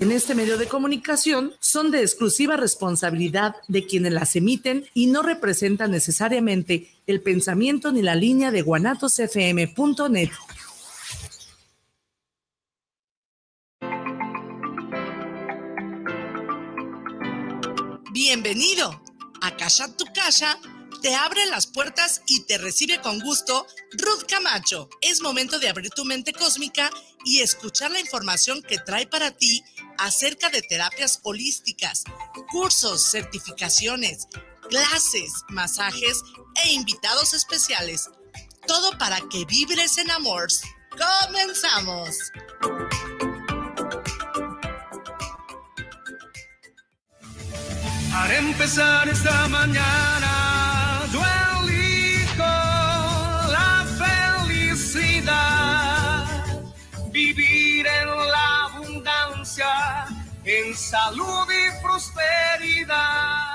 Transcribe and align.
en 0.00 0.12
este 0.12 0.34
medio 0.34 0.56
de 0.56 0.66
comunicación 0.66 1.52
son 1.60 1.90
de 1.90 2.00
exclusiva 2.00 2.56
responsabilidad 2.56 3.56
de 3.68 3.86
quienes 3.86 4.12
las 4.12 4.34
emiten 4.34 4.86
y 4.94 5.06
no 5.08 5.22
representan 5.22 5.90
necesariamente 5.90 6.90
el 7.06 7.20
pensamiento 7.20 7.92
ni 7.92 8.00
la 8.00 8.14
línea 8.14 8.50
de 8.50 8.62
guanatosfm.net. 8.62 10.30
Bienvenido 18.12 19.02
a 19.42 19.56
Casa 19.56 19.94
Tu 19.96 20.06
Casa 20.14 20.58
te 21.00 21.14
abre 21.14 21.46
las 21.46 21.66
puertas 21.66 22.22
y 22.26 22.40
te 22.44 22.58
recibe 22.58 23.00
con 23.00 23.20
gusto 23.20 23.66
Ruth 23.92 24.24
Camacho. 24.28 24.88
Es 25.00 25.20
momento 25.20 25.58
de 25.58 25.68
abrir 25.68 25.90
tu 25.90 26.04
mente 26.04 26.32
cósmica 26.32 26.90
y 27.24 27.40
escuchar 27.40 27.90
la 27.90 28.00
información 28.00 28.62
que 28.62 28.78
trae 28.78 29.06
para 29.06 29.30
ti 29.30 29.62
acerca 29.98 30.50
de 30.50 30.62
terapias 30.62 31.20
holísticas, 31.22 32.04
cursos, 32.50 33.10
certificaciones, 33.10 34.26
clases, 34.68 35.32
masajes 35.48 36.22
e 36.64 36.72
invitados 36.72 37.34
especiales. 37.34 38.10
Todo 38.66 38.96
para 38.98 39.20
que 39.30 39.44
vibres 39.46 39.98
en 39.98 40.10
amor. 40.10 40.48
¡Comenzamos! 40.90 42.16
Para 48.12 48.36
empezar 48.36 49.08
esta 49.08 49.48
mañana 49.48 50.39
en 60.58 60.74
salud 60.76 61.46
y 61.48 61.82
prosperidad. 61.82 63.49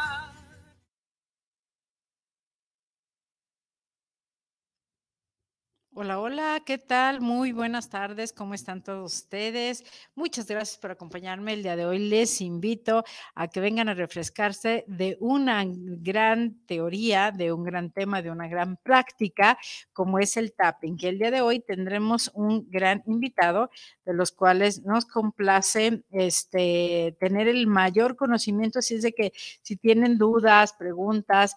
Hola, 5.98 6.20
hola, 6.20 6.62
¿qué 6.66 6.78
tal? 6.78 7.22
Muy 7.22 7.54
buenas 7.54 7.90
tardes, 7.90 8.34
¿cómo 8.34 8.54
están 8.54 8.84
todos 8.84 9.14
ustedes? 9.14 9.86
Muchas 10.14 10.46
gracias 10.46 10.78
por 10.78 10.92
acompañarme 10.92 11.54
el 11.54 11.64
día 11.64 11.78
de 11.78 11.86
hoy. 11.86 12.00
Les 12.00 12.42
invito 12.42 13.06
a 13.34 13.48
que 13.48 13.62
vengan 13.62 13.88
a 13.88 13.94
refrescarse 13.94 14.84
de 14.90 15.16
una 15.22 15.64
gran 15.66 16.60
teoría, 16.66 17.32
de 17.32 17.54
un 17.54 17.64
gran 17.64 17.92
tema, 17.92 18.22
de 18.22 18.30
una 18.30 18.50
gran 18.50 18.76
práctica, 18.76 19.58
como 19.94 20.20
es 20.20 20.36
el 20.36 20.52
tapping, 20.52 20.98
que 20.98 21.08
el 21.08 21.18
día 21.18 21.32
de 21.32 21.40
hoy 21.40 21.62
tendremos 21.62 22.30
un 22.34 22.70
gran 22.70 23.02
invitado, 23.06 23.70
de 24.04 24.14
los 24.14 24.34
cuales 24.34 24.84
nos 24.84 25.06
complace 25.06 26.04
este, 26.12 27.16
tener 27.22 27.48
el 27.48 27.68
mayor 27.68 28.18
conocimiento, 28.18 28.80
así 28.80 28.96
es 28.96 29.02
de 29.04 29.14
que 29.14 29.32
si 29.62 29.78
tienen 29.78 30.18
dudas, 30.18 30.74
preguntas, 30.74 31.56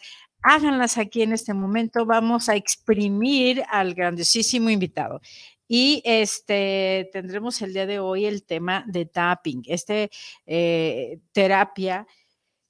háganlas 0.49 0.97
aquí 0.97 1.23
en 1.23 1.33
este 1.33 1.53
momento. 1.53 2.07
Vamos 2.07 2.49
a 2.49 2.57
exprimir 2.57 3.63
al 3.69 3.95
grandísimo 3.95 4.71
invitado. 4.71 5.21
Y 5.69 6.01
este 6.05 7.11
tendremos 7.13 7.61
el 7.61 7.75
día 7.75 7.87
de 7.87 7.99
hoy 7.99 8.25
el 8.25 8.45
tema 8.45 8.85
de 8.87 9.05
tapping, 9.05 9.63
este 9.67 10.11
eh, 10.47 11.21
terapia 11.33 12.07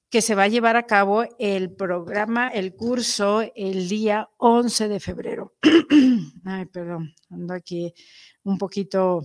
que 0.09 0.21
se 0.21 0.35
va 0.35 0.43
a 0.43 0.47
llevar 0.49 0.75
a 0.75 0.87
cabo 0.87 1.23
el 1.37 1.71
programa, 1.71 2.49
el 2.49 2.75
curso, 2.75 3.43
el 3.55 3.87
día 3.87 4.29
11 4.37 4.89
de 4.89 4.99
febrero. 4.99 5.53
Ay, 6.45 6.65
perdón, 6.65 7.13
ando 7.29 7.53
aquí 7.53 7.93
un 8.43 8.57
poquito 8.57 9.21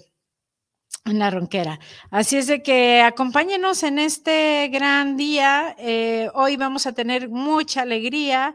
en 1.05 1.19
la 1.19 1.31
ronquera. 1.31 1.79
Así 2.11 2.37
es 2.37 2.47
de 2.47 2.63
que 2.63 3.03
acompáñenos 3.03 3.83
en 3.83 3.99
este 3.99 4.69
gran 4.69 5.17
día. 5.17 5.75
Eh, 5.79 6.31
hoy 6.35 6.57
vamos 6.57 6.87
a 6.87 6.93
tener 6.93 7.29
mucha 7.29 7.83
alegría. 7.83 8.55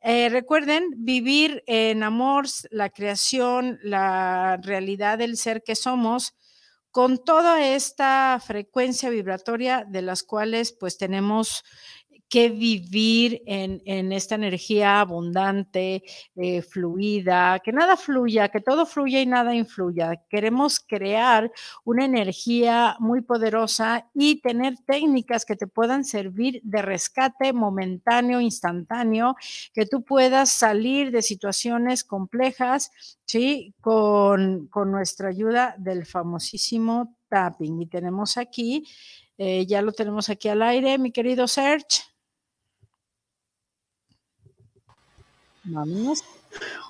Eh, 0.00 0.28
recuerden 0.28 0.84
vivir 0.96 1.62
en 1.66 2.02
amor, 2.02 2.46
la 2.70 2.90
creación, 2.90 3.78
la 3.82 4.58
realidad 4.62 5.18
del 5.18 5.36
ser 5.36 5.62
que 5.62 5.76
somos, 5.76 6.34
con 6.90 7.22
toda 7.22 7.64
esta 7.64 8.40
frecuencia 8.44 9.10
vibratoria 9.10 9.84
de 9.86 10.02
las 10.02 10.22
cuales 10.22 10.72
pues 10.78 10.96
tenemos 10.96 11.62
que 12.28 12.48
vivir 12.48 13.42
en, 13.46 14.12
esta 14.12 14.34
energía 14.34 15.00
abundante, 15.00 16.02
eh, 16.34 16.62
fluida, 16.62 17.60
que 17.60 17.72
nada 17.72 17.96
fluya, 17.96 18.48
que 18.48 18.60
todo 18.60 18.84
fluya 18.84 19.20
y 19.20 19.26
nada 19.26 19.54
influya. 19.54 20.22
Queremos 20.28 20.80
crear 20.80 21.52
una 21.84 22.04
energía 22.04 22.96
muy 22.98 23.20
poderosa 23.20 24.10
y 24.12 24.40
tener 24.40 24.74
técnicas 24.86 25.44
que 25.44 25.56
te 25.56 25.66
puedan 25.66 26.04
servir 26.04 26.60
de 26.64 26.82
rescate 26.82 27.52
momentáneo, 27.52 28.40
instantáneo, 28.40 29.36
que 29.72 29.86
tú 29.86 30.02
puedas 30.02 30.50
salir 30.50 31.12
de 31.12 31.22
situaciones 31.22 32.02
complejas, 32.02 32.90
¿sí? 33.24 33.74
Con, 33.80 34.68
nuestra 34.86 35.28
ayuda 35.28 35.74
del 35.78 36.06
famosísimo 36.06 37.16
tapping. 37.28 37.82
Y 37.82 37.86
tenemos 37.86 38.36
aquí, 38.36 38.84
eh, 39.38 39.66
ya 39.66 39.82
lo 39.82 39.92
tenemos 39.92 40.28
aquí 40.28 40.48
al 40.48 40.62
aire, 40.62 40.98
mi 40.98 41.12
querido 41.12 41.46
Serge. 41.48 42.15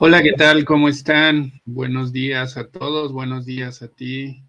Hola, 0.00 0.22
¿qué 0.22 0.32
tal? 0.32 0.66
¿Cómo 0.66 0.88
están? 0.88 1.50
Buenos 1.64 2.12
días 2.12 2.59
a 2.59 2.69
todos, 2.69 3.10
buenos 3.10 3.47
días 3.47 3.81
a 3.81 3.88
ti. 3.88 4.44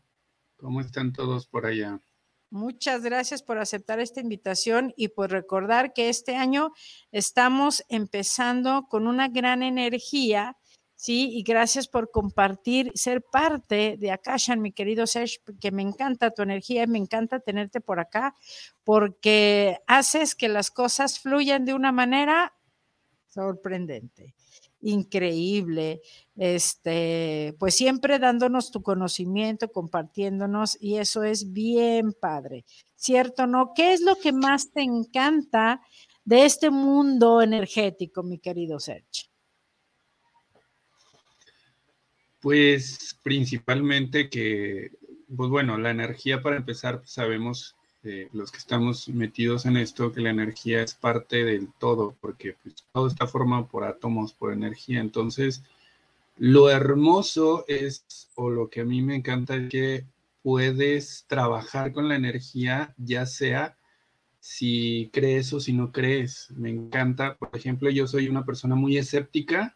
¿Cómo 0.57 0.81
están 0.81 1.13
todos 1.13 1.47
por 1.47 1.65
allá? 1.65 2.01
Muchas 2.49 3.03
gracias 3.03 3.41
por 3.41 3.57
aceptar 3.57 4.01
esta 4.01 4.19
invitación 4.19 4.93
y 4.97 5.09
por 5.09 5.31
recordar 5.31 5.93
que 5.93 6.09
este 6.09 6.35
año 6.35 6.73
estamos 7.11 7.85
empezando 7.87 8.87
con 8.89 9.07
una 9.07 9.29
gran 9.29 9.63
energía, 9.63 10.57
¿sí? 10.95 11.29
Y 11.31 11.43
gracias 11.43 11.87
por 11.87 12.11
compartir, 12.11 12.91
ser 12.95 13.21
parte 13.21 13.95
de 13.97 14.11
Akashan, 14.11 14.61
mi 14.61 14.73
querido 14.73 15.07
Serge, 15.07 15.39
que 15.61 15.71
me 15.71 15.83
encanta 15.83 16.31
tu 16.31 16.41
energía 16.41 16.83
y 16.83 16.87
me 16.87 16.97
encanta 16.97 17.39
tenerte 17.39 17.79
por 17.79 18.01
acá, 18.01 18.35
porque 18.83 19.77
haces 19.87 20.35
que 20.35 20.49
las 20.49 20.69
cosas 20.69 21.19
fluyan 21.19 21.63
de 21.63 21.73
una 21.73 21.93
manera 21.93 22.56
sorprendente, 23.37 24.33
increíble, 24.81 26.01
este, 26.35 27.55
pues 27.59 27.75
siempre 27.75 28.17
dándonos 28.17 28.71
tu 28.71 28.81
conocimiento, 28.81 29.71
compartiéndonos 29.71 30.75
y 30.81 30.97
eso 30.97 31.23
es 31.23 31.53
bien 31.53 32.13
padre, 32.13 32.65
¿cierto? 32.95 33.45
¿No? 33.45 33.73
¿Qué 33.75 33.93
es 33.93 34.01
lo 34.01 34.15
que 34.15 34.33
más 34.33 34.71
te 34.71 34.81
encanta 34.81 35.81
de 36.25 36.45
este 36.45 36.71
mundo 36.71 37.43
energético, 37.43 38.23
mi 38.23 38.39
querido 38.39 38.79
Serge? 38.79 39.29
Pues 42.39 43.19
principalmente 43.21 44.31
que, 44.31 44.93
pues 45.35 45.49
bueno, 45.51 45.77
la 45.77 45.91
energía 45.91 46.41
para 46.41 46.57
empezar, 46.57 47.03
sabemos 47.05 47.76
los 48.33 48.51
que 48.51 48.57
estamos 48.57 49.09
metidos 49.09 49.65
en 49.65 49.77
esto, 49.77 50.11
que 50.11 50.21
la 50.21 50.29
energía 50.29 50.81
es 50.81 50.93
parte 50.93 51.43
del 51.43 51.69
todo, 51.79 52.15
porque 52.21 52.55
pues, 52.63 52.75
todo 52.91 53.07
está 53.07 53.27
formado 53.27 53.67
por 53.67 53.83
átomos, 53.83 54.33
por 54.33 54.53
energía. 54.53 54.99
Entonces, 54.99 55.63
lo 56.37 56.69
hermoso 56.69 57.65
es, 57.67 58.29
o 58.35 58.49
lo 58.49 58.69
que 58.69 58.81
a 58.81 58.85
mí 58.85 59.01
me 59.01 59.15
encanta 59.15 59.55
es 59.55 59.69
que 59.69 60.05
puedes 60.43 61.25
trabajar 61.27 61.91
con 61.91 62.07
la 62.07 62.15
energía, 62.15 62.93
ya 62.97 63.25
sea 63.25 63.77
si 64.39 65.09
crees 65.11 65.51
o 65.53 65.59
si 65.59 65.73
no 65.73 65.91
crees. 65.91 66.51
Me 66.51 66.69
encanta, 66.69 67.35
por 67.37 67.55
ejemplo, 67.55 67.89
yo 67.89 68.07
soy 68.07 68.29
una 68.29 68.45
persona 68.45 68.75
muy 68.75 68.97
escéptica 68.97 69.75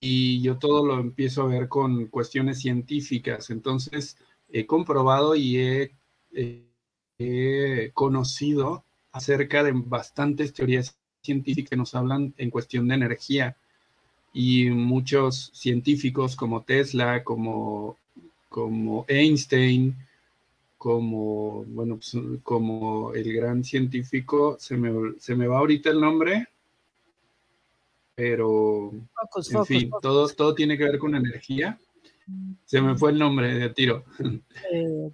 y 0.00 0.40
yo 0.40 0.58
todo 0.58 0.86
lo 0.86 0.98
empiezo 0.98 1.42
a 1.42 1.46
ver 1.46 1.68
con 1.68 2.06
cuestiones 2.06 2.60
científicas. 2.60 3.50
Entonces, 3.50 4.16
he 4.50 4.66
comprobado 4.66 5.34
y 5.34 5.58
he... 5.58 5.92
Eh, 6.32 6.71
he 7.22 7.90
conocido 7.92 8.84
acerca 9.12 9.62
de 9.62 9.72
bastantes 9.74 10.52
teorías 10.52 10.96
científicas 11.22 11.70
que 11.70 11.76
nos 11.76 11.94
hablan 11.94 12.34
en 12.36 12.50
cuestión 12.50 12.88
de 12.88 12.94
energía 12.94 13.56
y 14.32 14.70
muchos 14.70 15.50
científicos 15.54 16.36
como 16.36 16.62
Tesla, 16.62 17.22
como, 17.22 17.98
como 18.48 19.04
Einstein, 19.08 19.94
como, 20.78 21.64
bueno, 21.66 21.96
pues, 21.96 22.16
como 22.42 23.12
el 23.14 23.32
gran 23.32 23.62
científico, 23.62 24.56
se 24.58 24.76
me, 24.76 25.12
se 25.18 25.36
me 25.36 25.46
va 25.46 25.58
ahorita 25.58 25.90
el 25.90 26.00
nombre, 26.00 26.48
pero 28.14 28.92
en 28.92 29.66
fin, 29.66 29.90
Todo, 30.00 30.28
todo 30.28 30.54
tiene 30.54 30.76
que 30.76 30.84
ver 30.84 30.98
con 30.98 31.14
energía. 31.14 31.78
Se 32.64 32.80
me 32.80 32.96
fue 32.96 33.10
el 33.10 33.18
nombre 33.18 33.54
de 33.54 33.70
tiro. 33.70 34.04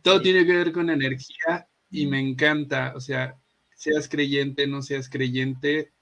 todo 0.02 0.20
tiene 0.20 0.46
que 0.46 0.52
ver 0.52 0.72
con 0.72 0.90
energía 0.90 1.66
y 1.90 2.06
me 2.06 2.20
encanta, 2.20 2.92
o 2.96 3.00
sea, 3.00 3.38
seas 3.74 4.08
creyente, 4.08 4.66
no 4.66 4.82
seas 4.82 5.08
creyente, 5.08 5.92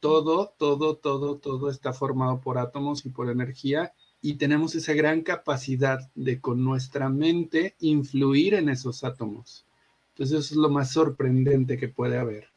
todo, 0.00 0.54
todo, 0.58 0.96
todo, 0.96 1.36
todo 1.36 1.70
está 1.70 1.92
formado 1.92 2.40
por 2.40 2.58
átomos 2.58 3.04
y 3.04 3.10
por 3.10 3.30
energía 3.30 3.92
y 4.20 4.34
tenemos 4.34 4.74
esa 4.74 4.94
gran 4.94 5.22
capacidad 5.22 6.10
de 6.14 6.40
con 6.40 6.64
nuestra 6.64 7.08
mente 7.08 7.76
influir 7.80 8.54
en 8.54 8.68
esos 8.68 9.04
átomos. 9.04 9.64
Entonces 10.10 10.40
eso 10.40 10.54
es 10.54 10.56
lo 10.56 10.68
más 10.68 10.90
sorprendente 10.92 11.78
que 11.78 11.88
puede 11.88 12.18
haber. 12.18 12.48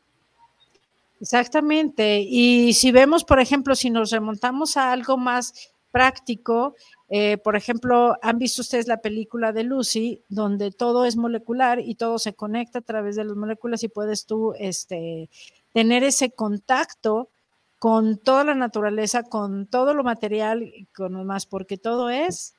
Exactamente. 1.19 2.19
Y 2.27 2.73
si 2.73 2.91
vemos, 2.91 3.23
por 3.23 3.39
ejemplo, 3.39 3.75
si 3.75 3.91
nos 3.91 4.09
remontamos 4.09 4.75
a 4.75 4.91
algo 4.91 5.17
más 5.17 5.70
práctico, 5.91 6.75
eh, 7.09 7.37
por 7.37 7.55
ejemplo, 7.55 8.17
han 8.21 8.39
visto 8.39 8.61
ustedes 8.61 8.87
la 8.87 9.01
película 9.01 9.51
de 9.51 9.63
Lucy, 9.63 10.23
donde 10.29 10.71
todo 10.71 11.05
es 11.05 11.17
molecular 11.17 11.79
y 11.79 11.95
todo 11.95 12.17
se 12.19 12.33
conecta 12.33 12.79
a 12.79 12.83
través 12.83 13.15
de 13.15 13.25
las 13.25 13.35
moléculas 13.35 13.83
y 13.83 13.89
puedes 13.89 14.25
tú 14.25 14.53
este, 14.57 15.29
tener 15.73 16.03
ese 16.03 16.31
contacto 16.31 17.29
con 17.77 18.17
toda 18.17 18.43
la 18.43 18.55
naturaleza, 18.55 19.23
con 19.23 19.65
todo 19.67 19.93
lo 19.93 20.03
material 20.03 20.63
y 20.63 20.85
con 20.95 21.13
lo 21.13 21.23
más, 21.23 21.45
porque 21.45 21.77
todo 21.77 22.09
es, 22.09 22.53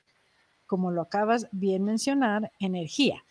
como 0.67 0.91
lo 0.91 1.03
acabas 1.03 1.49
bien 1.53 1.85
mencionar, 1.85 2.51
energía, 2.59 3.25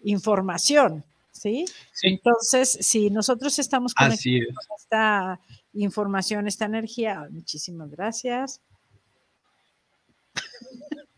información, 0.00 1.04
¿sí? 1.32 1.64
Entonces, 2.02 2.78
si 2.80 3.10
nosotros 3.10 3.58
estamos 3.58 3.94
conectados 3.94 4.54
con 4.54 4.76
esta 4.76 5.40
información, 5.72 6.46
esta 6.46 6.66
energía, 6.66 7.26
muchísimas 7.30 7.90
gracias. 7.90 8.60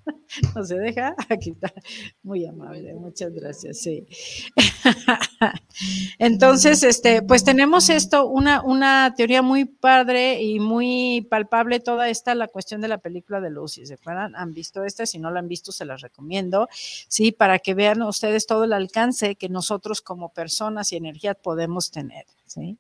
no 0.55 0.65
se 0.65 0.79
deja, 0.79 1.15
aquí 1.29 1.51
está, 1.51 1.73
muy 2.23 2.47
amable, 2.47 2.95
muchas 2.95 3.33
gracias, 3.33 3.79
sí. 3.79 4.07
Entonces, 6.19 6.83
este, 6.83 7.23
pues 7.23 7.45
tenemos 7.45 7.89
esto, 7.89 8.27
una, 8.27 8.63
una 8.63 9.15
teoría 9.17 9.43
muy 9.43 9.65
padre 9.65 10.43
y 10.43 10.61
muy 10.61 11.27
palpable, 11.31 11.81
toda 11.81 12.09
esta, 12.09 12.35
la 12.35 12.49
cuestión 12.49 12.81
de 12.81 12.89
la 12.89 12.99
película 12.99 13.41
de 13.41 13.51
Lucy, 13.51 13.87
¿se 13.87 13.95
acuerdan? 13.95 14.37
¿Han 14.37 14.53
visto 14.53 14.85
esta? 14.85 15.07
Si 15.07 15.19
no 15.19 15.31
la 15.31 15.41
han 15.41 15.49
visto, 15.49 15.73
se 15.73 15.85
las 15.85 16.01
recomiendo, 16.01 16.69
sí, 16.73 17.33
para 17.33 17.59
que 17.59 17.75
vean 17.75 18.03
ustedes 18.03 18.47
todo 18.47 18.65
el 18.65 18.73
alcance 18.73 19.37
que 19.37 19.49
nosotros 19.49 20.01
como 20.01 20.33
personas 20.33 20.93
y 20.93 20.97
energía 20.97 21.35
podemos 21.35 21.91
tener, 21.91 22.27
¿sí? 22.47 22.79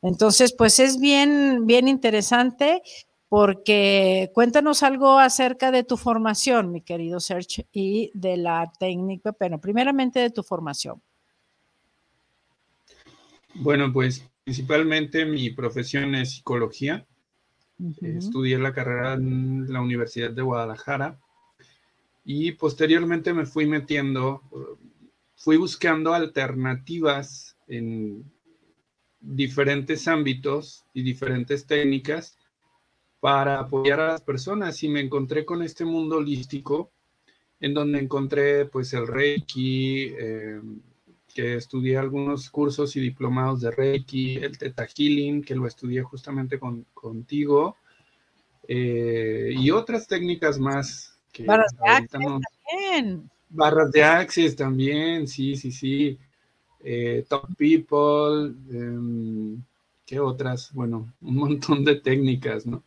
Entonces, 0.00 0.52
pues 0.52 0.78
es 0.78 1.00
bien, 1.00 1.66
bien 1.66 1.88
interesante 1.88 2.82
porque 3.28 4.30
cuéntanos 4.32 4.82
algo 4.82 5.18
acerca 5.18 5.70
de 5.70 5.84
tu 5.84 5.96
formación, 5.96 6.72
mi 6.72 6.80
querido 6.80 7.20
Serge, 7.20 7.66
y 7.72 8.10
de 8.14 8.38
la 8.38 8.72
técnica, 8.78 9.32
pero 9.32 9.60
primeramente 9.60 10.20
de 10.20 10.30
tu 10.30 10.42
formación. 10.42 11.02
Bueno, 13.54 13.92
pues 13.92 14.26
principalmente 14.44 15.26
mi 15.26 15.50
profesión 15.50 16.14
es 16.14 16.32
psicología. 16.32 17.06
Estudié 18.00 18.58
la 18.58 18.72
carrera 18.72 19.14
en 19.14 19.72
la 19.72 19.80
Universidad 19.80 20.30
de 20.30 20.42
Guadalajara 20.42 21.20
y 22.24 22.52
posteriormente 22.52 23.32
me 23.32 23.46
fui 23.46 23.66
metiendo, 23.66 24.42
fui 25.36 25.56
buscando 25.56 26.12
alternativas 26.12 27.56
en 27.68 28.24
diferentes 29.20 30.08
ámbitos 30.08 30.84
y 30.92 31.02
diferentes 31.02 31.66
técnicas 31.66 32.36
para 33.20 33.60
apoyar 33.60 34.00
a 34.00 34.08
las 34.08 34.22
personas 34.22 34.82
y 34.82 34.88
me 34.88 35.00
encontré 35.00 35.44
con 35.44 35.62
este 35.62 35.84
mundo 35.84 36.16
holístico 36.16 36.90
en 37.60 37.74
donde 37.74 37.98
encontré 37.98 38.66
pues 38.66 38.92
el 38.92 39.06
Reiki, 39.06 40.12
eh, 40.18 40.60
que 41.34 41.56
estudié 41.56 41.98
algunos 41.98 42.50
cursos 42.50 42.94
y 42.96 43.00
diplomados 43.00 43.60
de 43.60 43.70
Reiki, 43.70 44.36
el 44.36 44.56
Theta 44.56 44.86
Healing, 44.86 45.42
que 45.42 45.54
lo 45.54 45.66
estudié 45.66 46.02
justamente 46.02 46.58
con, 46.58 46.86
contigo, 46.94 47.76
eh, 48.66 49.52
y 49.56 49.70
otras 49.70 50.06
técnicas 50.06 50.58
más. 50.58 51.18
Que 51.32 51.44
barras 51.44 51.72
de 51.72 51.90
Access 51.90 52.10
también. 52.10 53.30
Barras 53.50 53.92
de 53.92 54.04
Access 54.04 54.56
también, 54.56 55.26
sí, 55.26 55.56
sí, 55.56 55.72
sí. 55.72 56.18
Eh, 56.80 57.24
top 57.28 57.48
People, 57.56 58.54
em, 58.70 59.62
¿qué 60.06 60.20
otras? 60.20 60.72
Bueno, 60.72 61.12
un 61.20 61.34
montón 61.34 61.84
de 61.84 61.96
técnicas, 61.96 62.66
¿no? 62.66 62.84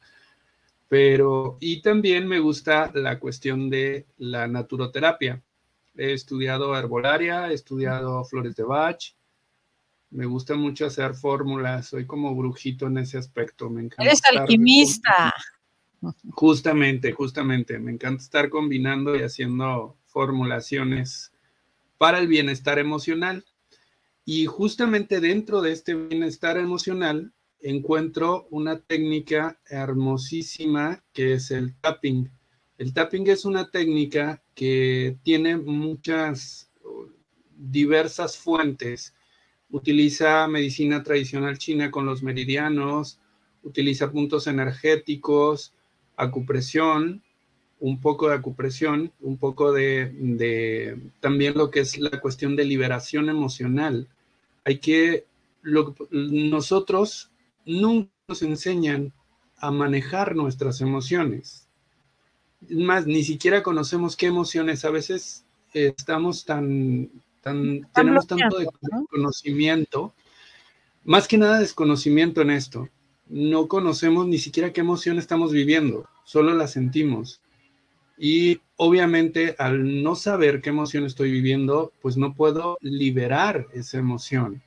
Pero, 0.91 1.55
y 1.61 1.81
también 1.81 2.27
me 2.27 2.39
gusta 2.39 2.91
la 2.93 3.17
cuestión 3.17 3.69
de 3.69 4.07
la 4.17 4.45
naturoterapia. 4.49 5.41
He 5.95 6.11
estudiado 6.11 6.77
herbolaria, 6.77 7.49
he 7.49 7.53
estudiado 7.53 8.25
flores 8.25 8.57
de 8.57 8.63
Bach. 8.63 9.01
Me 10.09 10.25
gusta 10.25 10.55
mucho 10.55 10.85
hacer 10.85 11.13
fórmulas. 11.13 11.87
Soy 11.87 12.05
como 12.05 12.35
brujito 12.35 12.87
en 12.87 12.97
ese 12.97 13.17
aspecto. 13.17 13.69
Me 13.69 13.83
encanta. 13.83 14.03
Eres 14.03 14.21
alquimista. 14.37 15.33
Justamente, 16.31 17.13
justamente. 17.13 17.79
Me 17.79 17.93
encanta 17.93 18.21
estar 18.21 18.49
combinando 18.49 19.15
y 19.15 19.21
haciendo 19.21 19.95
formulaciones 20.07 21.31
para 21.97 22.19
el 22.19 22.27
bienestar 22.27 22.79
emocional. 22.79 23.45
Y 24.25 24.45
justamente 24.45 25.21
dentro 25.21 25.61
de 25.61 25.71
este 25.71 25.95
bienestar 25.95 26.57
emocional 26.57 27.31
encuentro 27.61 28.47
una 28.49 28.79
técnica 28.79 29.59
hermosísima 29.69 31.03
que 31.13 31.33
es 31.33 31.51
el 31.51 31.75
tapping. 31.75 32.29
El 32.77 32.93
tapping 32.93 33.27
es 33.27 33.45
una 33.45 33.69
técnica 33.69 34.41
que 34.55 35.17
tiene 35.23 35.57
muchas 35.57 36.71
diversas 37.55 38.37
fuentes. 38.37 39.13
Utiliza 39.69 40.47
medicina 40.47 41.03
tradicional 41.03 41.57
china 41.57 41.91
con 41.91 42.05
los 42.05 42.23
meridianos, 42.23 43.19
utiliza 43.63 44.11
puntos 44.11 44.47
energéticos, 44.47 45.73
acupresión, 46.17 47.21
un 47.79 47.99
poco 47.99 48.29
de 48.29 48.35
acupresión, 48.35 49.11
un 49.21 49.37
poco 49.37 49.71
de, 49.71 50.99
también 51.19 51.55
lo 51.55 51.71
que 51.71 51.79
es 51.81 51.97
la 51.97 52.21
cuestión 52.21 52.55
de 52.55 52.65
liberación 52.65 53.29
emocional. 53.29 54.07
Hay 54.65 54.77
que, 54.77 55.25
nosotros 56.11 57.30
nunca 57.65 58.11
nos 58.27 58.41
enseñan 58.41 59.13
a 59.57 59.71
manejar 59.71 60.35
nuestras 60.35 60.81
emociones. 60.81 61.67
Es 62.67 62.77
más, 62.77 63.05
ni 63.05 63.23
siquiera 63.23 63.63
conocemos 63.63 64.15
qué 64.15 64.27
emociones. 64.27 64.85
A 64.85 64.89
veces 64.89 65.45
estamos 65.73 66.45
tan, 66.45 67.09
tan 67.41 67.87
tenemos 67.93 68.27
tanto 68.27 68.57
de 68.57 68.67
conocimiento, 69.09 70.13
más 71.03 71.27
que 71.27 71.37
nada 71.37 71.59
desconocimiento 71.59 72.41
en 72.41 72.51
esto. 72.51 72.89
No 73.27 73.67
conocemos 73.67 74.27
ni 74.27 74.37
siquiera 74.37 74.73
qué 74.73 74.81
emoción 74.81 75.17
estamos 75.17 75.51
viviendo, 75.51 76.07
solo 76.25 76.53
la 76.53 76.67
sentimos. 76.67 77.41
Y 78.17 78.61
obviamente 78.75 79.55
al 79.57 80.03
no 80.03 80.15
saber 80.15 80.61
qué 80.61 80.69
emoción 80.69 81.05
estoy 81.05 81.31
viviendo, 81.31 81.91
pues 82.01 82.17
no 82.17 82.33
puedo 82.33 82.77
liberar 82.81 83.67
esa 83.73 83.97
emoción 83.97 84.61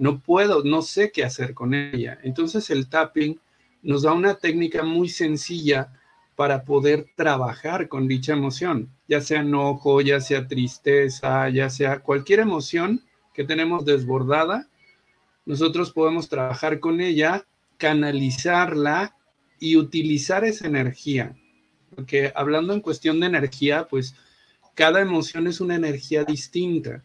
no 0.00 0.20
puedo, 0.20 0.64
no 0.64 0.80
sé 0.80 1.12
qué 1.12 1.24
hacer 1.24 1.52
con 1.52 1.74
ella. 1.74 2.18
Entonces 2.22 2.70
el 2.70 2.88
tapping 2.88 3.38
nos 3.82 4.02
da 4.02 4.14
una 4.14 4.34
técnica 4.34 4.82
muy 4.82 5.10
sencilla 5.10 5.92
para 6.36 6.64
poder 6.64 7.08
trabajar 7.16 7.86
con 7.86 8.08
dicha 8.08 8.32
emoción, 8.32 8.88
ya 9.06 9.20
sea 9.20 9.40
enojo, 9.40 10.00
ya 10.00 10.22
sea 10.22 10.48
tristeza, 10.48 11.50
ya 11.50 11.68
sea 11.68 12.00
cualquier 12.00 12.40
emoción 12.40 13.02
que 13.34 13.44
tenemos 13.44 13.84
desbordada, 13.84 14.70
nosotros 15.44 15.92
podemos 15.92 16.30
trabajar 16.30 16.80
con 16.80 17.02
ella, 17.02 17.44
canalizarla 17.76 19.14
y 19.58 19.76
utilizar 19.76 20.46
esa 20.46 20.66
energía. 20.66 21.36
Porque 21.94 22.32
hablando 22.34 22.72
en 22.72 22.80
cuestión 22.80 23.20
de 23.20 23.26
energía, 23.26 23.86
pues 23.86 24.14
cada 24.74 25.02
emoción 25.02 25.46
es 25.46 25.60
una 25.60 25.74
energía 25.74 26.24
distinta. 26.24 27.04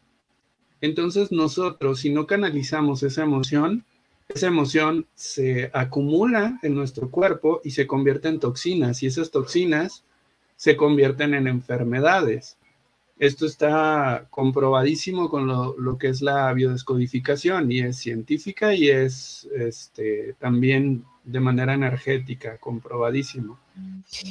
Entonces 0.82 1.32
nosotros, 1.32 2.00
si 2.00 2.10
no 2.10 2.28
canalizamos 2.28 3.04
esa 3.04 3.24
emoción, 3.24 3.86
esa 4.28 4.48
emoción 4.48 5.06
se 5.16 5.70
acumula 5.74 6.60
en 6.64 6.76
nuestro 6.76 7.12
cuerpo 7.12 7.62
y 7.64 7.72
se 7.72 7.88
convierte 7.88 8.28
en 8.28 8.40
toxinas 8.40 9.04
y 9.04 9.08
esas 9.08 9.32
toxinas 9.32 10.04
se 10.56 10.76
convierten 10.76 11.34
en 11.34 11.48
enfermedades. 11.48 12.58
Esto 13.18 13.46
está 13.46 14.28
comprobadísimo 14.30 15.30
con 15.30 15.48
lo, 15.48 15.98
que 15.98 16.10
es 16.10 16.22
la 16.22 16.52
biodescodificación 16.54 17.72
y 17.72 17.80
es 17.80 17.98
científica 17.98 18.74
y 18.74 18.90
es 18.90 19.48
este, 19.56 20.36
también 20.40 21.06
de 21.26 21.40
manera 21.40 21.74
energética, 21.74 22.58
comprobadísimo. 22.60 23.60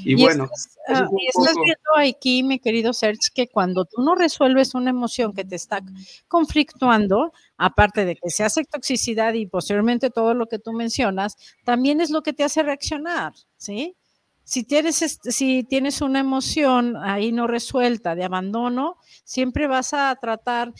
Y, 0.04 0.14
bueno. 0.14 0.44
Estás, 0.44 0.78
estás 0.88 1.54
viendo 1.56 1.90
aquí, 1.96 2.42
mi 2.44 2.60
querido 2.60 2.92
Serge, 2.92 3.30
que 3.34 3.48
cuando 3.48 3.84
tú 3.84 4.00
no 4.02 4.14
resuelves 4.14 4.74
una 4.74 4.90
emoción 4.90 5.34
que 5.34 5.44
te 5.44 5.56
está 5.56 5.82
conflictuando, 6.28 7.32
aparte 7.58 8.04
de 8.04 8.14
que 8.14 8.30
se 8.30 8.44
hace 8.44 8.64
toxicidad 8.64 9.34
y 9.34 9.46
posteriormente 9.46 10.10
todo 10.10 10.34
lo 10.34 10.46
que 10.46 10.60
tú 10.60 10.72
mencionas, 10.72 11.36
también 11.64 12.00
es 12.00 12.10
lo 12.10 12.22
que 12.22 12.32
te 12.32 12.44
hace 12.44 12.62
reaccionar, 12.62 13.34
¿sí? 13.56 13.96
Si 14.44 14.62
tienes, 14.62 15.18
si 15.22 15.64
tienes 15.64 16.00
una 16.02 16.20
emoción 16.20 16.96
ahí 16.98 17.32
no 17.32 17.46
resuelta 17.46 18.14
de 18.14 18.24
abandono, 18.24 18.98
siempre 19.24 19.66
vas 19.66 19.94
a 19.94 20.14
tratar, 20.20 20.72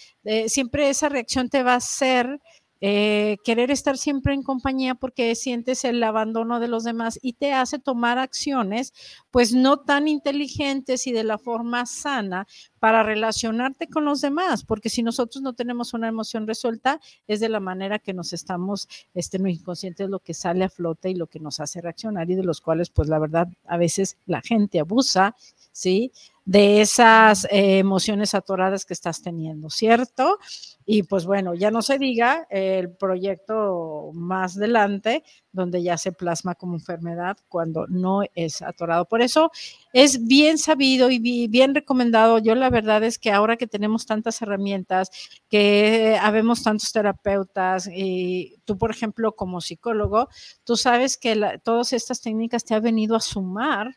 siempre 0.47 0.91
esa 0.91 1.09
reacción 1.09 1.49
te 1.49 1.63
va 1.63 1.73
a 1.73 1.77
hacer 1.77 2.41
eh, 2.81 3.39
querer 3.45 3.71
estar 3.71 3.97
siempre 3.97 4.35
en 4.35 4.43
compañía 4.43 4.95
porque 4.95 5.35
sientes 5.35 5.85
el 5.85 6.03
abandono 6.03 6.61
de 6.61 6.69
los 6.69 6.85
demás 6.85 7.19
y 7.23 7.35
te 7.35 7.53
hace 7.53 7.79
tomar 7.79 8.19
acciones 8.19 8.93
pues 9.31 9.53
no 9.53 9.79
tan 9.79 10.09
inteligentes 10.09 11.07
y 11.07 11.13
de 11.13 11.25
la 11.25 11.39
forma 11.39 11.87
sana 11.87 12.47
para 12.79 13.03
relacionarte 13.03 13.89
con 13.89 14.05
los 14.05 14.21
demás, 14.21 14.63
porque 14.63 14.91
si 14.91 15.03
nosotros 15.03 15.43
no 15.43 15.55
tenemos 15.55 15.95
una 15.95 16.07
emoción 16.09 16.47
resuelta, 16.47 17.01
es 17.27 17.41
de 17.41 17.49
la 17.49 17.59
manera 17.59 17.99
que 17.99 18.13
nos 18.13 18.33
estamos, 18.33 18.89
este, 19.15 19.39
inconsciente 19.39 20.05
es 20.05 20.11
lo 20.11 20.21
que 20.21 20.35
sale 20.35 20.65
a 20.65 20.69
flote 20.69 21.11
y 21.11 21.15
lo 21.15 21.27
que 21.27 21.41
nos 21.41 21.61
hace 21.61 21.81
reaccionar 21.81 22.31
y 22.31 22.35
de 22.35 22.45
los 22.45 22.61
cuales, 22.61 22.91
pues 22.91 23.09
la 23.09 23.19
verdad, 23.19 23.49
a 23.65 23.79
veces 23.79 24.19
la 24.27 24.43
gente 24.43 24.81
abusa, 24.81 25.35
¿sí? 25.75 26.13
De 26.47 26.81
esas 26.81 27.47
eh, 27.47 27.79
emociones 27.79 28.35
atoradas 28.35 28.85
que 28.85 28.93
estás 28.93 29.23
teniendo, 29.23 29.71
¿cierto? 29.71 30.39
Y 30.87 31.03
pues 31.03 31.27
bueno, 31.27 31.55
ya 31.55 31.71
no 31.71 31.83
se 31.83 31.99
diga 31.99 32.47
el 32.51 32.91
proyecto 32.95 34.11
más 34.13 34.57
adelante, 34.57 35.25
donde 35.53 35.83
ya 35.83 35.97
se 35.99 36.13
plasma 36.13 36.55
como 36.55 36.75
enfermedad 36.75 37.39
cuando 37.49 37.87
no 37.89 38.21
es 38.35 38.63
atorado. 38.63 39.07
Por 39.07 39.23
eso 39.23 39.51
es 39.93 40.27
bien 40.27 40.59
sabido 40.59 41.11
y 41.11 41.49
bien 41.49 41.75
recomendado. 41.75 42.39
Yo 42.39 42.55
la 42.55 42.71
verdad 42.71 43.03
es 43.03 43.19
que 43.19 43.33
ahora 43.33 43.57
que 43.57 43.67
tenemos 43.67 44.07
tantas 44.07 44.41
herramientas, 44.43 45.11
que 45.49 46.19
habemos 46.21 46.63
tantos 46.63 46.93
terapeutas, 46.93 47.89
y 47.93 48.57
tú, 48.65 48.79
por 48.79 48.91
ejemplo, 48.91 49.35
como 49.35 49.61
psicólogo, 49.61 50.29
tú 50.63 50.77
sabes 50.77 51.17
que 51.17 51.59
todas 51.65 51.93
estas 51.95 52.21
técnicas 52.21 52.65
te 52.65 52.75
han 52.75 52.83
venido 52.83 53.17
a 53.17 53.21
sumar 53.21 53.97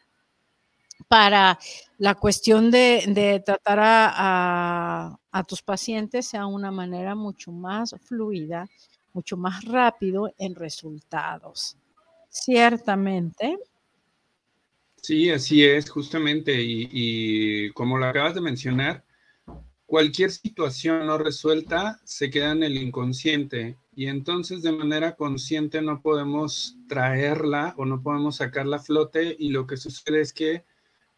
para 1.07 1.57
la 1.97 2.15
cuestión 2.15 2.69
de, 2.71 3.41
tratar 3.45 3.79
a, 3.81 5.19
tus 5.47 5.61
pacientes 5.61 6.27
sea 6.27 6.47
una 6.47 6.71
manera 6.71 7.15
mucho 7.15 7.51
más 7.51 7.95
fluida, 8.03 8.67
mucho 9.13 9.37
más 9.37 9.63
rápido 9.65 10.33
en 10.37 10.55
resultados. 10.55 11.77
Ciertamente. 12.29 13.57
Sí, 14.95 15.29
así 15.29 15.63
es, 15.63 15.89
justamente. 15.89 16.61
Y, 16.61 16.89
y, 16.91 17.71
como 17.71 17.97
lo 17.97 18.07
acabas 18.07 18.33
de 18.33 18.41
mencionar, 18.41 19.05
cualquier 19.85 20.31
situación 20.31 21.05
no 21.05 21.17
resuelta 21.17 21.99
se 22.03 22.29
queda 22.29 22.51
en 22.51 22.63
el 22.63 22.77
inconsciente 22.77 23.77
y 23.95 24.07
entonces 24.07 24.61
de 24.61 24.71
manera 24.73 25.15
consciente 25.15 25.81
no 25.81 26.01
podemos 26.01 26.77
traerla 26.89 27.73
o 27.77 27.85
no 27.85 28.03
podemos 28.03 28.37
sacarla 28.37 28.77
a 28.77 28.81
flote 28.81 29.35
y 29.39 29.49
lo 29.49 29.65
que 29.65 29.77
sucede 29.77 30.21
es 30.21 30.33
que 30.33 30.65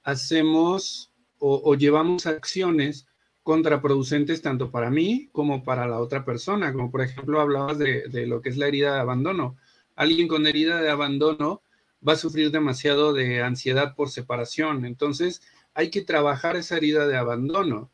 hacemos 0.03 1.11
o, 1.41 1.73
llevamos 1.75 2.25
acciones 2.25 3.07
contraproducentes 3.43 4.41
tanto 4.41 4.71
para 4.71 4.89
mí 4.89 5.29
como 5.31 5.63
para 5.63 5.87
la 5.87 5.99
otra 5.99 6.25
persona, 6.25 6.73
como 6.73 6.91
por 6.91 7.01
ejemplo 7.01 7.39
hablabas 7.39 7.77
de, 7.77 8.09
de, 8.09 8.27
lo 8.27 8.41
que 8.41 8.49
es 8.49 8.57
la 8.57 8.67
herida 8.67 8.93
de 8.93 8.99
abandono. 8.99 9.55
Alguien 9.95 10.27
con 10.27 10.45
herida 10.45 10.81
de 10.81 10.89
abandono 10.89 11.61
va 12.05 12.13
a 12.13 12.17
sufrir 12.17 12.51
demasiado 12.51 13.13
de 13.13 13.41
ansiedad 13.41 13.95
por 13.95 14.09
separación, 14.09 14.85
entonces 14.85 15.41
hay 15.73 15.89
que 15.89 16.01
trabajar 16.01 16.57
esa 16.57 16.77
herida 16.77 17.07
de 17.07 17.17
abandono 17.17 17.89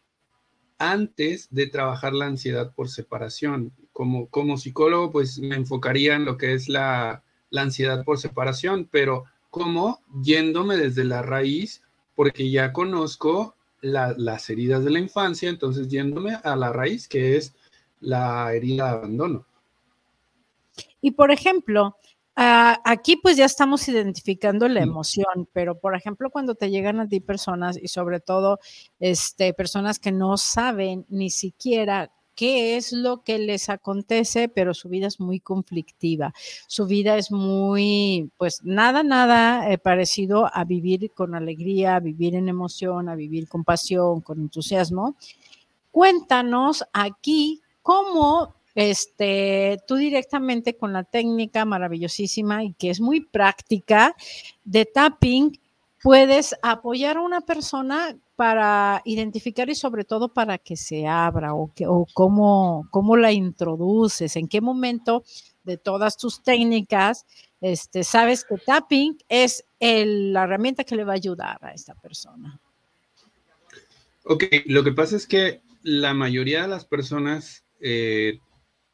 antes 0.78 1.48
de 1.52 1.68
trabajar 1.68 2.14
la 2.14 2.26
ansiedad 2.26 2.74
por 2.74 2.90
separación. 2.90 3.72
Como, 3.94 4.28
como 4.30 4.58
psicólogo, 4.58 5.12
pues 5.12 5.40
me 5.40 5.56
enfocaría 5.56 6.16
en 6.16 6.26
lo 6.26 6.38
que 6.38 6.54
es 6.54 6.68
la, 6.68 7.24
la 7.50 7.62
ansiedad 7.62 8.04
por 8.04 8.18
separación, 8.18 8.88
pero 8.92 9.26
como 9.50 10.02
yéndome 10.22 10.76
desde 10.78 11.06
la 11.06 11.22
raíz 11.22 11.82
porque 12.16 12.50
ya 12.50 12.74
conozco 12.74 13.56
las 13.82 14.50
heridas 14.50 14.84
de 14.84 14.90
la 14.90 15.00
infancia, 15.00 15.50
entonces 15.50 15.88
yéndome 15.88 16.38
a 16.44 16.56
la 16.56 16.74
raíz, 16.74 17.08
que 17.08 17.38
es 17.38 17.54
la 18.00 18.52
herida 18.54 18.86
de 18.86 18.98
abandono. 18.98 19.46
Y 21.02 21.12
por 21.12 21.30
ejemplo, 21.32 21.98
ah, 22.36 22.82
aquí 22.84 23.16
pues 23.18 23.38
ya 23.38 23.46
estamos 23.46 23.88
identificando 23.88 24.68
la 24.68 24.82
emoción, 24.82 25.48
pero 25.54 25.80
por 25.80 25.96
ejemplo 25.96 26.32
cuando 26.32 26.56
te 26.56 26.72
llegan 26.72 27.00
a 27.00 27.08
ti 27.08 27.20
personas 27.20 27.78
y 27.78 27.88
sobre 27.90 28.20
todo 28.20 28.60
este, 29.00 29.54
personas 29.54 30.00
que 30.00 30.12
no 30.12 30.38
saben 30.38 31.06
ni 31.10 31.30
siquiera 31.30 32.12
qué 32.36 32.78
es 32.78 32.92
lo 32.92 33.24
que 33.24 33.40
les 33.40 33.70
acontece, 33.70 34.50
pero 34.50 34.74
su 34.74 34.90
vida 34.90 35.08
es 35.08 35.20
muy 35.20 35.40
conflictiva. 35.40 36.34
Su 36.68 36.86
vida 36.86 37.18
es 37.18 37.32
muy, 37.32 38.30
pues 38.38 38.62
nada, 38.64 39.04
nada 39.04 39.72
eh, 39.72 39.78
parecido 39.78 40.50
a 40.54 40.64
vivir 40.66 41.12
con 41.12 41.36
alegría, 41.36 41.96
a 41.96 42.00
vivir 42.00 42.36
en 42.36 42.50
emoción, 42.50 43.10
a 43.10 43.16
vivir 43.16 43.48
con 43.48 43.64
pasión, 43.64 44.22
con 44.22 44.40
entusiasmo. 44.40 45.16
Cuéntanos 45.92 46.84
aquí 46.94 47.62
cómo 47.82 48.56
este, 48.76 49.78
tú 49.88 49.96
directamente 49.96 50.76
con 50.76 50.92
la 50.92 51.06
técnica 51.06 51.64
maravillosísima 51.64 52.64
y 52.66 52.74
que 52.74 52.90
es 52.90 53.00
muy 53.00 53.22
práctica 53.22 54.14
de 54.66 54.86
tapping, 54.86 55.58
puedes 56.06 56.56
apoyar 56.62 57.18
a 57.18 57.22
una 57.22 57.42
persona 57.42 58.16
para 58.36 59.02
identificar 59.06 59.72
y 59.72 59.74
sobre 59.74 60.04
todo 60.04 60.32
para 60.32 60.60
que 60.60 60.78
se 60.78 61.08
abra 61.08 61.56
o, 61.56 61.74
que, 61.74 61.88
o 61.88 62.06
cómo, 62.14 62.88
cómo 62.92 63.18
la 63.18 63.32
introduces, 63.32 64.36
en 64.36 64.48
qué 64.48 64.62
momento 64.62 65.24
de 65.64 65.78
todas 65.78 66.16
tus 66.16 66.44
técnicas 66.44 67.26
este, 67.60 68.04
sabes 68.04 68.46
que 68.46 68.58
tapping 68.60 69.18
es 69.28 69.66
la 69.80 70.44
herramienta 70.44 70.84
que 70.84 70.96
le 70.96 71.06
va 71.06 71.14
a 71.14 71.16
ayudar 71.16 71.58
a 71.66 71.74
esta 71.74 71.96
persona. 71.96 72.60
Ok, 74.26 74.44
lo 74.68 74.84
que 74.84 74.92
pasa 74.92 75.16
es 75.16 75.26
que 75.26 75.64
la 75.82 76.14
mayoría 76.14 76.62
de 76.62 76.68
las 76.68 76.86
personas 76.86 77.66
eh, 77.80 78.38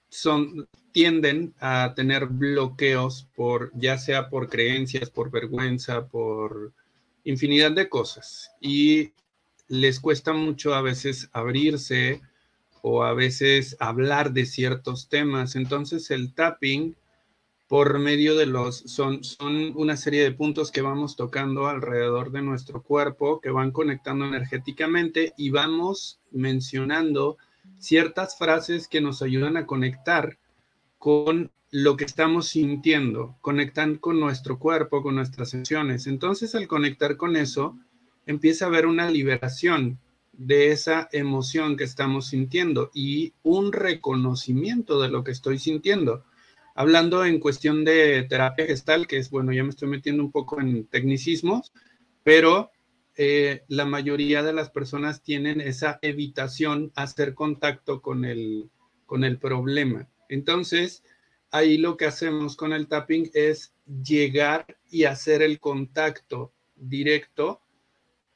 son, 0.07 0.69
tienden 0.93 1.53
a 1.59 1.91
tener 1.93 2.27
bloqueos 2.27 3.27
por, 3.35 3.69
ya 3.75 3.97
sea 3.97 4.29
por 4.29 4.47
creencias, 4.47 5.09
por 5.09 5.29
vergüenza, 5.29 6.07
por 6.07 6.71
infinidad 7.23 7.71
de 7.71 7.89
cosas. 7.89 8.51
Y 8.59 9.11
les 9.67 9.99
cuesta 9.99 10.33
mucho 10.33 10.73
a 10.73 10.81
veces 10.81 11.29
abrirse 11.31 12.21
o 12.81 13.03
a 13.03 13.13
veces 13.13 13.77
hablar 13.79 14.33
de 14.33 14.45
ciertos 14.45 15.07
temas. 15.07 15.55
Entonces 15.55 16.11
el 16.11 16.33
tapping 16.33 16.95
por 17.71 17.99
medio 17.99 18.35
de 18.35 18.47
los, 18.47 18.79
son, 18.79 19.23
son 19.23 19.71
una 19.77 19.95
serie 19.95 20.23
de 20.23 20.33
puntos 20.33 20.71
que 20.71 20.81
vamos 20.81 21.15
tocando 21.15 21.67
alrededor 21.67 22.31
de 22.31 22.41
nuestro 22.41 22.83
cuerpo, 22.83 23.39
que 23.39 23.49
van 23.49 23.71
conectando 23.71 24.25
energéticamente 24.25 25.33
y 25.37 25.51
vamos 25.51 26.19
mencionando 26.31 27.37
ciertas 27.79 28.37
frases 28.37 28.89
que 28.89 28.99
nos 28.99 29.21
ayudan 29.21 29.55
a 29.55 29.65
conectar 29.65 30.37
con 31.01 31.49
lo 31.71 31.97
que 31.97 32.05
estamos 32.05 32.49
sintiendo, 32.49 33.35
conectan 33.41 33.95
con 33.95 34.19
nuestro 34.19 34.59
cuerpo, 34.59 35.01
con 35.01 35.15
nuestras 35.15 35.49
sensaciones. 35.49 36.05
Entonces, 36.05 36.53
al 36.53 36.67
conectar 36.67 37.17
con 37.17 37.35
eso, 37.35 37.75
empieza 38.27 38.65
a 38.65 38.67
haber 38.67 38.85
una 38.85 39.09
liberación 39.09 39.97
de 40.31 40.71
esa 40.71 41.09
emoción 41.11 41.75
que 41.75 41.85
estamos 41.85 42.27
sintiendo 42.27 42.91
y 42.93 43.33
un 43.41 43.73
reconocimiento 43.73 45.01
de 45.01 45.09
lo 45.09 45.23
que 45.23 45.31
estoy 45.31 45.57
sintiendo. 45.57 46.23
Hablando 46.75 47.25
en 47.25 47.39
cuestión 47.39 47.83
de 47.83 48.21
terapia 48.29 48.67
gestal, 48.67 49.07
que 49.07 49.17
es, 49.17 49.31
bueno, 49.31 49.53
ya 49.53 49.63
me 49.63 49.71
estoy 49.71 49.89
metiendo 49.89 50.23
un 50.23 50.31
poco 50.31 50.61
en 50.61 50.85
tecnicismos, 50.85 51.73
pero 52.21 52.69
eh, 53.17 53.63
la 53.69 53.85
mayoría 53.85 54.43
de 54.43 54.53
las 54.53 54.69
personas 54.69 55.23
tienen 55.23 55.61
esa 55.61 55.97
evitación 56.03 56.91
a 56.93 57.03
hacer 57.03 57.33
contacto 57.33 58.03
con 58.03 58.23
el, 58.23 58.69
con 59.07 59.23
el 59.23 59.39
problema. 59.39 60.07
Entonces, 60.31 61.03
ahí 61.51 61.77
lo 61.77 61.97
que 61.97 62.05
hacemos 62.05 62.55
con 62.55 62.73
el 62.73 62.87
tapping 62.87 63.29
es 63.35 63.73
llegar 63.85 64.65
y 64.89 65.03
hacer 65.03 65.43
el 65.43 65.59
contacto 65.59 66.51
directo 66.75 67.61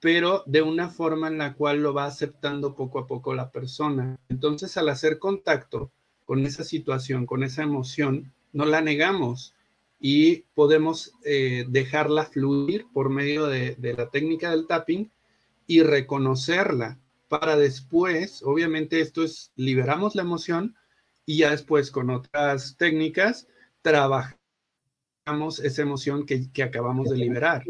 pero 0.06 0.44
de 0.46 0.62
una 0.62 0.90
forma 0.90 1.30
en 1.30 1.40
la 1.40 1.56
cual 1.56 1.82
lo 1.82 1.92
va 1.92 2.06
aceptando 2.06 2.76
poco 2.76 3.00
a 3.00 3.08
poco 3.08 3.34
la 3.34 3.50
persona. 3.50 4.20
Entonces, 4.30 4.78
al 4.78 4.90
hacer 4.90 5.18
contacto 5.18 5.92
con 6.26 6.46
esa 6.46 6.64
situación, 6.64 7.26
con 7.26 7.42
esa 7.42 7.64
emoción, 7.64 8.32
no 8.54 8.66
la 8.66 8.82
negamos 8.82 9.56
y 10.00 10.44
podemos 10.54 11.14
eh, 11.24 11.66
dejarla 11.70 12.26
fluir 12.26 12.86
por 12.94 13.10
medio 13.10 13.48
de, 13.48 13.74
de 13.80 13.94
la 13.96 14.12
técnica 14.12 14.52
del 14.52 14.68
tapping 14.68 15.10
y 15.66 15.82
reconocerla 15.82 17.00
para 17.28 17.58
después, 17.58 18.44
obviamente 18.44 19.00
esto 19.00 19.24
es, 19.24 19.52
liberamos 19.56 20.14
la 20.14 20.22
emoción 20.22 20.76
y 21.26 21.38
ya 21.40 21.52
después 21.52 21.92
con 21.92 22.10
otras 22.10 22.78
técnicas 22.78 23.48
trabajamos 23.82 24.38
esa 25.64 25.82
emoción 25.82 26.26
que, 26.26 26.50
acabamos 26.64 27.10
de 27.10 27.18
liberar. 27.18 27.64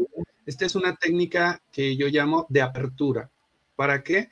Esta 0.44 0.66
es 0.66 0.74
una 0.74 0.96
técnica 0.96 1.62
que 1.72 1.96
yo 1.96 2.08
llamo 2.08 2.46
de 2.48 2.62
apertura. 2.62 3.30
¿Para 3.74 4.02
qué? 4.02 4.28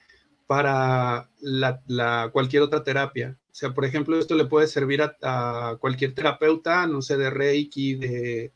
Para 0.47 1.31
la, 1.41 2.31
cualquier 2.33 2.63
otra 2.63 2.85
terapia. 2.85 3.39
O 3.51 3.55
sea, 3.55 3.73
por 3.73 3.85
ejemplo, 3.85 4.19
esto 4.19 4.35
le 4.35 4.47
puede 4.47 4.67
servir 4.67 5.03
a, 5.03 5.77
cualquier 5.81 6.15
terapeuta, 6.15 6.87
no 6.87 7.03
sé, 7.03 7.17
de 7.17 7.31
Reiki, 7.31 7.95
de, 7.95 8.53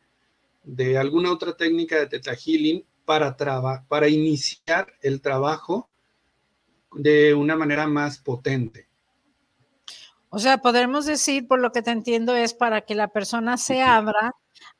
de 0.64 0.98
alguna 0.98 1.32
otra 1.32 1.56
técnica 1.56 1.98
de 1.98 2.06
Theta 2.06 2.34
Healing 2.34 2.84
para, 3.04 3.37
para 3.88 4.08
iniciar 4.08 4.92
el 5.00 5.22
trabajo 5.22 5.88
de 6.92 7.32
una 7.34 7.56
manera 7.56 7.87
más 7.87 8.18
potente. 8.18 8.88
O 10.30 10.38
sea, 10.38 10.58
podremos 10.58 11.06
decir, 11.06 11.47
por 11.47 11.61
lo 11.61 11.73
que 11.73 11.82
te 11.82 11.90
entiendo, 11.90 12.35
es 12.35 12.54
para 12.54 12.82
que 12.82 12.94
la 12.94 13.08
persona 13.08 13.56
se 13.56 13.82
abra 13.82 14.35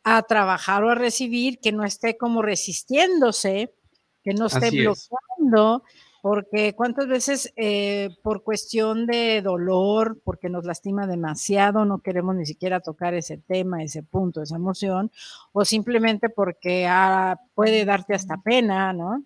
a 0.05 0.23
trabajar 0.23 0.85
o 0.85 0.91
a 0.91 0.95
recibir, 0.95 1.59
que 1.61 1.73
no 1.73 1.85
esté 1.85 2.17
como 2.19 2.43
resistiéndose, 2.43 3.75
que 4.23 4.35
no 4.35 4.47
esté 4.47 4.71
bloqueando, 4.71 5.85
porque 6.21 6.75
cuántas 6.75 7.07
veces 7.07 7.53
eh, 7.57 8.11
por 8.23 8.43
cuestión 8.43 9.07
de 9.07 9.41
dolor, 9.41 10.21
porque 10.25 10.51
nos 10.51 10.65
lastima 10.65 11.07
demasiado, 11.07 11.85
no 11.85 12.01
queremos 12.01 12.35
ni 12.35 12.45
siquiera 12.45 12.81
tocar 12.81 13.15
ese 13.15 13.39
tema, 13.39 13.83
ese 13.83 14.03
punto, 14.03 14.43
esa 14.43 14.57
emoción, 14.57 15.11
o 15.53 15.65
simplemente 15.65 16.29
porque 16.29 16.87
ah, 16.87 17.41
puede 17.55 17.85
darte 17.85 18.15
hasta 18.15 18.37
pena, 18.39 18.93
¿no? 18.93 19.25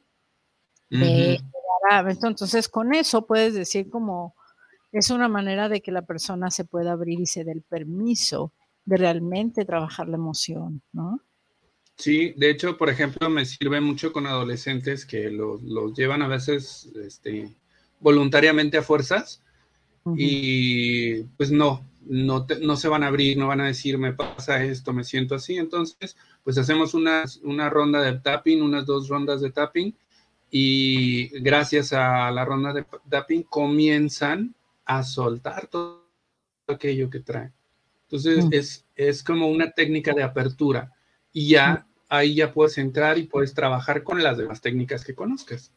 entonces, 2.28 2.68
con 2.68 2.94
eso 2.94 3.26
puedes 3.26 3.54
decir 3.54 3.88
como 3.90 4.36
es 4.92 5.10
una 5.10 5.28
manera 5.28 5.68
de 5.68 5.80
que 5.80 5.90
la 5.90 6.02
persona 6.02 6.50
se 6.50 6.64
pueda 6.64 6.92
abrir 6.92 7.18
y 7.18 7.26
se 7.26 7.44
dé 7.44 7.52
el 7.52 7.62
permiso 7.62 8.52
de 8.84 8.98
realmente 8.98 9.64
trabajar 9.64 10.08
la 10.08 10.16
emoción, 10.16 10.82
¿no? 10.92 11.20
Sí, 11.96 12.34
de 12.36 12.50
hecho, 12.50 12.76
por 12.76 12.90
ejemplo, 12.90 13.30
me 13.30 13.44
sirve 13.44 13.80
mucho 13.80 14.12
con 14.12 14.26
adolescentes 14.26 15.06
que 15.06 15.30
los, 15.30 15.60
llevan 15.94 16.22
a 16.22 16.28
veces 16.28 16.90
este, 16.96 17.54
voluntariamente 18.00 18.78
a 18.78 18.82
fuerzas 18.82 19.42
y 20.16 21.22
pues 21.36 21.52
no, 21.52 21.86
no, 22.06 22.46
no, 22.60 22.76
se 22.76 22.88
van 22.88 23.04
a 23.04 23.06
abrir, 23.06 23.38
no 23.38 23.46
van 23.46 23.60
a 23.60 23.66
decir, 23.66 23.98
me 23.98 24.12
pasa 24.12 24.64
esto, 24.64 24.92
me 24.92 25.04
siento 25.04 25.36
así. 25.36 25.56
Entonces, 25.56 26.16
pues 26.42 26.58
hacemos 26.58 26.94
una, 26.94 27.24
una 27.44 27.70
ronda 27.70 28.02
de 28.02 28.18
tapping, 28.18 28.62
unas 28.62 28.84
dos 28.84 29.08
rondas 29.08 29.40
de 29.40 29.52
tapping 29.52 29.94
y 30.50 31.28
gracias 31.40 31.92
a 31.92 32.30
la 32.30 32.44
ronda 32.44 32.72
de 32.72 32.84
tapping 33.08 33.44
comienzan 33.44 34.54
a 34.84 35.02
soltar 35.02 35.66
todo 35.68 36.08
aquello 36.66 37.10
que 37.10 37.20
traen. 37.20 37.52
Entonces, 38.02 38.46
es, 38.50 38.86
es 38.94 39.22
como 39.22 39.48
una 39.48 39.70
técnica 39.70 40.12
de 40.12 40.22
apertura 40.22 40.92
y 41.32 41.48
ya 41.48 41.86
ahí 42.08 42.34
ya 42.34 42.52
puedes 42.52 42.76
entrar 42.76 43.16
y 43.16 43.24
puedes 43.24 43.54
trabajar 43.54 44.02
con 44.02 44.22
las 44.22 44.36
demás 44.36 44.60
técnicas 44.60 45.04
que 45.04 45.14
conozcas. 45.14 45.72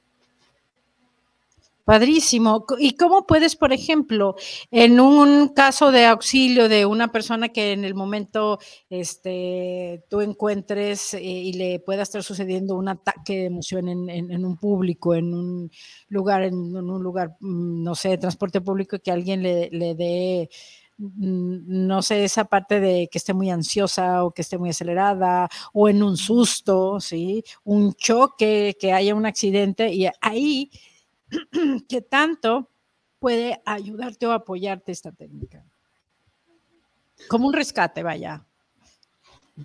Padrísimo. 1.85 2.65
¿Y 2.79 2.95
cómo 2.97 3.27
puedes, 3.27 3.55
por 3.55 3.71
ejemplo, 3.71 4.35
en 4.71 4.99
un 4.99 5.49
caso 5.49 5.91
de 5.91 6.05
auxilio 6.07 6.67
de 6.67 6.87
una 6.87 7.11
persona 7.11 7.49
que 7.49 7.73
en 7.73 7.85
el 7.85 7.93
momento 7.93 8.57
este, 8.89 10.03
tú 10.09 10.21
encuentres 10.21 11.13
eh, 11.13 11.21
y 11.21 11.53
le 11.53 11.79
pueda 11.79 12.01
estar 12.01 12.23
sucediendo 12.23 12.75
un 12.75 12.87
ataque 12.89 13.33
de 13.33 13.45
emoción 13.45 13.87
en, 13.87 14.45
un 14.45 14.57
público, 14.57 15.13
en 15.13 15.31
un 15.31 15.71
lugar, 16.09 16.41
en, 16.41 16.55
un 16.55 17.03
lugar, 17.03 17.37
mm, 17.39 17.83
no 17.83 17.93
sé, 17.93 18.09
de 18.09 18.17
transporte 18.17 18.61
público, 18.61 18.97
que 18.97 19.11
alguien 19.11 19.43
le, 19.43 19.69
le 19.71 19.93
dé 19.93 20.49
mm, 20.97 21.85
no 21.85 22.01
sé, 22.01 22.23
esa 22.23 22.45
parte 22.45 22.79
de 22.79 23.09
que 23.11 23.19
esté 23.19 23.35
muy 23.35 23.51
ansiosa 23.51 24.23
o 24.23 24.31
que 24.31 24.41
esté 24.41 24.57
muy 24.57 24.71
acelerada 24.71 25.49
o 25.71 25.87
en 25.87 26.01
un 26.01 26.17
susto, 26.17 26.99
¿sí? 26.99 27.43
Un 27.63 27.93
choque, 27.93 28.75
que 28.79 28.91
haya 28.91 29.13
un 29.13 29.27
accidente 29.27 29.93
y 29.93 30.07
ahí 30.19 30.71
¿Qué 31.89 32.01
tanto 32.01 32.69
puede 33.19 33.61
ayudarte 33.65 34.27
o 34.27 34.31
apoyarte 34.31 34.91
esta 34.91 35.11
técnica? 35.11 35.63
Como 37.27 37.47
un 37.47 37.53
rescate, 37.53 38.03
vaya. 38.03 38.45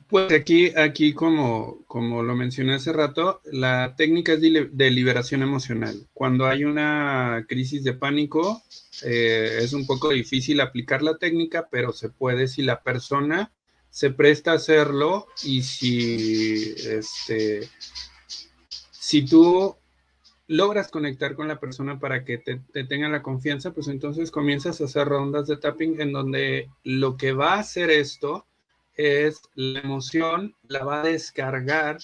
Pues 0.07 0.33
aquí, 0.33 0.71
aquí 0.77 1.13
como, 1.13 1.85
como 1.87 2.23
lo 2.23 2.37
mencioné 2.37 2.75
hace 2.75 2.93
rato, 2.93 3.41
la 3.47 3.97
técnica 3.97 4.35
es 4.35 4.41
de, 4.41 4.91
liberación 4.91 5.43
emocional. 5.43 6.07
Cuando 6.15 6.47
hay 6.47 6.65
una 6.65 7.45
crisis 7.49 7.83
de 7.83 7.95
pánico, 7.95 8.63
eh, 9.03 9.59
es 9.61 9.73
un 9.73 9.87
poco 9.87 10.11
difícil 10.11 10.61
aplicar 10.61 11.03
la 11.03 11.19
técnica, 11.19 11.69
pero 11.69 11.93
se 11.93 12.09
puede 12.09 12.47
si 12.47 12.63
la 12.63 12.83
persona 12.83 13.53
se 13.91 14.11
presta 14.11 14.53
a 14.53 14.57
hacerlo 14.57 15.27
y 15.43 15.63
si, 15.63 16.73
este, 16.87 17.69
si 18.93 19.25
tú 19.25 19.75
logras 20.51 20.91
conectar 20.91 21.37
con 21.37 21.47
la 21.47 21.61
persona 21.61 22.01
para 22.01 22.25
que 22.25 22.37
te, 22.37 22.61
tenga 22.85 23.09
la 23.09 23.23
confianza, 23.23 23.73
pues 23.73 23.87
entonces 23.87 24.33
comienzas 24.33 24.81
a 24.81 24.87
hacer 24.87 25.07
rondas 25.07 25.47
de 25.47 25.57
tapping 25.57 26.01
en 26.01 26.11
donde 26.11 26.69
lo 26.83 27.17
que 27.17 27.31
va 27.31 27.55
a 27.55 27.61
hacer 27.61 27.89
esto 27.89 28.47
es 28.97 29.43
la 29.55 29.79
emoción, 29.79 30.57
la 30.67 30.85
va 30.85 31.03
a 31.03 31.05
descargar 31.05 31.99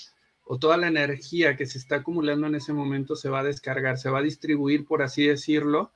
o 0.44 0.60
toda 0.60 0.76
la 0.76 0.86
energía 0.86 1.56
que 1.56 1.66
se 1.66 1.78
está 1.78 1.96
acumulando 1.96 2.46
en 2.46 2.54
ese 2.54 2.72
momento 2.72 3.16
se 3.16 3.28
va 3.28 3.40
a 3.40 3.44
descargar, 3.44 3.98
se 3.98 4.10
va 4.10 4.20
a 4.20 4.22
distribuir, 4.22 4.86
por 4.86 5.02
así 5.02 5.26
decirlo, 5.26 5.90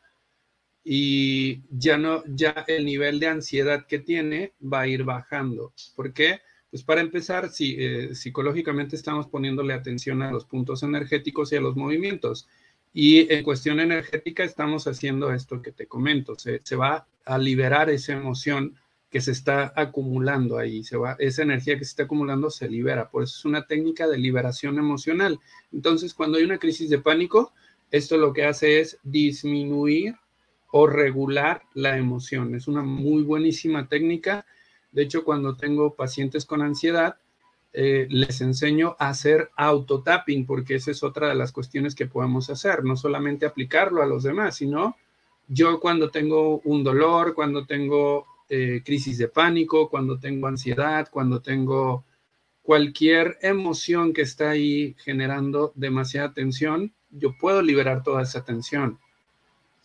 y 0.82 1.62
ya 1.70 1.98
no, 1.98 2.24
ya 2.26 2.64
el 2.66 2.84
nivel 2.84 3.20
de 3.20 3.28
ansiedad 3.28 3.86
que 3.86 4.00
tiene 4.00 4.54
va 4.60 4.80
a 4.80 4.88
ir 4.88 5.04
bajando. 5.04 5.72
¿Por 5.94 6.12
qué? 6.12 6.40
Pues 6.70 6.84
para 6.84 7.00
empezar, 7.00 7.50
si, 7.50 7.76
eh, 7.78 8.14
psicológicamente 8.14 8.94
estamos 8.94 9.26
poniéndole 9.26 9.74
atención 9.74 10.22
a 10.22 10.30
los 10.30 10.44
puntos 10.44 10.82
energéticos 10.84 11.52
y 11.52 11.56
a 11.56 11.60
los 11.60 11.76
movimientos. 11.76 12.48
Y 12.92 13.32
en 13.32 13.42
cuestión 13.42 13.80
energética 13.80 14.44
estamos 14.44 14.86
haciendo 14.86 15.32
esto 15.32 15.62
que 15.62 15.72
te 15.72 15.86
comento. 15.86 16.36
Se, 16.36 16.76
va 16.76 17.06
a 17.24 17.38
liberar 17.38 17.90
esa 17.90 18.12
emoción 18.12 18.76
que 19.10 19.20
se 19.20 19.32
está 19.32 19.72
acumulando 19.74 20.58
ahí. 20.58 20.84
Se 20.84 20.96
va, 20.96 21.16
esa 21.18 21.42
energía 21.42 21.76
que 21.76 21.84
se 21.84 21.90
está 21.90 22.02
acumulando 22.04 22.50
se 22.50 22.68
libera. 22.68 23.10
Por 23.10 23.24
eso 23.24 23.36
es 23.36 23.44
una 23.44 23.66
técnica 23.66 24.06
de 24.06 24.18
liberación 24.18 24.78
emocional. 24.78 25.40
Entonces, 25.72 26.14
cuando 26.14 26.38
hay 26.38 26.44
una 26.44 26.58
crisis 26.58 26.88
de 26.88 26.98
pánico, 26.98 27.52
esto 27.90 28.16
lo 28.16 28.32
que 28.32 28.44
hace 28.44 28.80
es 28.80 28.98
disminuir 29.02 30.14
o 30.70 30.86
regular 30.86 31.62
la 31.74 31.96
emoción. 31.96 32.54
Es 32.54 32.68
una 32.68 32.82
muy 32.82 33.24
buenísima 33.24 33.88
técnica 33.88 34.46
de 34.92 35.02
hecho, 35.02 35.24
cuando 35.24 35.56
tengo 35.56 35.94
pacientes 35.94 36.44
con 36.44 36.62
ansiedad, 36.62 37.16
eh, 37.72 38.08
les 38.10 38.40
enseño 38.40 38.96
a 38.98 39.10
hacer 39.10 39.50
autotapping, 39.56 40.44
porque 40.44 40.74
esa 40.74 40.90
es 40.90 41.04
otra 41.04 41.28
de 41.28 41.36
las 41.36 41.52
cuestiones 41.52 41.94
que 41.94 42.06
podemos 42.06 42.50
hacer, 42.50 42.84
no 42.84 42.96
solamente 42.96 43.46
aplicarlo 43.46 44.02
a 44.02 44.06
los 44.06 44.24
demás, 44.24 44.56
sino 44.56 44.96
yo 45.46 45.78
cuando 45.78 46.10
tengo 46.10 46.60
un 46.64 46.82
dolor, 46.82 47.34
cuando 47.34 47.66
tengo 47.66 48.26
eh, 48.48 48.82
crisis 48.84 49.18
de 49.18 49.28
pánico, 49.28 49.88
cuando 49.88 50.18
tengo 50.18 50.48
ansiedad, 50.48 51.08
cuando 51.10 51.40
tengo 51.40 52.04
cualquier 52.62 53.38
emoción 53.42 54.12
que 54.12 54.22
está 54.22 54.50
ahí 54.50 54.96
generando 54.98 55.72
demasiada 55.76 56.32
tensión, 56.32 56.92
yo 57.10 57.36
puedo 57.38 57.62
liberar 57.62 58.02
toda 58.02 58.22
esa 58.22 58.44
tensión. 58.44 58.98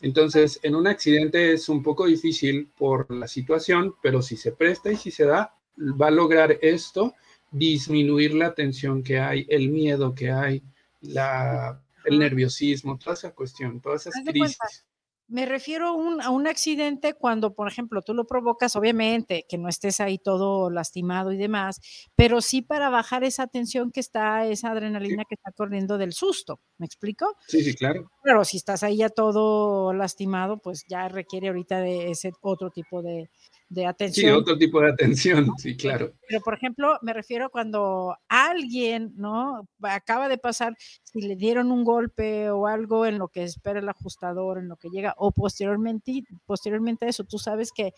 Entonces, 0.05 0.59
en 0.61 0.75
un 0.75 0.85
accidente 0.85 1.53
es 1.53 1.67
un 1.67 1.81
poco 1.81 2.05
difícil 2.05 2.69
por 2.77 3.11
la 3.11 3.27
situación, 3.27 3.95
pero 4.03 4.21
si 4.21 4.37
se 4.37 4.51
presta 4.51 4.91
y 4.91 4.97
si 4.97 5.09
se 5.09 5.25
da, 5.25 5.55
va 5.99 6.09
a 6.09 6.11
lograr 6.11 6.59
esto, 6.61 7.15
disminuir 7.49 8.35
la 8.35 8.53
tensión 8.53 9.01
que 9.01 9.17
hay, 9.17 9.47
el 9.49 9.69
miedo 9.69 10.13
que 10.13 10.29
hay, 10.29 10.61
el 11.01 12.19
nerviosismo, 12.19 12.99
toda 12.99 13.15
esa 13.15 13.31
cuestión, 13.31 13.81
todas 13.81 14.05
esas 14.05 14.23
crisis. 14.23 14.85
Me 15.27 15.47
refiero 15.47 15.87
a 15.87 16.29
un, 16.29 16.47
accidente 16.47 17.13
cuando, 17.15 17.55
por 17.55 17.67
ejemplo, 17.67 18.03
tú 18.03 18.13
lo 18.13 18.27
provocas, 18.27 18.75
obviamente, 18.75 19.45
que 19.49 19.57
no 19.57 19.69
estés 19.69 19.99
ahí 19.99 20.19
todo 20.19 20.69
lastimado 20.69 21.31
y 21.31 21.37
demás, 21.37 21.81
pero 22.15 22.41
sí 22.41 22.61
para 22.61 22.89
bajar 22.89 23.23
esa 23.23 23.47
tensión 23.47 23.91
que 23.91 23.99
está, 23.99 24.45
esa 24.45 24.69
adrenalina 24.69 25.23
que 25.27 25.33
está 25.33 25.51
corriendo 25.51 25.97
del 25.97 26.13
susto. 26.13 26.59
¿Me 26.77 26.85
explico? 26.85 27.37
Sí, 27.47 27.63
sí, 27.63 27.73
claro. 27.73 28.11
Pero 28.23 28.45
si 28.45 28.57
estás 28.57 28.83
ahí 28.83 28.97
ya 28.97 29.09
todo 29.09 29.93
lastimado, 29.93 30.59
pues 30.59 30.85
ya 30.87 31.07
requiere 31.07 31.47
ahorita 31.47 31.79
de 31.79 32.11
ese 32.11 32.31
otro 32.41 32.69
tipo 32.69 33.01
de, 33.01 33.29
de 33.69 33.85
atención. 33.85 34.31
Sí, 34.31 34.39
otro 34.39 34.57
tipo 34.57 34.81
de 34.81 34.91
atención, 34.91 35.47
sí, 35.57 35.75
claro. 35.75 36.13
Pero, 36.27 36.41
por 36.41 36.53
ejemplo, 36.53 36.97
me 37.01 37.13
refiero 37.13 37.49
cuando 37.49 38.15
alguien, 38.27 39.13
¿no? 39.15 39.67
Acaba 39.81 40.29
de 40.29 40.37
pasar, 40.37 40.75
si 41.03 41.21
le 41.21 41.35
dieron 41.35 41.71
un 41.71 41.83
golpe 41.83 42.49
o 42.49 42.67
algo 42.67 43.05
en 43.05 43.17
lo 43.17 43.27
que 43.27 43.43
espera 43.43 43.79
el 43.79 43.89
ajustador, 43.89 44.57
en 44.57 44.67
lo 44.67 44.77
que 44.77 44.89
llega, 44.89 45.13
o 45.17 45.31
posteriormente, 45.31 46.23
posteriormente 46.45 47.05
a 47.05 47.09
eso, 47.09 47.23
tú 47.23 47.37
sabes 47.37 47.71
que 47.71 47.93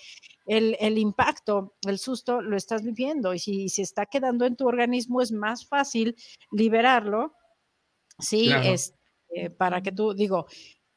el, 0.45 0.77
el 0.79 0.97
impacto, 0.97 1.75
el 1.87 1.99
susto, 1.99 2.41
lo 2.41 2.55
estás 2.55 2.83
viviendo 2.83 3.33
y 3.33 3.39
si 3.39 3.69
se 3.69 3.81
está 3.81 4.05
quedando 4.05 4.45
en 4.45 4.55
tu 4.55 4.67
organismo, 4.67 5.21
es 5.21 5.31
más 5.31 5.67
fácil 5.67 6.15
liberarlo, 6.51 7.33
¿sí? 8.19 8.49
Es, 8.63 8.93
este, 9.29 9.49
para 9.51 9.81
que 9.81 9.91
tú, 9.91 10.13
digo, 10.13 10.47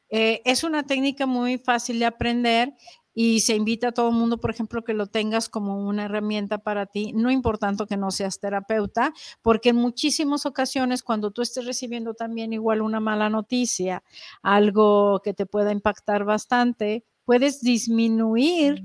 eh, 0.09 0.43
es 0.45 0.65
una 0.65 0.85
técnica 0.85 1.27
muy 1.27 1.59
fácil 1.59 1.99
de 1.99 2.07
aprender 2.07 2.73
y 3.15 3.41
se 3.41 3.55
invita 3.55 3.89
a 3.89 3.93
todo 3.93 4.11
el 4.11 4.15
mundo, 4.15 4.39
por 4.39 4.51
ejemplo, 4.51 4.83
que 4.85 4.95
lo 4.95 5.07
tengas 5.07 5.49
como 5.49 5.87
una 5.87 6.05
herramienta 6.05 6.59
para 6.59 6.87
ti, 6.87 7.13
no 7.13 7.31
importando 7.31 7.87
que 7.87 7.97
no 7.97 8.11
seas 8.11 8.39
terapeuta, 8.39 9.13
porque 9.43 9.71
en 9.71 9.77
muchísimas 9.77 10.47
ocasiones 10.47 11.03
cuando 11.03 11.31
tú 11.31 11.43
estés 11.43 11.67
recibiendo 11.67 12.15
también 12.15 12.53
igual 12.53 12.83
una 12.83 13.01
mala 13.01 13.29
noticia, 13.29 14.03
algo 14.43 15.21
que 15.23 15.35
te 15.35 15.47
pueda 15.47 15.73
impactar 15.73 16.25
bastante, 16.25 17.05
puedes 17.25 17.61
disminuir 17.61 18.85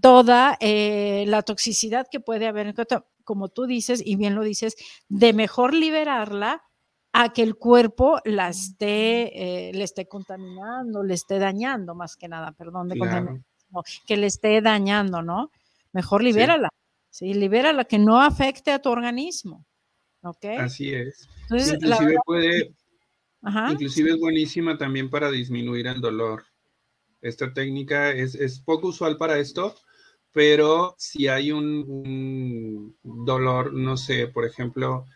toda 0.00 0.56
eh, 0.60 1.24
la 1.28 1.42
toxicidad 1.42 2.06
que 2.10 2.20
puede 2.20 2.46
haber, 2.46 2.74
como 3.24 3.48
tú 3.48 3.66
dices, 3.66 4.02
y 4.04 4.16
bien 4.16 4.34
lo 4.34 4.42
dices, 4.42 4.76
de 5.08 5.32
mejor 5.32 5.74
liberarla 5.74 6.64
a 7.12 7.32
que 7.32 7.42
el 7.42 7.56
cuerpo 7.56 8.20
la 8.24 8.48
esté, 8.48 9.68
eh, 9.68 9.72
le 9.72 9.84
esté 9.84 10.06
contaminando, 10.06 11.02
le 11.02 11.14
esté 11.14 11.38
dañando 11.38 11.94
más 11.94 12.16
que 12.16 12.28
nada, 12.28 12.52
perdón 12.52 12.88
de 12.88 12.98
que 14.06 14.16
le 14.16 14.26
esté 14.26 14.60
dañando, 14.60 15.22
¿no? 15.22 15.50
Mejor 15.92 16.22
libérala, 16.22 16.68
sí, 17.10 17.34
libérala, 17.34 17.84
que 17.84 17.98
no 17.98 18.20
afecte 18.20 18.70
a 18.70 18.80
tu 18.80 18.90
organismo. 18.90 19.66
¿Ok? 20.22 20.44
Así 20.58 20.92
es. 20.92 21.28
inclusive 21.50 22.16
puede, 22.24 22.74
inclusive 23.70 24.10
es 24.10 24.18
buenísima 24.18 24.76
también 24.76 25.08
para 25.08 25.30
disminuir 25.30 25.86
el 25.86 26.00
dolor. 26.00 26.44
Esta 27.22 27.52
técnica 27.52 28.10
es, 28.12 28.34
es 28.34 28.60
poco 28.60 28.88
usual 28.88 29.16
para 29.16 29.38
esto, 29.38 29.74
pero 30.32 30.94
si 30.98 31.28
hay 31.28 31.52
un, 31.52 32.96
dolor, 33.02 33.72
no 33.72 33.96
sé, 33.96 34.28
por 34.28 34.44
ejemplo, 34.44 35.06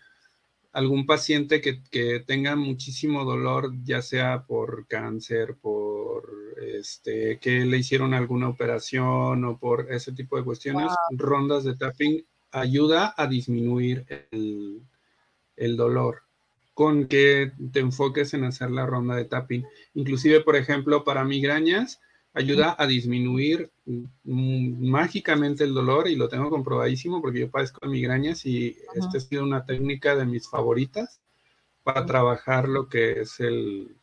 algún 0.75 1.07
paciente 1.07 1.61
que, 1.61 2.21
tenga 2.27 2.57
muchísimo 2.57 3.25
dolor, 3.25 3.73
ya 3.85 4.03
sea 4.03 4.45
por 4.45 4.87
cáncer, 4.89 5.57
por 5.61 6.29
este, 6.61 7.39
que 7.39 7.65
le 7.65 7.79
hicieron 7.79 8.13
alguna 8.13 8.49
operación 8.49 9.45
o 9.45 9.57
por 9.57 9.93
ese 9.93 10.13
tipo 10.13 10.37
de 10.37 10.43
cuestiones, 10.43 10.93
rondas 11.11 11.63
de 11.65 11.77
tapping 11.77 12.25
ayuda 12.51 13.15
a 13.17 13.27
disminuir 13.29 14.05
el, 14.33 14.83
el 15.57 15.77
dolor 15.77 16.23
con 16.75 17.07
que 17.07 17.53
te 17.73 17.79
enfoques 17.79 18.35
en 18.35 18.43
hacer 18.43 18.73
la 18.73 18.85
ronda 18.85 19.15
de 19.15 19.27
tapping. 19.27 19.65
Inclusive, 19.95 20.41
por 20.41 20.57
ejemplo, 20.57 21.05
para 21.05 21.25
migrañas, 21.25 22.01
ayuda 22.35 22.75
a 22.77 22.87
disminuir 22.87 23.70
mm, 23.87 24.88
mágicamente 24.88 25.64
el 25.64 25.73
dolor 25.73 26.09
y 26.09 26.16
lo 26.16 26.29
tengo 26.29 26.51
comprobadísimo 26.51 27.23
porque 27.23 27.40
yo 27.40 27.51
padezco 27.51 27.81
de 27.83 27.92
migrañas 27.92 28.44
y 28.44 28.77
esta 28.94 29.18
ha 29.18 29.20
sido 29.20 29.44
una 29.44 29.64
técnica 29.64 30.16
de 30.16 30.27
mis 30.27 30.49
favoritas 30.49 31.20
para 31.85 32.05
trabajar 32.05 32.68
lo 32.68 32.88
que 32.88 33.20
es 33.20 33.38
el, 33.38 33.97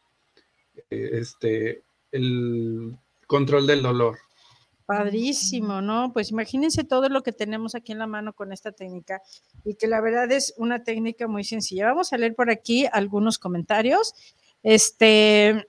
eh, 0.90 1.10
este, 1.14 1.84
el 2.12 2.98
control 3.28 3.68
del 3.68 3.82
dolor. 3.82 4.18
Padrísimo, 4.86 5.82
¿no? 5.82 6.12
Pues 6.14 6.32
imagínense 6.32 6.84
todo 6.84 7.10
lo 7.10 7.24
que 7.24 7.32
tenemos 7.32 7.76
aquí 7.76 7.92
en 7.92 8.00
la 8.00 8.08
mano 8.08 8.34
con 8.34 8.52
esta 8.52 8.72
técnica 8.72 9.22
y 9.64 9.76
que 9.76 9.88
la 9.88 10.02
verdad 10.02 10.32
es 10.32 10.54
una 10.58 10.84
técnica 10.84 11.28
muy 11.28 11.44
sencilla. 11.44 11.88
Vamos 11.88 12.12
a 12.14 12.18
leer 12.18 12.36
por 12.36 12.50
aquí 12.50 12.88
algunos 12.92 13.40
comentarios. 13.40 14.14
Este, 14.64 15.66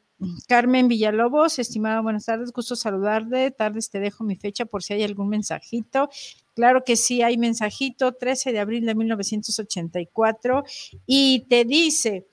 Carmen 0.49 0.89
Villalobos, 0.89 1.59
estimada, 1.59 2.01
buenas 2.01 2.27
tardes, 2.27 2.53
gusto 2.53 2.77
saludarte. 2.77 3.51
Tardes 3.51 3.91
te 3.91 4.01
dejo 4.01 4.25
mi 4.25 4.37
fecha 4.37 4.65
por 4.65 4.83
si 4.83 4.95
hay 4.95 5.03
algún 5.03 5.29
mensajito. 5.29 6.09
Claro 6.55 6.85
que 6.85 6.97
sí, 6.97 7.23
hay 7.23 7.39
mensajito, 7.39 8.13
13 8.13 8.53
de 8.53 8.61
abril 8.61 8.85
de 8.85 8.95
1984, 8.95 10.65
y 11.07 11.47
te 11.49 11.65
dice, 11.65 12.27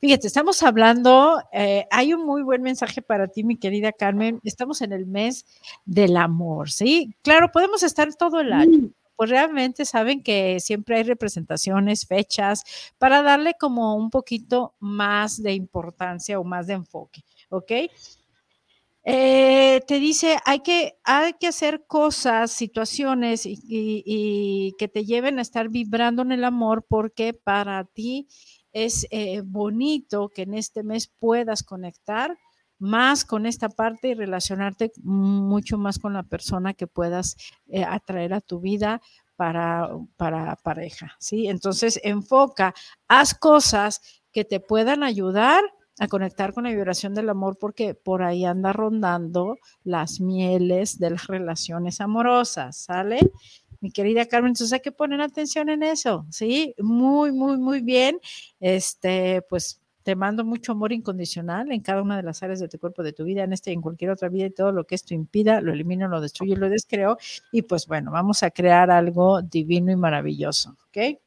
fíjate, 0.00 0.26
estamos 0.26 0.62
hablando, 0.62 1.40
eh, 1.52 1.86
hay 1.90 2.12
un 2.12 2.26
muy 2.26 2.42
buen 2.42 2.62
mensaje 2.62 3.00
para 3.00 3.28
ti, 3.28 3.44
mi 3.44 3.56
querida 3.56 3.92
Carmen, 3.92 4.40
estamos 4.42 4.82
en 4.82 4.92
el 4.92 5.06
mes 5.06 5.46
del 5.84 6.16
amor, 6.16 6.70
¿sí? 6.70 7.14
Claro, 7.22 7.52
podemos 7.52 7.84
estar 7.84 8.12
todo 8.14 8.40
el 8.40 8.52
año, 8.52 8.78
mm 8.78 8.99
pues 9.20 9.28
realmente 9.28 9.84
saben 9.84 10.22
que 10.22 10.60
siempre 10.60 10.96
hay 10.96 11.02
representaciones, 11.02 12.06
fechas, 12.06 12.64
para 12.96 13.20
darle 13.20 13.52
como 13.60 13.94
un 13.94 14.08
poquito 14.08 14.72
más 14.78 15.42
de 15.42 15.52
importancia 15.52 16.40
o 16.40 16.44
más 16.44 16.66
de 16.66 16.72
enfoque, 16.72 17.22
¿ok? 17.50 17.70
Eh, 19.04 19.82
te 19.86 19.98
dice, 19.98 20.38
hay 20.46 20.60
que, 20.60 20.94
hay 21.04 21.34
que 21.34 21.48
hacer 21.48 21.84
cosas, 21.86 22.50
situaciones 22.50 23.42
y, 23.44 24.74
que 24.78 24.88
te 24.88 25.04
lleven 25.04 25.38
a 25.38 25.42
estar 25.42 25.68
vibrando 25.68 26.22
en 26.22 26.32
el 26.32 26.42
amor 26.42 26.86
porque 26.88 27.34
para 27.34 27.84
ti 27.84 28.26
es 28.72 29.06
eh, 29.10 29.42
bonito 29.44 30.30
que 30.30 30.42
en 30.44 30.54
este 30.54 30.82
mes 30.82 31.08
puedas 31.08 31.62
conectar 31.62 32.38
más 32.80 33.24
con 33.24 33.46
esta 33.46 33.68
parte 33.68 34.08
y 34.08 34.14
relacionarte 34.14 34.90
mucho 35.02 35.78
más 35.78 35.98
con 35.98 36.14
la 36.14 36.24
persona 36.24 36.74
que 36.74 36.86
puedas 36.86 37.36
eh, 37.68 37.84
atraer 37.84 38.34
a 38.34 38.40
tu 38.40 38.58
vida 38.58 39.00
para, 39.36 39.88
para 40.16 40.56
pareja, 40.56 41.16
¿sí? 41.18 41.46
Entonces, 41.48 42.00
enfoca, 42.02 42.74
haz 43.08 43.34
cosas 43.34 44.00
que 44.32 44.44
te 44.44 44.60
puedan 44.60 45.02
ayudar 45.02 45.62
a 45.98 46.08
conectar 46.08 46.54
con 46.54 46.64
la 46.64 46.70
vibración 46.70 47.14
del 47.14 47.28
amor 47.28 47.58
porque 47.58 47.94
por 47.94 48.22
ahí 48.22 48.44
anda 48.44 48.72
rondando 48.72 49.56
las 49.84 50.20
mieles 50.20 50.98
de 50.98 51.10
las 51.10 51.26
relaciones 51.26 52.00
amorosas, 52.00 52.76
¿sale? 52.76 53.20
Mi 53.80 53.90
querida 53.90 54.26
Carmen, 54.26 54.50
entonces 54.50 54.72
hay 54.72 54.80
que 54.80 54.92
poner 54.92 55.20
atención 55.20 55.68
en 55.68 55.82
eso, 55.82 56.26
¿sí? 56.30 56.74
Muy, 56.78 57.32
muy, 57.32 57.56
muy 57.56 57.80
bien. 57.80 58.18
Este, 58.60 59.42
pues 59.48 59.79
te 60.02 60.16
mando 60.16 60.44
mucho 60.44 60.72
amor 60.72 60.92
incondicional 60.92 61.70
en 61.72 61.80
cada 61.80 62.02
una 62.02 62.16
de 62.16 62.22
las 62.22 62.42
áreas 62.42 62.60
de 62.60 62.68
tu 62.68 62.78
cuerpo, 62.78 63.02
de 63.02 63.12
tu 63.12 63.24
vida, 63.24 63.44
en 63.44 63.52
este 63.52 63.70
y 63.70 63.74
en 63.74 63.82
cualquier 63.82 64.10
otra 64.10 64.28
vida 64.28 64.46
y 64.46 64.50
todo 64.50 64.72
lo 64.72 64.84
que 64.84 64.94
esto 64.94 65.14
impida, 65.14 65.60
lo 65.60 65.72
elimino, 65.72 66.08
lo 66.08 66.20
destruyo, 66.20 66.56
lo 66.56 66.68
descreo. 66.68 67.18
Y 67.52 67.62
pues 67.62 67.86
bueno, 67.86 68.10
vamos 68.10 68.42
a 68.42 68.50
crear 68.50 68.90
algo 68.90 69.42
divino 69.42 69.92
y 69.92 69.96
maravilloso, 69.96 70.76
¿ok? 70.88 71.18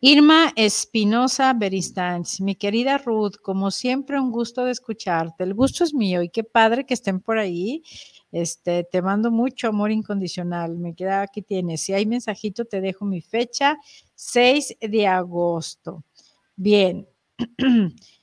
Irma 0.00 0.52
Espinosa 0.54 1.52
Beristans, 1.54 2.40
mi 2.40 2.54
querida 2.54 2.98
Ruth, 2.98 3.34
como 3.42 3.72
siempre, 3.72 4.20
un 4.20 4.30
gusto 4.30 4.64
de 4.64 4.70
escucharte. 4.70 5.42
El 5.42 5.54
gusto 5.54 5.82
es 5.82 5.92
mío 5.92 6.22
y 6.22 6.28
qué 6.28 6.44
padre 6.44 6.86
que 6.86 6.94
estén 6.94 7.18
por 7.20 7.36
ahí. 7.36 7.82
Este, 8.30 8.84
te 8.84 9.02
mando 9.02 9.32
mucho 9.32 9.66
amor 9.68 9.90
incondicional. 9.90 10.76
Me 10.78 10.94
queda 10.94 11.22
aquí 11.22 11.42
tienes. 11.42 11.80
Si 11.80 11.94
hay 11.94 12.06
mensajito, 12.06 12.64
te 12.64 12.80
dejo 12.80 13.04
mi 13.04 13.20
fecha, 13.20 13.76
6 14.14 14.76
de 14.80 15.06
agosto. 15.08 16.04
Bien, 16.54 17.08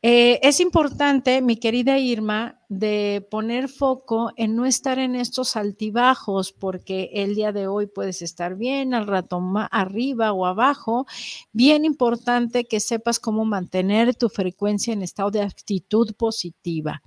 Eh, 0.00 0.38
es 0.44 0.60
importante, 0.60 1.42
mi 1.42 1.56
querida 1.56 1.98
Irma, 1.98 2.60
de 2.68 3.26
poner 3.32 3.68
foco 3.68 4.30
en 4.36 4.54
no 4.54 4.64
estar 4.64 5.00
en 5.00 5.16
estos 5.16 5.56
altibajos, 5.56 6.52
porque 6.52 7.10
el 7.14 7.34
día 7.34 7.50
de 7.50 7.66
hoy 7.66 7.88
puedes 7.88 8.22
estar 8.22 8.54
bien, 8.54 8.94
al 8.94 9.08
rato 9.08 9.42
arriba 9.72 10.32
o 10.32 10.46
abajo. 10.46 11.06
Bien 11.52 11.84
importante 11.84 12.66
que 12.66 12.78
sepas 12.78 13.18
cómo 13.18 13.44
mantener 13.44 14.14
tu 14.14 14.28
frecuencia 14.28 14.92
en 14.92 15.02
estado 15.02 15.32
de 15.32 15.42
actitud 15.42 16.14
positiva. 16.14 17.02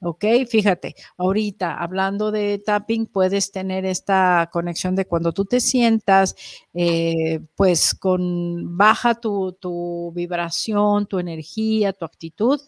¿Ok? 0.00 0.24
Fíjate, 0.48 0.94
ahorita 1.16 1.74
hablando 1.74 2.30
de 2.30 2.58
tapping, 2.58 3.06
puedes 3.06 3.52
tener 3.52 3.84
esta 3.84 4.48
conexión 4.52 4.96
de 4.96 5.06
cuando 5.06 5.32
tú 5.32 5.44
te 5.44 5.60
sientas, 5.60 6.34
eh, 6.74 7.40
pues 7.54 7.94
con 7.94 8.76
baja 8.76 9.14
tu, 9.14 9.52
tu 9.52 10.12
vibración, 10.14 11.06
tu 11.06 11.18
energía, 11.18 11.92
tu 11.92 12.04
actitud. 12.04 12.60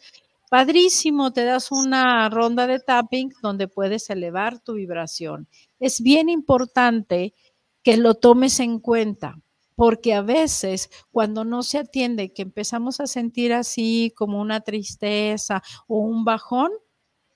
Padrísimo, 0.51 1.33
te 1.33 1.45
das 1.45 1.71
una 1.71 2.29
ronda 2.31 2.67
de 2.67 2.81
tapping 2.81 3.33
donde 3.43 3.69
puedes 3.69 4.09
elevar 4.09 4.59
tu 4.61 4.75
vibración. 4.75 5.47
Es 5.79 6.01
bien 6.01 6.31
importante 6.31 7.35
que 7.83 7.99
lo 7.99 8.15
tomes 8.15 8.59
en 8.61 8.81
cuenta, 8.81 9.39
porque 9.77 10.15
a 10.15 10.23
veces 10.23 10.91
cuando 11.13 11.45
no 11.45 11.63
se 11.63 11.79
atiende, 11.79 12.33
que 12.33 12.43
empezamos 12.43 12.99
a 13.01 13.07
sentir 13.07 13.53
así 13.53 14.13
como 14.17 14.41
una 14.41 14.61
tristeza 14.63 15.63
o 15.87 15.99
un 15.99 16.25
bajón, 16.25 16.73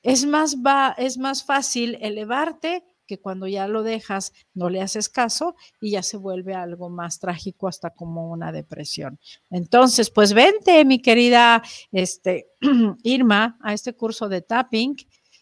es 0.02 0.26
más, 0.26 0.56
va, 0.56 0.94
es 0.98 1.18
más 1.18 1.44
fácil 1.44 1.98
elevarte 2.00 2.84
que 3.06 3.20
cuando 3.20 3.46
ya 3.46 3.68
lo 3.68 3.82
dejas, 3.82 4.32
no 4.54 4.70
le 4.70 4.80
haces 4.80 5.08
caso 5.08 5.54
y 5.80 5.92
ya 5.92 6.02
se 6.02 6.16
vuelve 6.16 6.54
algo 6.54 6.88
más 6.88 7.18
trágico, 7.18 7.68
hasta 7.68 7.90
como 7.90 8.30
una 8.30 8.52
depresión. 8.52 9.18
Entonces, 9.50 10.10
pues 10.10 10.32
vente, 10.32 10.84
mi 10.84 11.00
querida 11.00 11.62
este, 11.90 12.48
Irma, 13.02 13.58
a 13.62 13.74
este 13.74 13.94
curso 13.94 14.28
de 14.28 14.42
tapping. 14.42 14.96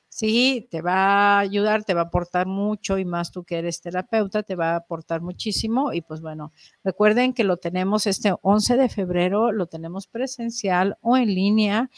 Sí, 0.09 0.67
te 0.71 0.83
va 0.83 1.37
a 1.37 1.39
ayudar, 1.39 1.85
te 1.85 1.95
va 1.95 2.01
a 2.03 2.05
aportar 2.05 2.47
mucho 2.47 2.99
y 2.99 3.05
más 3.05 3.31
tú 3.31 3.45
que 3.45 3.59
eres 3.59 3.81
terapeuta, 3.81 4.43
te 4.43 4.57
va 4.57 4.73
a 4.73 4.77
aportar 4.77 5.21
muchísimo. 5.21 5.93
Y 5.93 6.03
pues 6.03 6.21
bueno, 6.21 6.53
recuerden 6.83 7.33
que 7.33 7.45
lo 7.45 7.59
tenemos 7.59 8.07
este 8.09 8.35
11 8.43 8.77
de 8.77 8.89
febrero, 8.89 9.53
lo 9.53 9.67
tenemos 9.67 10.09
presencial 10.09 10.99
o 11.01 11.17
en 11.17 11.33
línea 11.33 11.91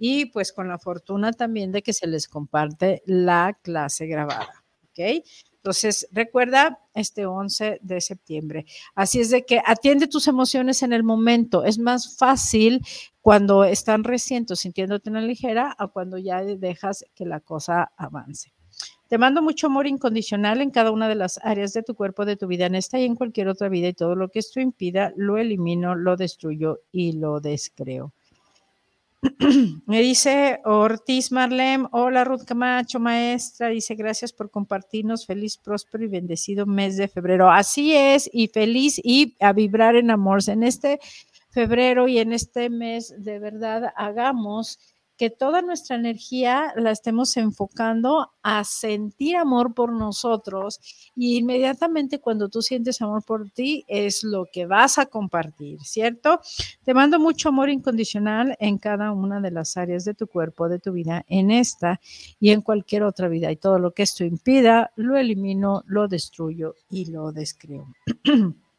y 0.00 0.24
pues 0.24 0.52
con 0.52 0.66
la 0.66 0.78
fortuna 0.78 1.30
también 1.32 1.70
de 1.70 1.82
que 1.82 1.92
se 1.92 2.06
les 2.06 2.26
comparte 2.26 3.02
la 3.04 3.56
clase 3.62 4.06
grabada. 4.06 4.64
¿Ok? 4.84 5.24
Entonces, 5.56 6.08
recuerda 6.10 6.80
este 6.94 7.26
11 7.26 7.80
de 7.82 8.00
septiembre. 8.00 8.64
Así 8.94 9.20
es 9.20 9.28
de 9.28 9.44
que 9.44 9.60
atiende 9.64 10.08
tus 10.08 10.26
emociones 10.26 10.82
en 10.82 10.94
el 10.94 11.04
momento. 11.04 11.64
Es 11.64 11.78
más 11.78 12.16
fácil 12.16 12.80
cuando 13.20 13.64
están 13.64 14.02
recién 14.02 14.46
sintiéndote 14.48 15.10
una 15.10 15.20
ligera 15.20 15.76
a 15.78 15.88
cuando 15.88 16.16
ya 16.16 16.42
dejas 16.42 17.04
que 17.14 17.26
la 17.26 17.40
cosa 17.40 17.92
avance. 17.98 18.54
Te 19.08 19.18
mando 19.18 19.42
mucho 19.42 19.66
amor 19.66 19.86
incondicional 19.86 20.62
en 20.62 20.70
cada 20.70 20.92
una 20.92 21.08
de 21.10 21.14
las 21.14 21.38
áreas 21.44 21.74
de 21.74 21.82
tu 21.82 21.94
cuerpo, 21.94 22.24
de 22.24 22.36
tu 22.36 22.46
vida, 22.46 22.64
en 22.64 22.74
esta 22.74 22.98
y 22.98 23.04
en 23.04 23.16
cualquier 23.16 23.48
otra 23.48 23.68
vida, 23.68 23.88
y 23.88 23.92
todo 23.92 24.14
lo 24.14 24.30
que 24.30 24.38
esto 24.38 24.60
impida, 24.60 25.12
lo 25.16 25.36
elimino, 25.36 25.94
lo 25.94 26.16
destruyo 26.16 26.80
y 26.90 27.12
lo 27.12 27.40
descreo. 27.40 28.14
Me 29.86 30.00
dice 30.00 30.60
Ortiz 30.64 31.30
Marlem, 31.30 31.86
hola 31.92 32.24
Ruth 32.24 32.44
Camacho, 32.46 32.98
maestra, 32.98 33.68
dice 33.68 33.94
gracias 33.94 34.32
por 34.32 34.50
compartirnos, 34.50 35.26
feliz, 35.26 35.58
próspero 35.58 36.04
y 36.04 36.08
bendecido 36.08 36.64
mes 36.64 36.96
de 36.96 37.06
febrero. 37.06 37.50
Así 37.50 37.94
es, 37.94 38.30
y 38.32 38.48
feliz 38.48 38.98
y 39.02 39.36
a 39.40 39.52
vibrar 39.52 39.96
en 39.96 40.10
amor. 40.10 40.40
En 40.46 40.62
este 40.62 41.00
febrero 41.50 42.08
y 42.08 42.18
en 42.18 42.32
este 42.32 42.70
mes, 42.70 43.12
de 43.18 43.38
verdad, 43.38 43.92
hagamos 43.96 44.78
que 45.20 45.28
toda 45.28 45.60
nuestra 45.60 45.96
energía 45.96 46.72
la 46.76 46.92
estemos 46.92 47.36
enfocando 47.36 48.32
a 48.42 48.64
sentir 48.64 49.36
amor 49.36 49.74
por 49.74 49.92
nosotros 49.92 50.80
y 51.14 51.36
inmediatamente 51.36 52.20
cuando 52.20 52.48
tú 52.48 52.62
sientes 52.62 53.02
amor 53.02 53.22
por 53.22 53.50
ti 53.50 53.84
es 53.86 54.24
lo 54.24 54.46
que 54.50 54.64
vas 54.64 54.96
a 54.96 55.04
compartir, 55.04 55.78
¿cierto? 55.82 56.40
Te 56.84 56.94
mando 56.94 57.20
mucho 57.20 57.50
amor 57.50 57.68
incondicional 57.68 58.56
en 58.60 58.78
cada 58.78 59.12
una 59.12 59.42
de 59.42 59.50
las 59.50 59.76
áreas 59.76 60.06
de 60.06 60.14
tu 60.14 60.26
cuerpo, 60.26 60.70
de 60.70 60.78
tu 60.78 60.92
vida, 60.92 61.22
en 61.28 61.50
esta 61.50 62.00
y 62.40 62.52
en 62.52 62.62
cualquier 62.62 63.02
otra 63.02 63.28
vida 63.28 63.52
y 63.52 63.56
todo 63.56 63.78
lo 63.78 63.92
que 63.92 64.04
esto 64.04 64.24
impida, 64.24 64.90
lo 64.96 65.18
elimino, 65.18 65.84
lo 65.86 66.08
destruyo 66.08 66.76
y 66.88 67.10
lo 67.10 67.30
describo. 67.30 67.92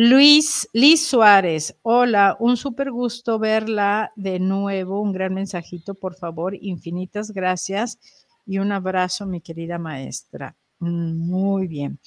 Luis, 0.00 0.68
Liz 0.72 1.04
Suárez, 1.08 1.76
hola, 1.82 2.36
un 2.38 2.56
súper 2.56 2.92
gusto 2.92 3.40
verla 3.40 4.12
de 4.14 4.38
nuevo, 4.38 5.00
un 5.00 5.10
gran 5.10 5.34
mensajito, 5.34 5.94
por 5.94 6.14
favor, 6.14 6.54
infinitas 6.54 7.32
gracias 7.32 7.98
y 8.46 8.58
un 8.58 8.70
abrazo, 8.70 9.26
mi 9.26 9.40
querida 9.40 9.76
maestra. 9.76 10.56
Muy 10.78 11.66
bien. 11.66 11.98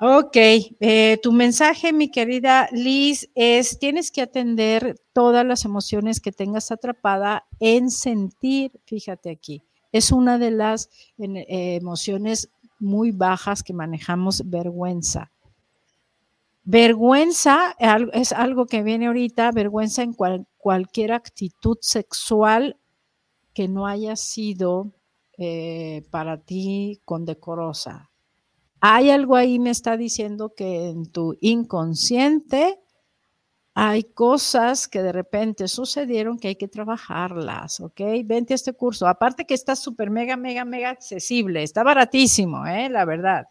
Ok, 0.00 0.36
eh, 0.36 1.18
tu 1.24 1.32
mensaje, 1.32 1.92
mi 1.92 2.08
querida 2.08 2.68
Liz, 2.70 3.28
es 3.34 3.80
tienes 3.80 4.12
que 4.12 4.22
atender 4.22 4.94
todas 5.12 5.44
las 5.44 5.64
emociones 5.64 6.20
que 6.20 6.30
tengas 6.30 6.70
atrapada 6.70 7.48
en 7.58 7.90
sentir, 7.90 8.70
fíjate 8.84 9.30
aquí, 9.30 9.60
es 9.90 10.12
una 10.12 10.38
de 10.38 10.52
las 10.52 10.88
eh, 11.18 11.78
emociones 11.80 12.48
muy 12.78 13.10
bajas 13.10 13.64
que 13.64 13.72
manejamos, 13.72 14.48
vergüenza. 14.48 15.32
Vergüenza 16.68 17.76
es 18.12 18.32
algo 18.32 18.66
que 18.66 18.82
viene 18.82 19.06
ahorita, 19.06 19.52
vergüenza 19.52 20.02
en 20.02 20.14
cualquier 20.56 21.12
actitud 21.12 21.78
sexual 21.80 22.76
que 23.54 23.68
no 23.68 23.86
haya 23.86 24.16
sido 24.16 24.92
eh, 25.38 26.04
para 26.10 26.38
ti 26.38 27.00
condecorosa. 27.04 28.10
Hay 28.80 29.10
algo 29.10 29.36
ahí, 29.36 29.60
me 29.60 29.70
está 29.70 29.96
diciendo 29.96 30.54
que 30.56 30.88
en 30.88 31.06
tu 31.12 31.36
inconsciente 31.40 32.80
hay 33.72 34.02
cosas 34.02 34.88
que 34.88 35.02
de 35.02 35.12
repente 35.12 35.68
sucedieron 35.68 36.36
que 36.36 36.48
hay 36.48 36.56
que 36.56 36.66
trabajarlas, 36.66 37.78
¿ok? 37.78 38.00
Vente 38.24 38.54
a 38.54 38.56
este 38.56 38.72
curso. 38.72 39.06
Aparte 39.06 39.44
que 39.44 39.54
está 39.54 39.76
súper, 39.76 40.10
mega, 40.10 40.36
mega, 40.36 40.64
mega 40.64 40.90
accesible, 40.90 41.62
está 41.62 41.84
baratísimo, 41.84 42.66
¿eh? 42.66 42.88
La 42.88 43.04
verdad 43.04 43.46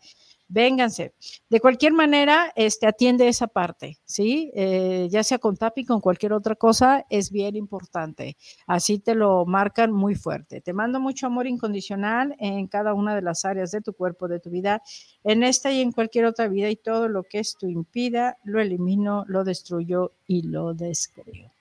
vénganse. 0.47 1.13
De 1.49 1.59
cualquier 1.59 1.93
manera, 1.93 2.51
este, 2.55 2.87
atiende 2.87 3.27
esa 3.27 3.47
parte, 3.47 3.97
¿sí? 4.05 4.51
Eh, 4.55 5.07
ya 5.09 5.23
sea 5.23 5.39
con 5.39 5.57
TAPI, 5.57 5.85
con 5.85 6.01
cualquier 6.01 6.33
otra 6.33 6.55
cosa, 6.55 7.05
es 7.09 7.31
bien 7.31 7.55
importante. 7.55 8.37
Así 8.67 8.99
te 8.99 9.15
lo 9.15 9.45
marcan 9.45 9.91
muy 9.91 10.15
fuerte. 10.15 10.61
Te 10.61 10.73
mando 10.73 10.99
mucho 10.99 11.27
amor 11.27 11.47
incondicional 11.47 12.35
en 12.39 12.67
cada 12.67 12.93
una 12.93 13.15
de 13.15 13.21
las 13.21 13.45
áreas 13.45 13.71
de 13.71 13.81
tu 13.81 13.93
cuerpo, 13.93 14.27
de 14.27 14.39
tu 14.39 14.49
vida, 14.49 14.81
en 15.23 15.43
esta 15.43 15.71
y 15.71 15.81
en 15.81 15.91
cualquier 15.91 16.25
otra 16.25 16.47
vida, 16.47 16.69
y 16.69 16.75
todo 16.75 17.07
lo 17.07 17.23
que 17.23 17.39
esto 17.39 17.67
impida, 17.67 18.37
lo 18.43 18.61
elimino, 18.61 19.25
lo 19.27 19.43
destruyo 19.43 20.11
y 20.27 20.43
lo 20.43 20.73
descreo. 20.73 21.51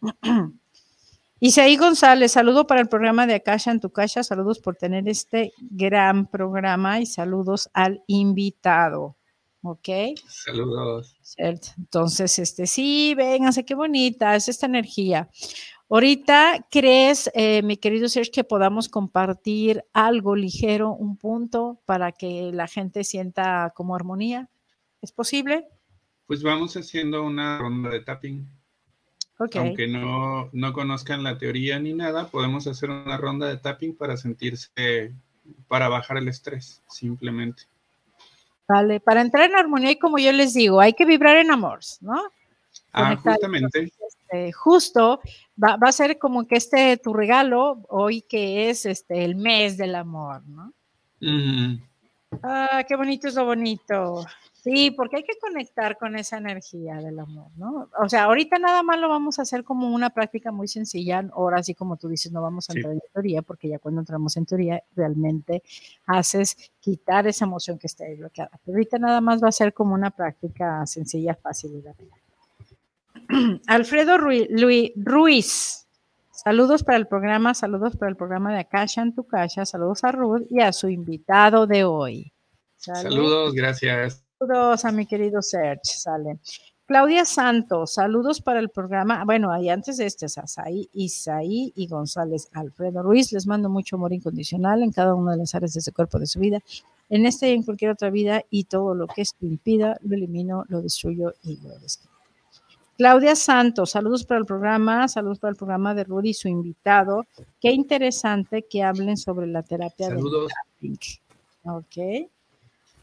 Isaí 1.40 1.76
González, 1.76 2.32
saludo 2.32 2.66
para 2.66 2.80
el 2.80 2.88
programa 2.88 3.24
de 3.26 3.36
Acasha 3.36 3.70
en 3.70 3.78
tu 3.78 3.90
casa, 3.90 4.24
saludos 4.24 4.58
por 4.58 4.74
tener 4.74 5.08
este 5.08 5.52
gran 5.60 6.26
programa 6.26 7.00
y 7.00 7.06
saludos 7.06 7.70
al 7.74 8.02
invitado. 8.08 9.16
¿Ok? 9.62 9.88
Saludos. 10.26 11.16
Entonces, 11.36 12.38
este, 12.40 12.66
sí, 12.66 13.14
vénganse, 13.16 13.64
qué 13.64 13.76
bonita 13.76 14.34
es 14.34 14.48
esta 14.48 14.66
energía. 14.66 15.28
Ahorita, 15.88 16.66
¿crees, 16.70 17.30
eh, 17.34 17.62
mi 17.62 17.76
querido 17.76 18.08
Sergio, 18.08 18.32
que 18.32 18.44
podamos 18.44 18.88
compartir 18.88 19.84
algo 19.92 20.34
ligero, 20.34 20.92
un 20.92 21.16
punto 21.16 21.80
para 21.86 22.10
que 22.12 22.50
la 22.52 22.66
gente 22.66 23.04
sienta 23.04 23.72
como 23.76 23.94
armonía? 23.94 24.50
¿Es 25.02 25.12
posible? 25.12 25.66
Pues 26.26 26.42
vamos 26.42 26.76
haciendo 26.76 27.22
una 27.22 27.58
ronda 27.58 27.90
de 27.90 28.00
tapping. 28.00 28.57
Aunque 29.38 29.86
no, 29.86 30.50
no 30.52 30.72
conozcan 30.72 31.22
la 31.22 31.38
teoría 31.38 31.78
ni 31.78 31.92
nada, 31.92 32.28
podemos 32.28 32.66
hacer 32.66 32.90
una 32.90 33.16
ronda 33.16 33.46
de 33.46 33.56
tapping 33.56 33.94
para 33.94 34.16
sentirse, 34.16 35.12
para 35.68 35.88
bajar 35.88 36.18
el 36.18 36.28
estrés, 36.28 36.82
simplemente. 36.88 37.62
Vale, 38.66 39.00
para 39.00 39.20
entrar 39.20 39.48
en 39.48 39.56
armonía 39.56 39.92
y 39.92 39.98
como 39.98 40.18
yo 40.18 40.32
les 40.32 40.54
digo, 40.54 40.80
hay 40.80 40.92
que 40.92 41.04
vibrar 41.04 41.36
en 41.36 41.50
amor, 41.50 41.80
¿no? 42.00 42.20
Ah, 42.92 43.16
justamente. 43.16 43.92
Este, 44.06 44.52
justo 44.52 45.20
va, 45.62 45.76
va, 45.76 45.88
a 45.88 45.92
ser 45.92 46.18
como 46.18 46.46
que 46.46 46.56
este 46.56 46.96
tu 46.96 47.12
regalo 47.14 47.82
hoy 47.88 48.22
que 48.22 48.68
es 48.68 48.86
este 48.86 49.24
el 49.24 49.36
mes 49.36 49.76
del 49.76 49.94
amor, 49.94 50.42
¿no? 50.46 50.72
Ah, 52.42 52.84
qué 52.86 52.96
bonito 52.96 53.28
es 53.28 53.34
lo 53.34 53.44
bonito. 53.44 54.26
Sí, 54.70 54.90
porque 54.90 55.16
hay 55.16 55.22
que 55.22 55.38
conectar 55.40 55.96
con 55.96 56.14
esa 56.14 56.36
energía 56.36 56.96
del 56.96 57.18
amor, 57.18 57.50
¿no? 57.56 57.88
O 57.98 58.08
sea, 58.08 58.24
ahorita 58.24 58.58
nada 58.58 58.82
más 58.82 58.98
lo 58.98 59.08
vamos 59.08 59.38
a 59.38 59.42
hacer 59.42 59.64
como 59.64 59.88
una 59.94 60.10
práctica 60.10 60.52
muy 60.52 60.68
sencilla. 60.68 61.26
Ahora 61.32 61.62
sí, 61.62 61.74
como 61.74 61.96
tú 61.96 62.08
dices, 62.08 62.32
no 62.32 62.42
vamos 62.42 62.68
a 62.68 62.74
entrar 62.74 62.92
en 62.92 63.00
teoría, 63.12 63.40
porque 63.40 63.68
ya 63.68 63.78
cuando 63.78 64.02
entramos 64.02 64.36
en 64.36 64.44
teoría, 64.44 64.82
realmente 64.94 65.62
haces 66.06 66.70
quitar 66.80 67.26
esa 67.26 67.46
emoción 67.46 67.78
que 67.78 67.86
está 67.86 68.04
ahí 68.04 68.16
bloqueada. 68.16 68.50
Pero 68.64 68.76
ahorita 68.76 68.98
nada 68.98 69.22
más 69.22 69.42
va 69.42 69.48
a 69.48 69.52
ser 69.52 69.72
como 69.72 69.94
una 69.94 70.10
práctica 70.10 70.86
sencilla, 70.86 71.34
fácil 71.34 71.74
y 71.74 71.80
rápida. 71.80 72.14
Alfredo 73.66 74.18
Ruiz, 74.18 75.86
saludos 76.30 76.84
para 76.84 76.98
el 76.98 77.06
programa, 77.06 77.54
saludos 77.54 77.96
para 77.96 78.10
el 78.10 78.16
programa 78.16 78.52
de 78.52 78.60
Akasha 78.60 79.00
en 79.00 79.14
tu 79.14 79.26
casa, 79.26 79.64
saludos 79.64 80.04
a 80.04 80.12
Ruth 80.12 80.42
y 80.50 80.60
a 80.60 80.74
su 80.74 80.90
invitado 80.90 81.66
de 81.66 81.84
hoy. 81.84 82.32
Saludos, 82.76 83.54
gracias. 83.54 84.27
Saludos 84.38 84.84
a 84.84 84.92
mi 84.92 85.04
querido 85.04 85.42
Serge, 85.42 85.80
sale. 85.84 86.38
Claudia 86.86 87.24
Santos, 87.24 87.94
saludos 87.94 88.40
para 88.40 88.60
el 88.60 88.70
programa. 88.70 89.24
Bueno, 89.24 89.50
ahí 89.50 89.68
antes 89.68 89.96
de 89.98 90.06
este, 90.06 90.28
Sasaí, 90.28 90.88
Isaí 90.92 91.72
y 91.74 91.86
González 91.86 92.48
Alfredo 92.52 93.02
Ruiz, 93.02 93.32
les 93.32 93.46
mando 93.46 93.68
mucho 93.68 93.96
amor 93.96 94.12
incondicional 94.12 94.82
en 94.82 94.92
cada 94.92 95.14
una 95.14 95.32
de 95.32 95.38
las 95.38 95.54
áreas 95.54 95.74
de 95.74 95.80
ese 95.80 95.92
cuerpo 95.92 96.18
de 96.18 96.26
su 96.26 96.38
vida, 96.38 96.60
en 97.10 97.26
este 97.26 97.50
y 97.50 97.54
en 97.54 97.64
cualquier 97.64 97.90
otra 97.90 98.10
vida, 98.10 98.42
y 98.48 98.64
todo 98.64 98.94
lo 98.94 99.06
que 99.08 99.22
esto 99.22 99.44
impida, 99.44 99.98
lo 100.02 100.14
elimino, 100.14 100.64
lo 100.68 100.80
destruyo 100.80 101.34
y 101.42 101.56
lo 101.60 101.78
destruyo. 101.80 102.16
Claudia 102.96 103.34
Santos, 103.34 103.90
saludos 103.90 104.24
para 104.24 104.40
el 104.40 104.46
programa, 104.46 105.08
saludos 105.08 105.40
para 105.40 105.50
el 105.50 105.56
programa 105.56 105.94
de 105.94 106.04
Rudy 106.04 106.30
y 106.30 106.34
su 106.34 106.48
invitado. 106.48 107.26
Qué 107.60 107.70
interesante 107.70 108.66
que 108.70 108.82
hablen 108.82 109.16
sobre 109.16 109.46
la 109.46 109.62
terapia 109.62 110.08
saludos. 110.08 110.52
de 110.80 110.98
Ok. 111.64 112.30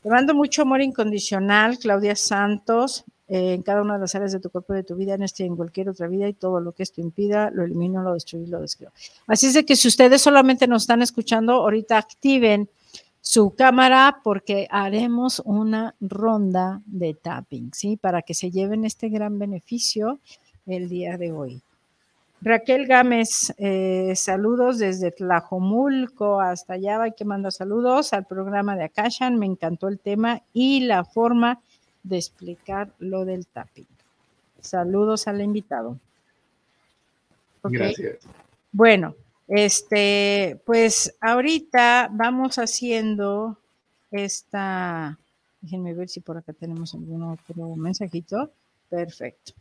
Te 0.06 0.12
mando 0.12 0.36
mucho 0.36 0.62
amor 0.62 0.84
incondicional, 0.84 1.80
Claudia 1.80 2.16
Santos, 2.16 3.06
eh, 3.28 3.56
en 3.56 3.64
cada 3.64 3.82
una 3.82 3.96
de 3.96 4.02
las 4.02 4.14
áreas 4.14 4.34
de 4.34 4.40
tu 4.40 4.52
cuerpo, 4.52 4.74
de 4.74 4.84
tu 4.84 4.96
vida, 4.96 5.16
en 5.16 5.24
este 5.24 5.42
y 5.42 5.48
en 5.48 5.56
cualquier 5.56 5.90
otra 5.90 6.08
vida, 6.08 6.30
y 6.30 6.34
todo 6.34 6.60
lo 6.60 6.74
que 6.74 6.84
esto 6.84 7.02
impida, 7.02 7.50
lo 7.50 7.64
elimino, 7.64 8.04
lo 8.04 8.14
destruyo, 8.14 8.46
lo 8.48 8.62
describo. 8.62 8.92
Así 9.26 9.48
es 9.48 9.56
de 9.56 9.66
que 9.66 9.76
si 9.76 9.88
ustedes 9.88 10.22
solamente 10.22 10.68
nos 10.68 10.84
están 10.84 11.02
escuchando, 11.02 11.54
ahorita 11.54 11.98
activen 11.98 12.70
su 13.20 13.56
cámara 13.56 14.22
porque 14.24 14.68
haremos 14.70 15.42
una 15.44 15.96
ronda 16.00 16.84
de 16.86 17.16
tapping, 17.16 17.72
¿sí? 17.74 17.98
Para 17.98 18.22
que 18.22 18.36
se 18.36 18.52
lleven 18.52 18.86
este 18.86 19.10
gran 19.10 19.40
beneficio 19.40 20.20
el 20.68 20.88
día 20.88 21.18
de 21.18 21.32
hoy. 21.32 21.64
Raquel 22.46 22.86
Gámez, 22.86 23.56
eh, 23.58 24.14
saludos 24.16 24.78
desde 24.78 25.12
Tlajomulco 25.12 26.40
hasta 26.40 26.74
allá. 26.74 27.02
Hay 27.02 27.14
que 27.14 27.26
mandar 27.26 27.52
saludos 27.52 28.14
al 28.14 28.28
programa 28.28 28.76
de 28.76 28.84
Akashan. 28.84 29.40
Me 29.40 29.48
encantó 29.48 29.88
el 29.88 29.98
tema 30.00 30.44
y 30.54 30.82
la 30.82 31.04
forma 31.06 31.60
de 32.04 32.18
explicar 32.18 32.94
lo 33.00 33.26
del 33.26 33.48
tapping. 33.48 33.88
Saludos 34.62 35.28
al 35.28 35.42
invitado. 35.42 35.98
Gracias. 37.64 38.20
Bueno, 38.72 39.16
este, 39.48 40.62
pues 40.68 41.16
ahorita 41.22 42.10
vamos 42.12 42.60
haciendo 42.60 43.58
esta. 44.12 45.18
Déjenme 45.62 45.96
ver 45.96 46.10
si 46.10 46.20
por 46.20 46.38
acá 46.38 46.54
tenemos 46.54 46.94
algún 46.94 47.24
otro 47.24 47.76
mensajito. 47.76 48.52
Perfecto. 48.88 49.54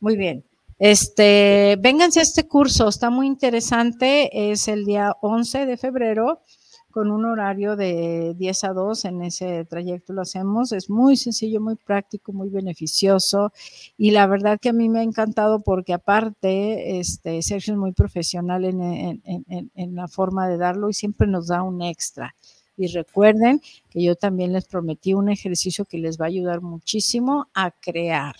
Muy 0.00 0.16
bien. 0.16 0.42
Este, 0.78 1.76
vénganse 1.80 2.20
a 2.20 2.22
este 2.22 2.46
curso, 2.46 2.88
está 2.88 3.08
muy 3.08 3.26
interesante, 3.26 4.52
es 4.52 4.68
el 4.68 4.84
día 4.84 5.16
11 5.22 5.64
de 5.64 5.78
febrero 5.78 6.42
con 6.90 7.10
un 7.10 7.24
horario 7.24 7.76
de 7.76 8.34
10 8.36 8.64
a 8.64 8.72
2 8.74 9.04
en 9.06 9.22
ese 9.22 9.64
trayecto 9.64 10.12
lo 10.12 10.22
hacemos, 10.22 10.72
es 10.72 10.90
muy 10.90 11.16
sencillo, 11.16 11.62
muy 11.62 11.76
práctico, 11.76 12.32
muy 12.32 12.50
beneficioso 12.50 13.52
y 13.96 14.10
la 14.10 14.26
verdad 14.26 14.58
que 14.60 14.68
a 14.70 14.72
mí 14.74 14.88
me 14.90 15.00
ha 15.00 15.02
encantado 15.02 15.60
porque 15.60 15.94
aparte, 15.94 16.98
este, 16.98 17.40
Sergio 17.40 17.72
es 17.74 17.78
muy 17.78 17.92
profesional 17.92 18.64
en, 18.66 18.82
en, 18.82 19.70
en 19.74 19.94
la 19.94 20.08
forma 20.08 20.46
de 20.48 20.58
darlo 20.58 20.90
y 20.90 20.94
siempre 20.94 21.26
nos 21.26 21.48
da 21.48 21.62
un 21.62 21.82
extra. 21.82 22.34
Y 22.78 22.88
recuerden 22.88 23.62
que 23.88 24.02
yo 24.02 24.14
también 24.14 24.52
les 24.52 24.66
prometí 24.66 25.14
un 25.14 25.30
ejercicio 25.30 25.86
que 25.86 25.98
les 25.98 26.18
va 26.20 26.26
a 26.26 26.28
ayudar 26.28 26.60
muchísimo 26.60 27.48
a 27.54 27.70
crear. 27.70 28.36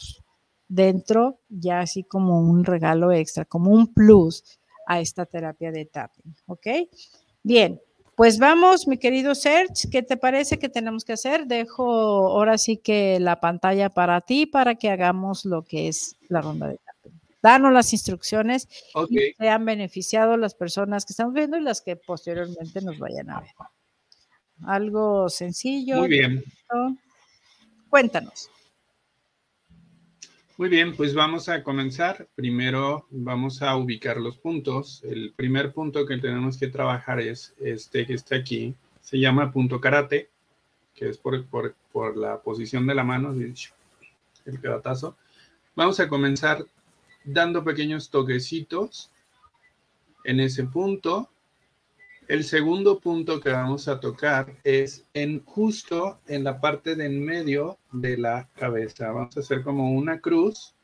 Dentro, 0.68 1.38
ya 1.48 1.80
así 1.80 2.02
como 2.02 2.40
un 2.40 2.64
regalo 2.64 3.12
extra, 3.12 3.44
como 3.44 3.70
un 3.70 3.92
plus 3.92 4.42
a 4.86 5.00
esta 5.00 5.26
terapia 5.26 5.72
de 5.72 5.84
tapping. 5.84 6.36
¿Ok? 6.46 6.66
Bien, 7.42 7.80
pues 8.16 8.38
vamos, 8.38 8.88
mi 8.88 8.96
querido 8.96 9.34
Serge, 9.34 9.90
¿qué 9.90 10.02
te 10.02 10.16
parece 10.16 10.58
que 10.58 10.68
tenemos 10.68 11.04
que 11.04 11.12
hacer? 11.12 11.46
Dejo 11.46 11.84
ahora 12.28 12.56
sí 12.56 12.78
que 12.78 13.20
la 13.20 13.40
pantalla 13.40 13.90
para 13.90 14.20
ti 14.22 14.46
para 14.46 14.74
que 14.76 14.90
hagamos 14.90 15.44
lo 15.44 15.62
que 15.62 15.88
es 15.88 16.16
la 16.28 16.40
ronda 16.40 16.68
de 16.68 16.78
tapping. 16.78 17.20
Danos 17.42 17.72
las 17.72 17.92
instrucciones 17.92 18.68
y 19.10 19.34
sean 19.38 19.64
beneficiado 19.64 20.36
las 20.36 20.54
personas 20.54 21.04
que 21.04 21.12
estamos 21.12 21.34
viendo 21.34 21.58
y 21.58 21.60
las 21.60 21.82
que 21.82 21.96
posteriormente 21.96 22.80
nos 22.80 22.98
vayan 22.98 23.30
a 23.30 23.40
ver. 23.40 23.50
Algo 24.64 25.28
sencillo. 25.28 25.98
Muy 25.98 26.08
bien. 26.08 26.42
Cuéntanos. 27.90 28.50
Muy 30.58 30.70
bien, 30.70 30.96
pues 30.96 31.12
vamos 31.12 31.50
a 31.50 31.62
comenzar. 31.62 32.28
Primero 32.34 33.06
vamos 33.10 33.60
a 33.60 33.76
ubicar 33.76 34.16
los 34.16 34.38
puntos. 34.38 35.02
El 35.04 35.34
primer 35.36 35.74
punto 35.74 36.06
que 36.06 36.16
tenemos 36.16 36.56
que 36.56 36.68
trabajar 36.68 37.20
es 37.20 37.54
este 37.60 38.06
que 38.06 38.14
está 38.14 38.36
aquí. 38.36 38.74
Se 39.02 39.18
llama 39.18 39.52
punto 39.52 39.82
karate, 39.82 40.30
que 40.94 41.10
es 41.10 41.18
por, 41.18 41.44
por, 41.44 42.16
la 42.16 42.40
posición 42.40 42.86
de 42.86 42.94
la 42.94 43.04
mano, 43.04 43.34
el 43.34 44.58
pedatazo. 44.58 45.18
Vamos 45.74 46.00
a 46.00 46.08
comenzar 46.08 46.64
dando 47.22 47.62
pequeños 47.62 48.08
toquecitos 48.08 49.10
en 50.24 50.40
ese 50.40 50.64
punto 50.64 51.28
el 52.28 52.44
segundo 52.44 52.98
punto 52.98 53.40
que 53.40 53.50
vamos 53.50 53.86
a 53.88 54.00
tocar 54.00 54.52
es 54.64 55.04
en 55.14 55.44
justo 55.44 56.20
en 56.26 56.44
la 56.44 56.60
parte 56.60 56.96
de 56.96 57.06
en 57.06 57.24
medio 57.24 57.78
de 57.92 58.16
la 58.16 58.48
cabeza. 58.54 59.12
Vamos 59.12 59.36
a 59.36 59.40
hacer 59.40 59.62
como 59.62 59.92
una 59.92 60.20
cruz 60.20 60.74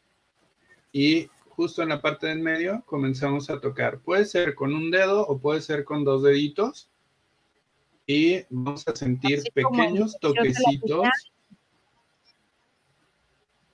y 0.93 1.29
justo 1.49 1.83
en 1.83 1.89
la 1.89 2.01
parte 2.01 2.29
de 2.29 2.35
en 2.35 2.43
medio 2.43 2.83
comenzamos 2.87 3.51
a 3.51 3.61
tocar. 3.61 3.99
Puede 4.01 4.25
ser 4.25 4.55
con 4.55 4.75
un 4.75 4.91
dedo 4.91 5.27
o 5.27 5.39
puede 5.39 5.61
ser 5.61 5.85
con 5.85 6.05
dos 6.05 6.23
deditos. 6.23 6.89
Y 8.07 8.43
vamos 8.51 8.87
a 8.87 8.95
sentir 8.95 9.43
pequeños 9.55 10.17
toquecitos. 10.21 11.09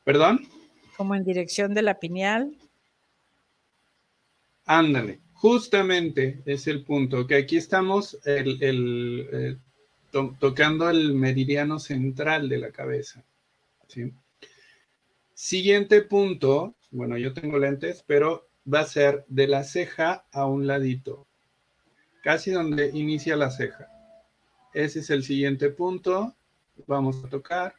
¿Perdón? 0.05 0.47
Como 0.97 1.15
en 1.15 1.25
dirección 1.25 1.75
de 1.75 1.83
la 1.83 1.99
pineal. 1.99 2.57
Ándale. 4.65 5.21
Justamente 5.41 6.43
es 6.47 6.67
el 6.67 6.83
punto, 6.83 7.25
que 7.29 7.37
aquí 7.37 7.57
estamos 7.57 8.19
eh, 8.25 9.57
tocando 10.41 10.91
el 10.91 11.15
meridiano 11.15 11.79
central 11.79 12.49
de 12.49 12.59
la 12.59 12.73
cabeza. 12.73 13.25
Siguiente 15.35 16.03
punto, 16.03 16.75
bueno, 16.91 17.17
yo 17.17 17.35
tengo 17.35 17.57
lentes, 17.57 18.03
pero 18.05 18.49
va 18.73 18.81
a 18.81 18.87
ser 18.87 19.25
de 19.29 19.47
la 19.47 19.63
ceja 19.63 20.25
a 20.33 20.45
un 20.45 20.67
ladito, 20.67 21.29
casi 22.25 22.51
donde 22.51 22.91
inicia 22.93 23.37
la 23.37 23.53
ceja. 23.53 23.89
Ese 24.75 24.99
es 24.99 25.11
el 25.11 25.23
siguiente 25.23 25.71
punto, 25.71 26.35
vamos 26.89 27.25
a 27.25 27.29
tocar. 27.29 27.77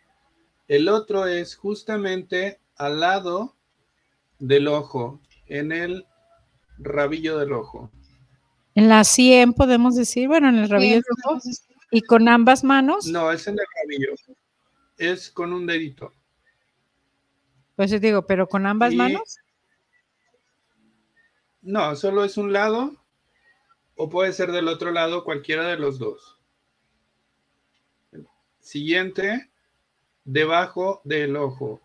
El 0.69 0.87
otro 0.87 1.27
es 1.27 1.57
justamente 1.57 2.59
al 2.77 3.01
lado 3.01 3.53
del 4.39 4.69
ojo, 4.69 5.19
en 5.47 5.73
el 5.73 6.05
rabillo 6.79 7.37
del 7.37 7.53
ojo. 7.53 7.91
En 8.75 8.89
la 8.89 9.03
100 9.03 9.53
podemos 9.53 9.95
decir, 9.95 10.27
bueno, 10.27 10.49
en 10.49 10.55
el 10.55 10.69
rabillo 10.69 10.95
del 10.95 11.03
ojo. 11.25 11.39
¿Y 11.91 12.01
con 12.01 12.27
ambas 12.27 12.63
manos? 12.63 13.07
No, 13.07 13.31
es 13.31 13.47
en 13.47 13.53
el 13.55 13.65
rabillo. 13.81 14.13
Es 14.97 15.29
con 15.29 15.53
un 15.53 15.65
dedito. 15.65 16.13
Pues 17.75 17.91
te 17.91 17.99
digo, 17.99 18.25
pero 18.25 18.47
con 18.47 18.65
ambas 18.65 18.93
manos. 18.93 19.37
No, 21.61 21.95
solo 21.95 22.23
es 22.23 22.37
un 22.37 22.53
lado 22.53 22.99
o 24.01 24.09
puede 24.09 24.31
ser 24.31 24.53
del 24.53 24.69
otro 24.69 24.91
lado, 24.91 25.25
cualquiera 25.25 25.67
de 25.67 25.77
los 25.77 25.99
dos. 25.99 26.39
Siguiente, 28.61 29.51
debajo 30.23 31.01
del 31.03 31.35
ojo. 31.35 31.81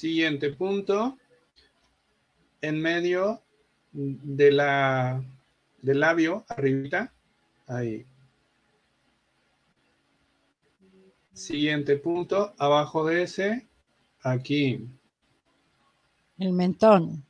Siguiente 0.00 0.48
punto. 0.48 1.18
En 2.62 2.80
medio 2.80 3.42
de 3.92 4.50
la, 4.50 5.22
del 5.82 6.00
labio, 6.00 6.46
arribita. 6.48 7.12
Ahí. 7.66 8.06
Siguiente 11.34 11.96
punto, 11.96 12.54
abajo 12.56 13.04
de 13.04 13.24
ese, 13.24 13.66
aquí. 14.22 14.88
El 16.38 16.52
mentón. 16.54 17.22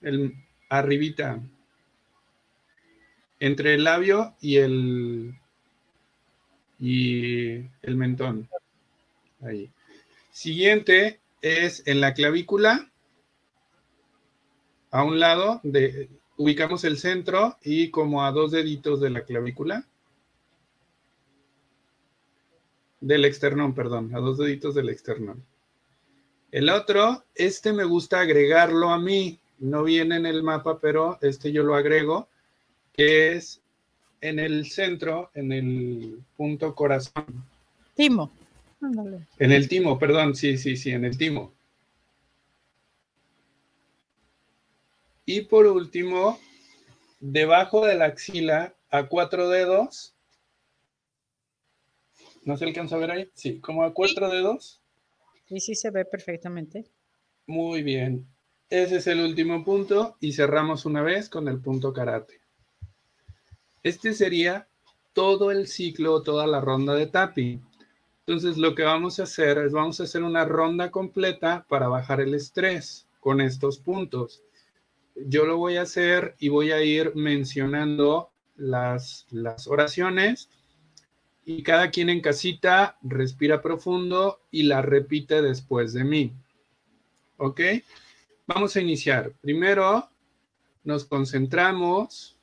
El 0.00 0.34
arribita. 0.70 1.40
Entre 3.38 3.74
el 3.74 3.84
labio 3.84 4.34
y 4.40 4.56
el 4.56 5.38
y 6.80 7.52
el 7.82 7.96
mentón. 7.96 8.48
Ahí. 9.40 9.70
Siguiente, 10.32 11.20
es 11.44 11.82
en 11.86 12.00
la 12.00 12.14
clavícula, 12.14 12.90
a 14.90 15.04
un 15.04 15.20
lado, 15.20 15.60
de, 15.62 16.08
ubicamos 16.38 16.84
el 16.84 16.96
centro 16.96 17.58
y 17.62 17.90
como 17.90 18.24
a 18.24 18.32
dos 18.32 18.50
deditos 18.50 18.98
de 19.00 19.10
la 19.10 19.24
clavícula. 19.24 19.86
Del 23.00 23.26
externón, 23.26 23.74
perdón, 23.74 24.14
a 24.14 24.20
dos 24.20 24.38
deditos 24.38 24.74
del 24.74 24.88
externón. 24.88 25.44
El 26.50 26.70
otro, 26.70 27.24
este 27.34 27.74
me 27.74 27.84
gusta 27.84 28.20
agregarlo 28.20 28.88
a 28.88 28.98
mí, 28.98 29.38
no 29.58 29.82
viene 29.82 30.16
en 30.16 30.24
el 30.24 30.42
mapa, 30.42 30.80
pero 30.80 31.18
este 31.20 31.52
yo 31.52 31.62
lo 31.62 31.74
agrego, 31.74 32.28
que 32.94 33.32
es 33.32 33.60
en 34.22 34.38
el 34.38 34.70
centro, 34.70 35.30
en 35.34 35.52
el 35.52 36.20
punto 36.38 36.74
corazón. 36.74 37.44
Timo. 37.94 38.32
En 39.38 39.52
el 39.52 39.68
timo, 39.68 39.98
perdón, 39.98 40.34
sí, 40.34 40.58
sí, 40.58 40.76
sí, 40.76 40.90
en 40.90 41.04
el 41.04 41.16
timo. 41.16 41.52
Y 45.26 45.42
por 45.42 45.66
último, 45.66 46.38
debajo 47.20 47.86
de 47.86 47.96
la 47.96 48.06
axila, 48.06 48.74
a 48.90 49.08
cuatro 49.08 49.48
dedos. 49.48 50.14
¿No 52.44 52.56
se 52.56 52.64
alcanza 52.64 52.96
a 52.96 52.98
ver 52.98 53.10
ahí? 53.10 53.30
Sí, 53.34 53.58
como 53.60 53.84
a 53.84 53.94
cuatro 53.94 54.28
dedos. 54.28 54.82
Sí, 55.48 55.60
sí, 55.60 55.74
se 55.74 55.90
ve 55.90 56.04
perfectamente. 56.04 56.84
Muy 57.46 57.82
bien. 57.82 58.26
Ese 58.70 58.96
es 58.96 59.06
el 59.06 59.20
último 59.20 59.64
punto 59.64 60.16
y 60.20 60.32
cerramos 60.32 60.84
una 60.84 61.02
vez 61.02 61.28
con 61.28 61.48
el 61.48 61.60
punto 61.60 61.92
karate. 61.92 62.40
Este 63.82 64.12
sería 64.14 64.68
todo 65.12 65.50
el 65.50 65.66
ciclo, 65.66 66.22
toda 66.22 66.46
la 66.46 66.60
ronda 66.60 66.94
de 66.94 67.06
tapping. 67.06 67.62
Entonces 68.26 68.56
lo 68.56 68.74
que 68.74 68.82
vamos 68.82 69.20
a 69.20 69.24
hacer 69.24 69.58
es 69.58 69.72
vamos 69.72 70.00
a 70.00 70.04
hacer 70.04 70.22
una 70.22 70.46
ronda 70.46 70.90
completa 70.90 71.66
para 71.68 71.88
bajar 71.88 72.22
el 72.22 72.34
estrés 72.34 73.06
con 73.20 73.42
estos 73.42 73.78
puntos. 73.78 74.42
Yo 75.14 75.44
lo 75.44 75.58
voy 75.58 75.76
a 75.76 75.82
hacer 75.82 76.34
y 76.38 76.48
voy 76.48 76.72
a 76.72 76.82
ir 76.82 77.14
mencionando 77.14 78.30
las, 78.56 79.26
las 79.30 79.66
oraciones 79.66 80.48
y 81.44 81.62
cada 81.62 81.90
quien 81.90 82.08
en 82.08 82.22
casita 82.22 82.96
respira 83.02 83.60
profundo 83.60 84.40
y 84.50 84.62
la 84.62 84.80
repite 84.80 85.42
después 85.42 85.92
de 85.92 86.04
mí. 86.04 86.32
¿Ok? 87.36 87.60
Vamos 88.46 88.74
a 88.76 88.80
iniciar. 88.80 89.32
Primero 89.42 90.08
nos 90.82 91.04
concentramos, 91.04 92.38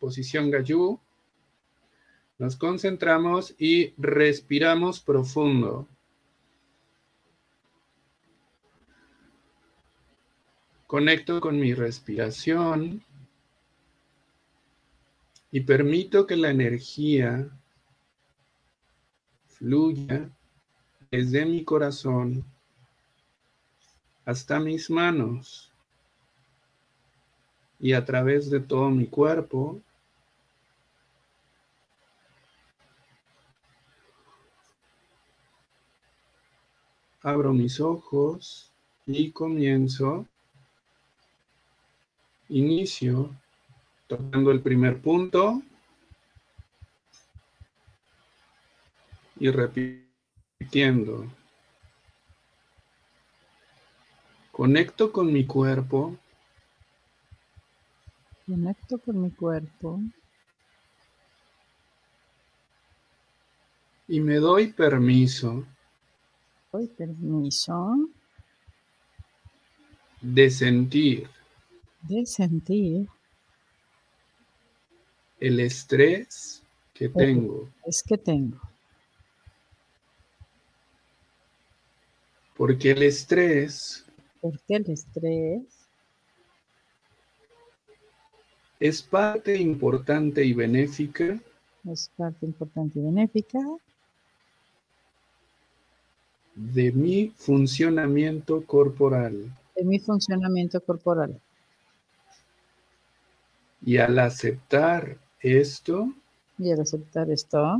posición 0.00 0.50
Gayú, 0.50 0.98
nos 2.38 2.56
concentramos 2.56 3.54
y 3.58 3.92
respiramos 3.98 5.00
profundo. 5.00 5.88
Conecto 10.86 11.40
con 11.40 11.58
mi 11.58 11.74
respiración 11.74 13.02
y 15.50 15.60
permito 15.60 16.26
que 16.26 16.36
la 16.36 16.50
energía 16.50 17.50
fluya 19.48 20.30
desde 21.10 21.44
mi 21.44 21.64
corazón 21.64 22.44
hasta 24.24 24.60
mis 24.60 24.88
manos 24.88 25.72
y 27.80 27.92
a 27.92 28.04
través 28.04 28.48
de 28.48 28.60
todo 28.60 28.90
mi 28.90 29.06
cuerpo 29.06 29.80
abro 37.22 37.52
mis 37.52 37.80
ojos 37.80 38.72
y 39.06 39.30
comienzo, 39.32 40.26
inicio 42.48 43.34
tocando 44.06 44.50
el 44.50 44.60
primer 44.60 45.00
punto 45.00 45.62
y 49.36 49.50
repito 49.50 50.08
Entiendo. 50.60 51.24
Conecto 54.50 55.12
con 55.12 55.32
mi 55.32 55.46
cuerpo. 55.46 56.16
Conecto 58.44 58.98
con 58.98 59.22
mi 59.22 59.30
cuerpo. 59.30 60.00
Y 64.08 64.20
me 64.20 64.36
doy 64.36 64.72
permiso. 64.72 65.64
Doy 66.70 66.86
permiso. 66.88 68.10
De 70.20 70.50
sentir. 70.50 71.28
De 72.02 72.26
sentir. 72.26 73.08
El 75.40 75.60
estrés 75.60 76.62
que 76.92 77.08
tengo. 77.08 77.70
Es 77.86 78.02
que 78.02 78.18
tengo. 78.18 78.60
Porque 82.56 82.90
el 82.90 83.02
estrés. 83.04 84.04
Porque 84.40 84.76
el 84.76 84.90
estrés. 84.90 85.62
Es 88.80 89.02
parte 89.02 89.56
importante 89.56 90.44
y 90.44 90.52
benéfica. 90.52 91.40
Es 91.84 92.10
parte 92.16 92.44
importante 92.44 92.98
y 92.98 93.02
benéfica. 93.02 93.60
De 96.58 96.90
mi 96.90 97.28
funcionamiento 97.36 98.64
corporal. 98.66 99.48
De 99.76 99.84
mi 99.84 100.00
funcionamiento 100.00 100.80
corporal. 100.80 101.40
Y 103.80 103.98
al 103.98 104.18
aceptar 104.18 105.18
esto. 105.38 106.12
Y 106.58 106.72
al 106.72 106.80
aceptar 106.80 107.30
esto. 107.30 107.78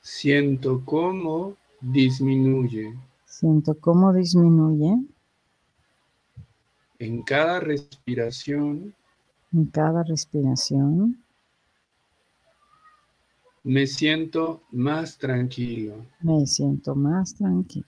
Siento 0.00 0.82
cómo 0.86 1.56
disminuye. 1.82 2.94
Siento 3.26 3.78
cómo 3.78 4.14
disminuye. 4.14 4.96
En 6.98 7.22
cada 7.22 7.60
respiración. 7.60 8.94
En 9.52 9.66
cada 9.66 10.02
respiración. 10.02 11.22
Me 13.68 13.84
siento 13.88 14.62
más 14.70 15.18
tranquilo. 15.18 16.06
Me 16.20 16.46
siento 16.46 16.94
más 16.94 17.34
tranquilo. 17.34 17.84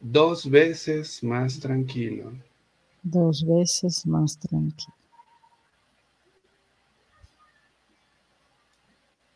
Dos 0.00 0.50
veces 0.50 1.22
más 1.22 1.60
tranquilo. 1.60 2.32
Dos 3.04 3.46
veces 3.46 4.04
más 4.04 4.36
tranquilo. 4.36 4.92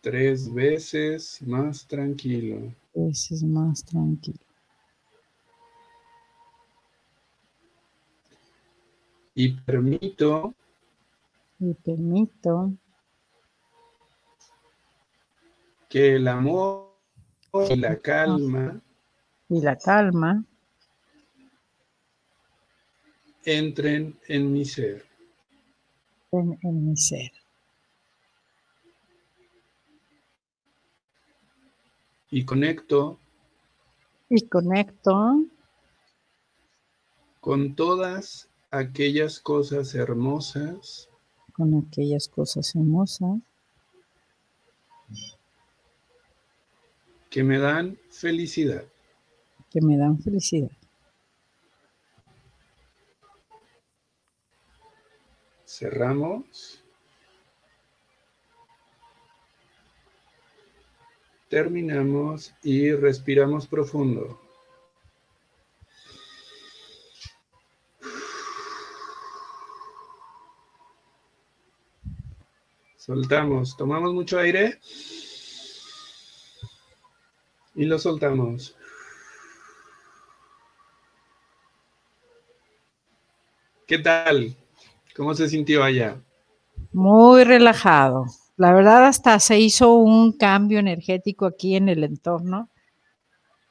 Tres 0.01 0.53
veces 0.53 1.41
más 1.41 1.87
tranquilo. 1.87 2.75
Veces 2.97 3.45
más 3.45 3.85
tranquilo. 3.85 4.41
Y 9.37 9.53
permito. 9.53 10.53
Y 11.59 11.75
permito. 11.75 12.73
Que 15.89 16.17
el 16.17 16.29
amor 16.29 16.93
y 17.71 17.77
la 17.77 17.97
calma. 17.99 18.81
Y 19.49 19.61
la 19.61 19.77
calma. 19.77 20.45
Entren 23.45 24.19
en 24.27 24.53
mi 24.53 24.65
ser. 24.65 25.07
En, 26.33 26.59
en 26.63 26.91
mi 26.91 26.97
ser. 26.97 27.31
y 32.35 32.45
conecto. 32.45 33.17
Y 34.29 34.49
conecto. 34.49 35.45
Con 37.41 37.77
todas 37.77 38.49
aquellas 38.73 39.39
cosas 39.39 39.95
hermosas. 39.95 41.09
Con 41.55 41.75
aquellas 41.75 42.29
cosas 42.29 42.75
hermosas. 42.75 43.39
Que 47.31 47.43
me 47.43 47.59
dan 47.59 47.99
felicidad. 48.11 48.85
Que 49.71 49.81
me 49.81 49.97
dan 49.97 50.21
felicidad. 50.21 50.71
Cerramos. 55.65 56.85
Terminamos 61.49 62.53
y 62.63 62.93
respiramos 62.93 63.67
profundo. 63.67 64.44
Soltamos, 73.05 73.77
tomamos 73.77 74.15
mucho 74.15 74.39
aire 74.39 74.79
y 77.75 77.85
lo 77.85 77.99
soltamos. 77.99 78.75
¿Qué 83.87 83.99
tal? 83.99 84.57
¿Cómo 85.15 85.35
se 85.35 85.51
sintió 85.51 85.85
allá? 85.85 86.19
Muy 86.95 87.45
relajado. 87.45 88.25
La 88.57 88.73
verdad, 88.73 89.05
hasta 89.05 89.39
se 89.39 89.61
hizo 89.61 89.97
un 89.97 90.33
cambio 90.33 90.79
energético 90.79 91.45
aquí 91.45 91.77
en 91.77 91.91
el 91.91 92.05
entorno. 92.05 92.71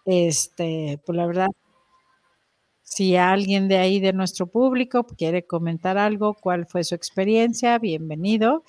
Este, 0.05 0.99
pues 1.07 1.15
la 1.15 1.25
verdad, 1.25 1.49
si 2.83 3.15
alguien 3.15 3.67
de 3.67 3.77
ahí 3.77 3.99
de 3.99 4.13
nuestro 4.13 4.45
público 4.45 5.07
quiere 5.17 5.47
comentar 5.47 5.97
algo, 5.97 6.35
cuál 6.35 6.67
fue 6.67 6.83
su 6.83 6.93
experiencia, 6.93 7.79
bienvenido. 7.79 8.63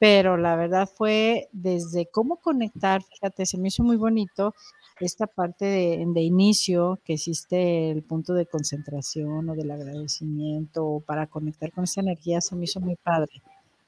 Pero 0.00 0.36
la 0.36 0.56
verdad 0.56 0.88
fue 0.92 1.48
desde 1.52 2.06
cómo 2.10 2.36
conectar, 2.36 3.02
fíjate, 3.02 3.46
se 3.46 3.58
me 3.58 3.68
hizo 3.68 3.84
muy 3.84 3.96
bonito 3.96 4.52
esta 4.98 5.28
parte 5.28 5.64
de, 5.66 6.22
inicio 6.22 6.98
que 7.04 7.14
existe 7.14 7.92
el 7.92 8.02
punto 8.02 8.34
de 8.34 8.46
concentración 8.46 9.48
o 9.48 9.54
del 9.54 9.70
agradecimiento 9.70 11.04
para 11.06 11.28
conectar 11.28 11.70
con 11.70 11.84
esa 11.84 12.00
energía, 12.00 12.40
se 12.40 12.56
me 12.56 12.64
hizo 12.64 12.80
muy 12.80 12.96
padre 12.96 13.40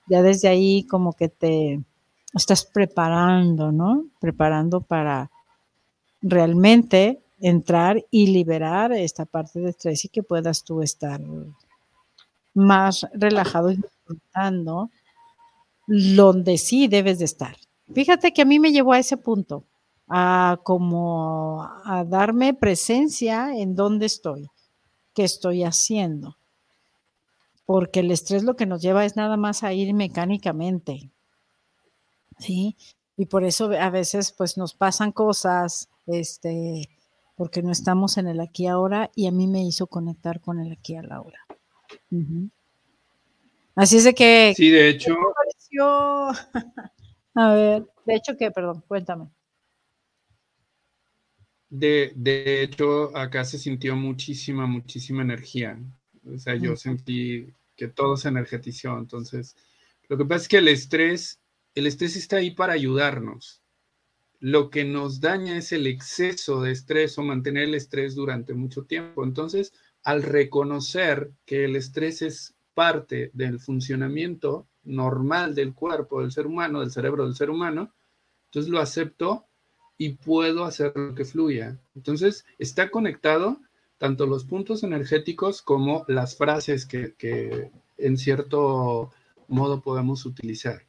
ya 0.08 0.22
desde 0.22 0.48
ahí 0.48 0.84
como 0.84 1.12
que 1.12 1.28
te 1.28 1.80
estás 2.34 2.64
preparando, 2.64 3.72
¿no? 3.72 4.06
Preparando 4.20 4.80
para 4.80 5.30
realmente 6.20 7.22
entrar 7.40 8.04
y 8.10 8.28
liberar 8.28 8.92
esta 8.92 9.24
parte 9.26 9.60
de 9.60 9.70
estrés 9.70 10.04
y 10.04 10.08
que 10.08 10.22
puedas 10.22 10.64
tú 10.64 10.82
estar 10.82 11.20
más 12.54 13.06
relajado 13.12 13.70
y 13.70 13.76
disfrutando 13.76 14.90
donde 15.86 16.58
sí 16.58 16.88
debes 16.88 17.18
de 17.18 17.24
estar. 17.24 17.56
Fíjate 17.94 18.32
que 18.32 18.42
a 18.42 18.46
mí 18.46 18.58
me 18.58 18.72
llevó 18.72 18.92
a 18.92 18.98
ese 18.98 19.16
punto, 19.16 19.64
a 20.08 20.58
como 20.62 21.62
a 21.84 22.04
darme 22.04 22.54
presencia 22.54 23.56
en 23.56 23.74
dónde 23.74 24.06
estoy, 24.06 24.50
qué 25.14 25.24
estoy 25.24 25.64
haciendo 25.64 26.36
porque 27.72 28.00
el 28.00 28.10
estrés 28.10 28.42
lo 28.42 28.54
que 28.54 28.66
nos 28.66 28.82
lleva 28.82 29.04
es 29.04 29.16
nada 29.16 29.36
más 29.36 29.62
a 29.62 29.72
ir 29.72 29.94
mecánicamente. 29.94 31.10
¿Sí? 32.38 32.76
Y 33.16 33.26
por 33.26 33.44
eso 33.44 33.70
a 33.72 33.90
veces 33.90 34.32
pues 34.36 34.56
nos 34.56 34.74
pasan 34.74 35.12
cosas, 35.12 35.88
este, 36.06 36.88
porque 37.36 37.62
no 37.62 37.70
estamos 37.70 38.18
en 38.18 38.26
el 38.26 38.40
aquí 38.40 38.66
ahora 38.66 39.10
y 39.14 39.26
a 39.26 39.32
mí 39.32 39.46
me 39.46 39.62
hizo 39.62 39.86
conectar 39.86 40.40
con 40.40 40.58
el 40.58 40.72
aquí 40.72 40.96
a 40.96 41.02
la 41.02 41.20
hora. 41.20 41.38
Así 43.74 43.98
es 43.98 44.04
de 44.04 44.14
que... 44.14 44.54
Sí, 44.56 44.70
de 44.70 44.88
hecho... 44.88 45.16
a 47.34 47.54
ver, 47.54 47.86
de 48.04 48.14
hecho 48.14 48.36
que, 48.36 48.50
perdón, 48.50 48.82
cuéntame. 48.86 49.28
De, 51.70 52.12
de, 52.14 52.62
hecho, 52.62 53.16
acá 53.16 53.44
se 53.44 53.58
sintió 53.58 53.96
muchísima, 53.96 54.66
muchísima 54.66 55.22
energía. 55.22 55.78
O 56.26 56.38
sea, 56.38 56.54
yo 56.54 56.76
sentí 56.76 57.46
que 57.76 57.88
todo 57.88 58.18
se 58.18 58.28
energetizó. 58.28 58.98
Entonces, 58.98 59.56
lo 60.08 60.18
que 60.18 60.26
pasa 60.26 60.42
es 60.42 60.48
que 60.48 60.58
el 60.58 60.68
estrés, 60.68 61.40
el 61.74 61.86
estrés 61.86 62.16
está 62.16 62.36
ahí 62.36 62.50
para 62.50 62.74
ayudarnos. 62.74 63.62
Lo 64.38 64.68
que 64.68 64.84
nos 64.84 65.20
daña 65.20 65.56
es 65.56 65.72
el 65.72 65.86
exceso 65.86 66.60
de 66.60 66.72
estrés 66.72 67.16
o 67.16 67.22
mantener 67.22 67.64
el 67.64 67.74
estrés 67.74 68.14
durante 68.14 68.52
mucho 68.52 68.84
tiempo. 68.84 69.24
Entonces, 69.24 69.72
al 70.04 70.22
reconocer 70.22 71.30
que 71.46 71.64
el 71.64 71.76
estrés 71.76 72.20
es 72.20 72.54
parte 72.74 73.30
del 73.32 73.60
funcionamiento 73.60 74.66
normal 74.84 75.54
del 75.54 75.74
cuerpo 75.74 76.20
del 76.20 76.32
ser 76.32 76.46
humano, 76.46 76.80
del 76.80 76.90
cerebro 76.90 77.24
del 77.24 77.34
ser 77.34 77.50
humano, 77.50 77.92
entonces 78.46 78.70
lo 78.70 78.80
acepto 78.80 79.46
y 79.96 80.10
puedo 80.10 80.64
hacer 80.64 80.92
lo 80.96 81.14
que 81.14 81.24
fluya. 81.24 81.78
Entonces, 81.94 82.44
está 82.58 82.90
conectado 82.90 83.58
tanto 83.98 84.26
los 84.26 84.44
puntos 84.44 84.82
energéticos 84.82 85.62
como 85.62 86.04
las 86.08 86.36
frases 86.36 86.86
que, 86.86 87.70
en 87.98 88.18
cierto 88.18 89.12
modo 89.46 89.80
podemos 89.80 90.26
utilizar. 90.26 90.82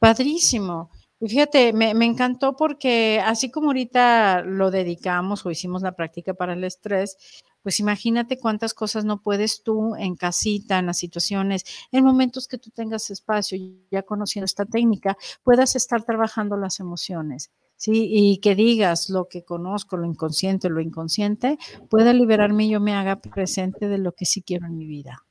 Padrísimo. 0.00 0.90
Fíjate, 1.20 1.72
me, 1.72 1.94
me, 1.94 2.04
encantó 2.04 2.56
porque 2.56 3.22
así 3.24 3.48
como 3.48 3.68
ahorita 3.68 4.42
lo 4.42 4.72
dedicamos 4.72 5.46
o 5.46 5.52
hicimos 5.52 5.82
la 5.82 5.94
práctica 5.94 6.34
para 6.34 6.54
el 6.54 6.64
estrés, 6.64 7.16
pues 7.62 7.80
imagínate 7.80 8.38
cuántas 8.38 8.74
cosas 8.74 9.04
no 9.04 9.20
puedes 9.22 9.62
tú 9.62 9.94
en 9.96 10.16
casita, 10.16 10.78
en 10.78 10.86
las 10.86 10.98
situaciones, 10.98 11.64
en 11.90 12.04
momentos 12.04 12.48
que 12.48 12.58
tú 12.58 12.70
tengas 12.70 13.10
espacio, 13.10 13.58
ya 13.90 14.02
conociendo 14.02 14.44
esta 14.44 14.64
técnica, 14.64 15.16
puedas 15.42 15.76
estar 15.76 16.02
trabajando 16.04 16.56
las 16.56 16.80
emociones. 16.80 17.50
¿sí? 17.76 18.08
Y 18.10 18.38
que 18.38 18.54
digas 18.54 19.10
lo 19.10 19.28
que 19.28 19.44
conozco, 19.44 19.96
lo 19.96 20.06
inconsciente, 20.06 20.68
lo 20.68 20.80
inconsciente, 20.80 21.58
pueda 21.90 22.12
liberarme 22.12 22.66
y 22.66 22.70
yo 22.70 22.80
me 22.80 22.94
haga 22.94 23.20
presente 23.20 23.88
de 23.88 23.98
lo 23.98 24.12
que 24.12 24.24
sí 24.24 24.42
quiero 24.42 24.66
en 24.66 24.76
mi 24.76 24.86
vida. 24.86 25.24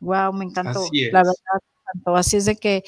Wow, 0.00 0.32
me 0.32 0.44
encantó. 0.44 0.84
La 1.12 1.20
verdad, 1.20 1.34
Así 2.04 2.36
es 2.36 2.44
de 2.44 2.56
que 2.56 2.82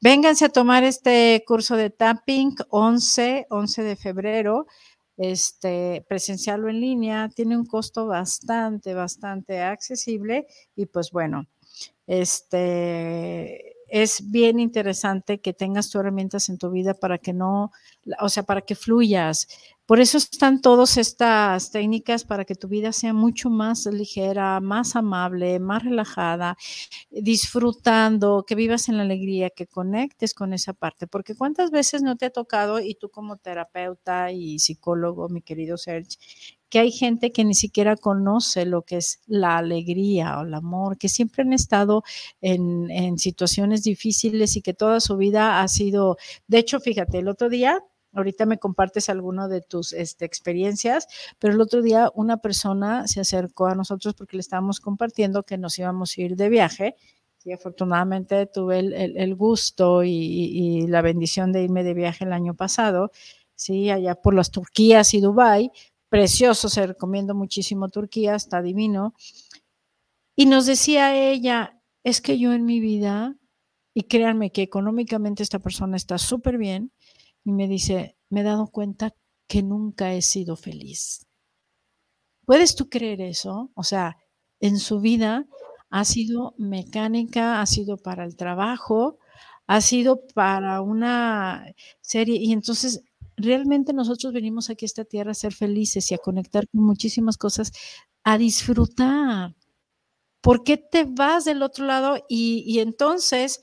vénganse 0.00 0.44
a 0.44 0.48
tomar 0.48 0.84
este 0.84 1.42
curso 1.46 1.76
de 1.76 1.90
tapping 1.90 2.54
11, 2.68 3.46
11 3.48 3.82
de 3.82 3.96
febrero, 3.96 4.66
este, 5.16 6.04
presencial 6.08 6.64
o 6.64 6.68
en 6.68 6.80
línea, 6.80 7.28
tiene 7.34 7.56
un 7.56 7.66
costo 7.66 8.06
bastante, 8.06 8.94
bastante 8.94 9.60
accesible 9.60 10.46
y 10.74 10.86
pues 10.86 11.10
bueno, 11.10 11.46
este, 12.06 13.76
es 13.88 14.30
bien 14.30 14.58
interesante 14.58 15.40
que 15.40 15.52
tengas 15.52 15.90
tus 15.90 16.00
herramientas 16.00 16.48
en 16.48 16.58
tu 16.58 16.70
vida 16.70 16.94
para 16.94 17.18
que 17.18 17.32
no, 17.34 17.72
o 18.20 18.28
sea, 18.28 18.42
para 18.42 18.62
que 18.62 18.74
fluyas. 18.74 19.48
Por 19.92 20.00
eso 20.00 20.16
están 20.16 20.62
todas 20.62 20.96
estas 20.96 21.70
técnicas 21.70 22.24
para 22.24 22.46
que 22.46 22.54
tu 22.54 22.66
vida 22.66 22.92
sea 22.92 23.12
mucho 23.12 23.50
más 23.50 23.84
ligera, 23.84 24.58
más 24.58 24.96
amable, 24.96 25.60
más 25.60 25.84
relajada, 25.84 26.56
disfrutando, 27.10 28.46
que 28.46 28.54
vivas 28.54 28.88
en 28.88 28.96
la 28.96 29.02
alegría, 29.02 29.50
que 29.50 29.66
conectes 29.66 30.32
con 30.32 30.54
esa 30.54 30.72
parte. 30.72 31.06
Porque 31.06 31.34
cuántas 31.34 31.70
veces 31.70 32.00
no 32.00 32.16
te 32.16 32.24
ha 32.24 32.30
tocado, 32.30 32.80
y 32.80 32.94
tú 32.94 33.10
como 33.10 33.36
terapeuta 33.36 34.32
y 34.32 34.60
psicólogo, 34.60 35.28
mi 35.28 35.42
querido 35.42 35.76
Serge, 35.76 36.16
que 36.70 36.78
hay 36.78 36.90
gente 36.90 37.30
que 37.30 37.44
ni 37.44 37.52
siquiera 37.52 37.98
conoce 37.98 38.64
lo 38.64 38.80
que 38.80 38.96
es 38.96 39.20
la 39.26 39.58
alegría 39.58 40.38
o 40.38 40.44
el 40.46 40.54
amor, 40.54 40.96
que 40.96 41.10
siempre 41.10 41.42
han 41.42 41.52
estado 41.52 42.02
en, 42.40 42.90
en 42.90 43.18
situaciones 43.18 43.82
difíciles 43.82 44.56
y 44.56 44.62
que 44.62 44.72
toda 44.72 45.00
su 45.00 45.18
vida 45.18 45.60
ha 45.60 45.68
sido, 45.68 46.16
de 46.46 46.60
hecho, 46.60 46.80
fíjate, 46.80 47.18
el 47.18 47.28
otro 47.28 47.50
día 47.50 47.84
Ahorita 48.14 48.44
me 48.44 48.58
compartes 48.58 49.08
alguno 49.08 49.48
de 49.48 49.62
tus 49.62 49.92
este, 49.92 50.24
experiencias, 50.24 51.08
pero 51.38 51.54
el 51.54 51.60
otro 51.60 51.80
día 51.80 52.10
una 52.14 52.36
persona 52.36 53.06
se 53.08 53.20
acercó 53.20 53.66
a 53.66 53.74
nosotros 53.74 54.14
porque 54.14 54.36
le 54.36 54.42
estábamos 54.42 54.80
compartiendo 54.80 55.44
que 55.44 55.56
nos 55.56 55.78
íbamos 55.78 56.16
a 56.16 56.20
ir 56.20 56.36
de 56.36 56.48
viaje. 56.48 56.96
Y 57.44 57.52
afortunadamente 57.52 58.46
tuve 58.46 58.78
el, 58.78 59.34
gusto 59.34 60.04
y, 60.04 60.86
la 60.86 61.02
bendición 61.02 61.50
de 61.52 61.64
irme 61.64 61.82
de 61.82 61.94
viaje 61.94 62.24
el 62.24 62.32
año 62.32 62.54
pasado, 62.54 63.10
sí, 63.56 63.90
allá 63.90 64.14
por 64.14 64.34
las 64.34 64.52
Turquías 64.52 65.12
y 65.14 65.20
Dubái. 65.20 65.72
Precioso, 66.08 66.68
se 66.68 66.86
recomiendo 66.86 67.34
muchísimo 67.34 67.88
Turquía, 67.88 68.36
está 68.36 68.62
divino. 68.62 69.14
Y 70.36 70.46
nos 70.46 70.66
decía 70.66 71.16
ella, 71.16 71.80
es 72.04 72.20
que 72.20 72.38
yo 72.38 72.52
en 72.52 72.64
mi 72.64 72.78
vida, 72.78 73.36
y 73.94 74.04
créanme 74.04 74.50
que 74.50 74.62
económicamente 74.62 75.42
esta 75.42 75.58
persona 75.58 75.96
está 75.96 76.18
súper 76.18 76.58
bien, 76.58 76.92
y 77.44 77.52
me 77.52 77.68
dice, 77.68 78.16
me 78.30 78.40
he 78.40 78.44
dado 78.44 78.68
cuenta 78.68 79.14
que 79.48 79.62
nunca 79.62 80.14
he 80.14 80.22
sido 80.22 80.56
feliz. 80.56 81.26
¿Puedes 82.46 82.74
tú 82.74 82.88
creer 82.88 83.20
eso? 83.20 83.70
O 83.74 83.82
sea, 83.82 84.16
en 84.60 84.78
su 84.78 85.00
vida 85.00 85.46
ha 85.90 86.04
sido 86.04 86.54
mecánica, 86.58 87.60
ha 87.60 87.66
sido 87.66 87.96
para 87.96 88.24
el 88.24 88.36
trabajo, 88.36 89.18
ha 89.66 89.80
sido 89.80 90.26
para 90.34 90.80
una 90.80 91.66
serie. 92.00 92.36
Y 92.40 92.52
entonces, 92.52 93.02
realmente 93.36 93.92
nosotros 93.92 94.32
venimos 94.32 94.70
aquí 94.70 94.84
a 94.84 94.86
esta 94.86 95.04
tierra 95.04 95.32
a 95.32 95.34
ser 95.34 95.52
felices 95.52 96.10
y 96.10 96.14
a 96.14 96.18
conectar 96.18 96.68
con 96.68 96.84
muchísimas 96.84 97.36
cosas, 97.36 97.72
a 98.24 98.38
disfrutar. 98.38 99.54
¿Por 100.40 100.64
qué 100.64 100.76
te 100.78 101.04
vas 101.04 101.44
del 101.44 101.62
otro 101.62 101.86
lado? 101.86 102.18
Y, 102.28 102.64
y 102.66 102.80
entonces, 102.80 103.62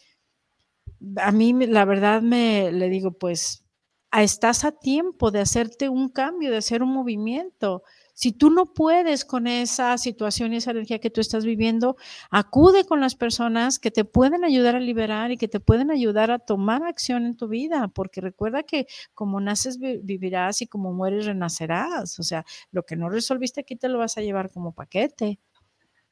a 1.17 1.31
mí 1.31 1.53
la 1.67 1.85
verdad 1.85 2.21
me 2.21 2.71
le 2.71 2.89
digo, 2.89 3.11
pues 3.11 3.63
estás 4.11 4.65
a 4.65 4.71
tiempo 4.71 5.31
de 5.31 5.39
hacerte 5.41 5.89
un 5.89 6.09
cambio, 6.09 6.51
de 6.51 6.57
hacer 6.57 6.81
un 6.81 6.93
movimiento. 6.93 7.83
Si 8.13 8.33
tú 8.33 8.49
no 8.49 8.73
puedes 8.73 9.23
con 9.23 9.47
esa 9.47 9.97
situación 9.97 10.51
y 10.53 10.57
esa 10.57 10.71
energía 10.71 10.99
que 10.99 11.09
tú 11.09 11.21
estás 11.21 11.45
viviendo, 11.45 11.95
acude 12.29 12.83
con 12.83 12.99
las 12.99 13.15
personas 13.15 13.79
que 13.79 13.91
te 13.91 14.03
pueden 14.03 14.43
ayudar 14.43 14.75
a 14.75 14.79
liberar 14.81 15.31
y 15.31 15.37
que 15.37 15.47
te 15.47 15.61
pueden 15.61 15.89
ayudar 15.89 16.31
a 16.31 16.39
tomar 16.39 16.83
acción 16.83 17.25
en 17.25 17.37
tu 17.37 17.47
vida, 17.47 17.87
porque 17.87 18.19
recuerda 18.19 18.63
que 18.63 18.87
como 19.13 19.39
naces 19.39 19.79
vivirás 19.79 20.61
y 20.61 20.67
como 20.67 20.91
mueres 20.91 21.27
renacerás. 21.27 22.19
O 22.19 22.23
sea, 22.23 22.45
lo 22.71 22.83
que 22.83 22.97
no 22.97 23.09
resolviste 23.09 23.61
aquí 23.61 23.75
te 23.77 23.87
lo 23.87 23.99
vas 23.99 24.17
a 24.17 24.21
llevar 24.21 24.51
como 24.51 24.73
paquete, 24.73 25.39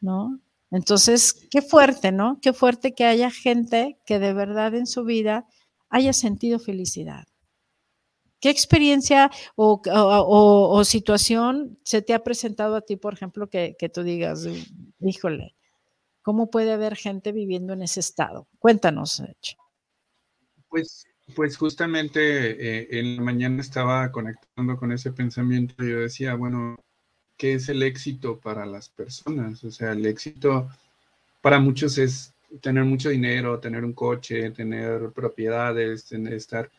¿no? 0.01 0.39
Entonces, 0.71 1.47
qué 1.51 1.61
fuerte, 1.61 2.11
¿no? 2.11 2.39
Qué 2.41 2.53
fuerte 2.53 2.93
que 2.93 3.05
haya 3.05 3.31
gente 3.31 3.97
que 4.05 4.19
de 4.19 4.33
verdad 4.33 4.75
en 4.75 4.87
su 4.87 5.03
vida 5.03 5.45
haya 5.89 6.13
sentido 6.13 6.59
felicidad. 6.59 7.25
¿Qué 8.39 8.49
experiencia 8.49 9.31
o, 9.55 10.83
situación 10.83 11.79
se 11.83 12.01
te 12.01 12.13
ha 12.13 12.23
presentado 12.23 12.75
a 12.75 12.81
ti, 12.81 12.95
por 12.95 13.13
ejemplo, 13.13 13.49
que, 13.49 13.75
tú 13.93 14.03
digas, 14.03 14.47
híjole, 14.99 15.55
¿cómo 16.21 16.49
puede 16.51 16.71
haber 16.71 16.95
gente 16.95 17.31
viviendo 17.31 17.73
en 17.73 17.81
ese 17.81 17.99
estado? 17.99 18.47
Cuéntanos, 18.59 19.23
Pues, 20.69 21.07
pues 21.35 21.57
justamente 21.57 22.21
eh, 22.21 22.99
en 22.99 23.17
la 23.17 23.23
mañana 23.23 23.61
estaba 23.61 24.11
conectando 24.11 24.77
con 24.77 24.91
ese 24.91 25.11
pensamiento 25.11 25.83
y 25.83 25.91
yo 25.91 25.99
decía, 26.01 26.35
bueno, 26.35 26.77
¿qué 27.37 27.53
es 27.53 27.69
el 27.69 27.81
éxito 27.81 28.39
para 28.39 28.65
las 28.65 28.89
personas? 28.89 29.63
O 29.63 29.71
sea, 29.71 29.93
el 29.93 30.05
éxito 30.05 30.69
para 31.41 31.59
muchos 31.59 31.97
es 31.97 32.33
tener 32.61 32.83
mucho 32.83 33.09
dinero, 33.09 33.59
tener 33.59 33.83
un 33.83 33.93
coche, 33.93 34.51
tener 34.51 35.11
propiedades, 35.11 36.05
tener, 36.05 36.33
estar 36.33 36.69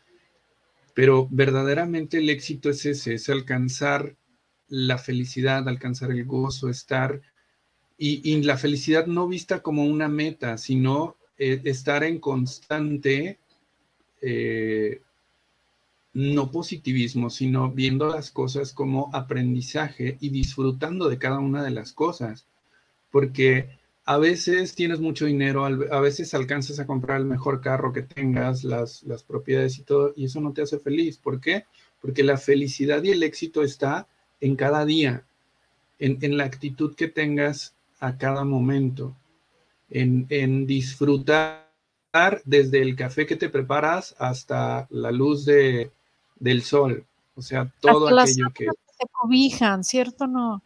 pero 0.98 1.28
verdaderamente 1.30 2.18
el 2.18 2.28
éxito 2.28 2.70
es 2.70 2.84
ese, 2.84 3.14
es 3.14 3.28
alcanzar 3.28 4.16
la 4.66 4.98
felicidad, 4.98 5.68
alcanzar 5.68 6.10
el 6.10 6.24
gozo, 6.24 6.68
estar, 6.68 7.22
y, 7.96 8.42
la 8.42 8.56
felicidad 8.56 9.06
no 9.06 9.28
vista 9.28 9.62
como 9.62 9.84
una 9.84 10.08
meta, 10.08 10.58
sino 10.58 11.14
eh, 11.38 11.60
estar 11.62 12.02
en 12.02 12.18
constante, 12.18 13.38
eh, 14.22 15.00
no 16.14 16.50
positivismo, 16.50 17.30
sino 17.30 17.70
viendo 17.70 18.08
las 18.08 18.32
cosas 18.32 18.72
como 18.72 19.08
aprendizaje 19.14 20.18
y 20.20 20.30
disfrutando 20.30 21.08
de 21.08 21.18
cada 21.18 21.38
una 21.38 21.62
de 21.62 21.70
las 21.70 21.92
cosas. 21.92 22.48
Porque 23.12 23.78
a 24.08 24.16
veces 24.16 24.74
tienes 24.74 25.00
mucho 25.00 25.26
dinero, 25.26 25.66
a 25.66 26.00
veces 26.00 26.32
alcanzas 26.32 26.78
a 26.80 26.86
comprar 26.86 27.20
el 27.20 27.26
mejor 27.26 27.60
carro 27.60 27.92
que 27.92 28.00
tengas, 28.00 28.64
las, 28.64 29.02
las 29.02 29.22
propiedades 29.22 29.78
y 29.78 29.82
todo, 29.82 30.14
y 30.16 30.24
eso 30.24 30.40
no 30.40 30.54
te 30.54 30.62
hace 30.62 30.78
feliz. 30.78 31.18
¿Por 31.18 31.42
qué? 31.42 31.66
Porque 32.00 32.24
la 32.24 32.38
felicidad 32.38 33.02
y 33.02 33.10
el 33.10 33.22
éxito 33.22 33.62
está 33.62 34.08
en 34.40 34.56
cada 34.56 34.86
día, 34.86 35.26
en, 35.98 36.38
la 36.38 36.44
actitud 36.44 36.94
que 36.94 37.08
tengas 37.08 37.74
a 38.00 38.16
cada 38.16 38.46
momento, 38.46 39.14
en, 39.90 40.24
en, 40.30 40.66
disfrutar 40.66 41.68
desde 42.46 42.80
el 42.80 42.96
café 42.96 43.26
que 43.26 43.36
te 43.36 43.50
preparas 43.50 44.16
hasta 44.18 44.86
la 44.88 45.12
luz 45.12 45.44
de, 45.44 45.90
del 46.36 46.62
sol. 46.62 47.04
O 47.34 47.42
sea, 47.42 47.70
todo 47.78 48.08
aquello 48.18 48.46
que... 48.54 48.64
Se 48.64 49.06
cobijan, 49.12 49.84
¿cierto 49.84 50.26
no? 50.26 50.62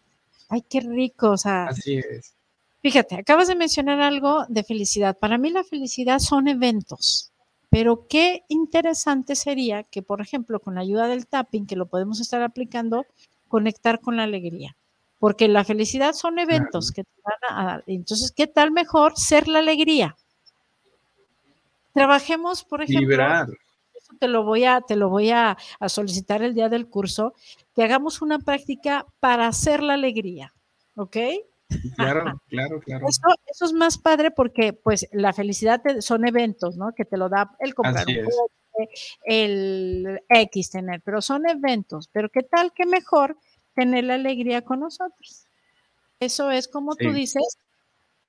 Ay, 0.48 0.62
qué 0.70 0.78
rico, 0.78 1.32
o 1.32 1.36
sea. 1.36 1.64
Así 1.64 1.96
es. 1.96 2.36
Fíjate, 2.82 3.14
acabas 3.14 3.46
de 3.46 3.54
mencionar 3.54 4.00
algo 4.00 4.44
de 4.48 4.64
felicidad. 4.64 5.16
Para 5.16 5.38
mí 5.38 5.50
la 5.50 5.62
felicidad 5.62 6.18
son 6.18 6.48
eventos, 6.48 7.32
pero 7.70 8.08
qué 8.08 8.42
interesante 8.48 9.36
sería 9.36 9.84
que, 9.84 10.02
por 10.02 10.20
ejemplo, 10.20 10.58
con 10.58 10.74
la 10.74 10.80
ayuda 10.80 11.06
del 11.06 11.28
tapping, 11.28 11.66
que 11.66 11.76
lo 11.76 11.86
podemos 11.86 12.20
estar 12.20 12.42
aplicando, 12.42 13.06
conectar 13.46 14.00
con 14.00 14.16
la 14.16 14.24
alegría. 14.24 14.76
Porque 15.20 15.46
la 15.46 15.62
felicidad 15.62 16.14
son 16.14 16.40
eventos 16.40 16.90
que 16.90 17.04
te 17.04 17.10
van 17.22 17.56
a 17.56 17.64
dar. 17.64 17.84
Entonces, 17.86 18.32
¿qué 18.32 18.48
tal 18.48 18.72
mejor 18.72 19.16
ser 19.16 19.46
la 19.46 19.60
alegría? 19.60 20.16
Trabajemos, 21.94 22.64
por 22.64 22.82
ejemplo. 22.82 23.02
Liberar. 23.02 23.46
Eso 23.94 24.14
te 24.18 24.26
lo 24.26 24.42
voy 24.42 24.64
a, 24.64 24.80
te 24.80 24.96
lo 24.96 25.08
voy 25.08 25.30
a, 25.30 25.56
a 25.78 25.88
solicitar 25.88 26.42
el 26.42 26.54
día 26.54 26.68
del 26.68 26.88
curso, 26.88 27.34
que 27.76 27.84
hagamos 27.84 28.22
una 28.22 28.40
práctica 28.40 29.06
para 29.20 29.46
hacer 29.46 29.84
la 29.84 29.94
alegría. 29.94 30.52
¿Ok? 30.96 31.16
Claro, 31.96 32.40
claro, 32.48 32.80
claro. 32.80 33.06
Eso, 33.08 33.64
es 33.64 33.72
más 33.72 33.98
padre 33.98 34.30
porque, 34.30 34.72
pues, 34.72 35.08
la 35.12 35.32
felicidad 35.32 35.82
son 36.00 36.26
eventos, 36.26 36.76
¿no? 36.76 36.92
Que 36.94 37.04
te 37.04 37.16
lo 37.16 37.28
da 37.28 37.54
el 37.58 37.74
comprar 37.74 38.06
un 38.06 38.16
el 39.24 40.20
X 40.28 40.70
tener, 40.70 41.02
pero 41.02 41.20
son 41.20 41.46
eventos. 41.48 42.08
Pero 42.12 42.30
qué 42.30 42.42
tal 42.42 42.72
que 42.72 42.86
mejor 42.86 43.36
tener 43.74 44.04
la 44.04 44.14
alegría 44.14 44.62
con 44.62 44.80
nosotros. 44.80 45.46
Eso 46.20 46.50
es 46.50 46.68
como 46.68 46.94
tú 46.96 47.12
dices, 47.12 47.58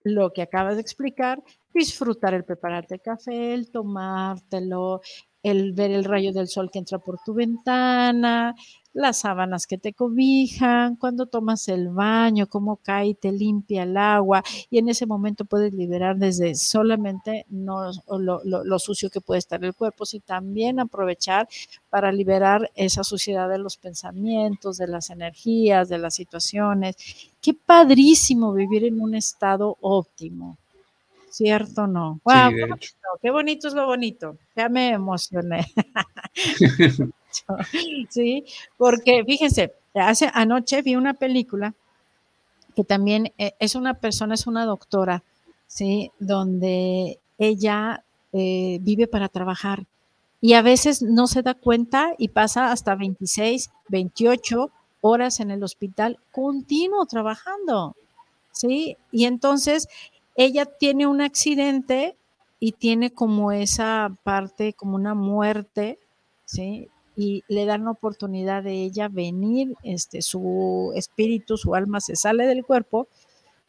lo 0.04 0.34
que 0.34 0.42
acabas 0.42 0.76
de 0.76 0.82
explicar, 0.82 1.42
disfrutar 1.74 2.34
el 2.34 2.44
prepararte 2.44 2.96
el 2.96 3.02
café, 3.02 3.54
el 3.54 3.72
tomártelo, 3.72 5.02
el 5.44 5.74
ver 5.74 5.92
el 5.92 6.06
rayo 6.06 6.34
del 6.34 6.48
sol 6.48 6.72
que 6.72 6.80
entra 6.80 7.00
por 7.00 7.20
tu 7.24 7.34
ventana, 7.34 8.56
las 8.94 9.20
sábanas 9.20 9.68
que 9.68 9.78
te 9.78 9.94
cobijan, 9.94 10.96
cuando 10.96 11.26
tomas 11.26 11.68
el 11.68 11.90
baño, 11.90 12.48
cómo 12.48 12.78
cae 12.78 13.08
y 13.08 13.14
te 13.16 13.32
limpia 13.32 13.84
el 13.84 13.98
agua 13.98 14.44
y 14.70 14.78
en 14.78 14.88
ese 14.88 15.06
momento 15.06 15.46
puedes 15.46 15.74
liberar 15.74 16.18
desde 16.18 16.56
solamente 16.56 17.46
no 17.50 17.92
lo, 18.20 18.42
lo, 18.44 18.80
sucio 18.80 19.10
que 19.10 19.20
puede 19.20 19.40
estar 19.40 19.64
el 19.66 19.74
cuerpo, 19.74 20.06
sino 20.06 20.24
también 20.26 20.80
aprovechar 20.80 21.48
para 21.90 22.12
liberar 22.12 22.72
esa 22.76 23.04
suciedad 23.04 23.50
de 23.50 23.58
los 23.58 23.78
pensamientos, 23.78 24.78
de 24.78 24.88
las 24.88 25.10
energías, 25.10 25.90
de 25.90 25.98
las 25.98 26.14
situaciones. 26.16 26.96
Qué 27.42 27.54
padrísimo 27.54 28.54
vivir 28.54 28.86
en 28.86 29.02
un 29.02 29.16
estado 29.16 29.78
óptimo. 29.82 30.58
¿Cierto 31.34 31.88
no? 31.88 32.20
Wow, 32.26 32.52
qué, 33.20 33.32
bonito, 33.32 33.68
es 33.68 33.74
lo 33.74 33.88
bonito. 33.88 34.38
Ya 34.56 34.70
me 34.70 34.92
emocioné. 34.92 35.66
sí, 38.12 38.46
porque 38.78 39.24
fíjense, 39.26 39.74
hace 39.96 40.30
anoche 40.32 40.84
vi 40.84 40.96
una 40.96 41.16
película 41.16 41.74
que 42.76 42.84
también 42.84 43.34
eh, 43.40 43.54
es 43.58 43.74
una 43.74 43.96
persona, 43.96 44.36
es 44.36 44.46
una 44.46 44.66
doctora, 44.66 45.24
sí, 45.66 46.12
donde 46.20 47.20
ella 47.40 48.04
eh, 48.32 48.78
vive 48.82 49.08
para 49.08 49.28
trabajar 49.28 49.88
y 50.40 50.54
a 50.54 50.62
veces 50.62 51.02
no 51.02 51.26
se 51.26 51.42
da 51.42 51.56
cuenta 51.56 52.14
y 52.20 52.28
pasa 52.28 52.72
hasta 52.72 52.94
26, 52.94 53.72
28 53.88 54.72
horas 55.02 55.40
en 55.40 55.50
el 55.50 55.64
hospital 55.64 56.20
continuo 56.32 57.08
trabajando, 57.08 57.96
¿sí? 58.52 58.98
Y 59.12 59.26
entonces 59.26 59.88
ella 60.36 60.66
tiene 60.66 61.08
un 61.08 61.22
accidente 61.22 62.18
y 62.60 62.74
tiene 62.74 63.12
como 63.12 63.52
esa 63.52 64.16
parte, 64.24 64.74
como 64.74 64.96
una 64.96 65.14
muerte, 65.14 66.00
¿sí? 66.46 66.90
Y 67.16 67.44
le 67.48 67.66
dan 67.66 67.86
la 67.86 67.92
oportunidad 67.92 68.64
de 68.64 68.84
ella 68.84 69.10
venir, 69.10 69.76
este, 69.84 70.22
su 70.22 70.92
espíritu, 70.96 71.58
su 71.58 71.76
alma 71.76 72.00
se 72.00 72.16
sale 72.16 72.46
del 72.48 72.66
cuerpo 72.66 73.08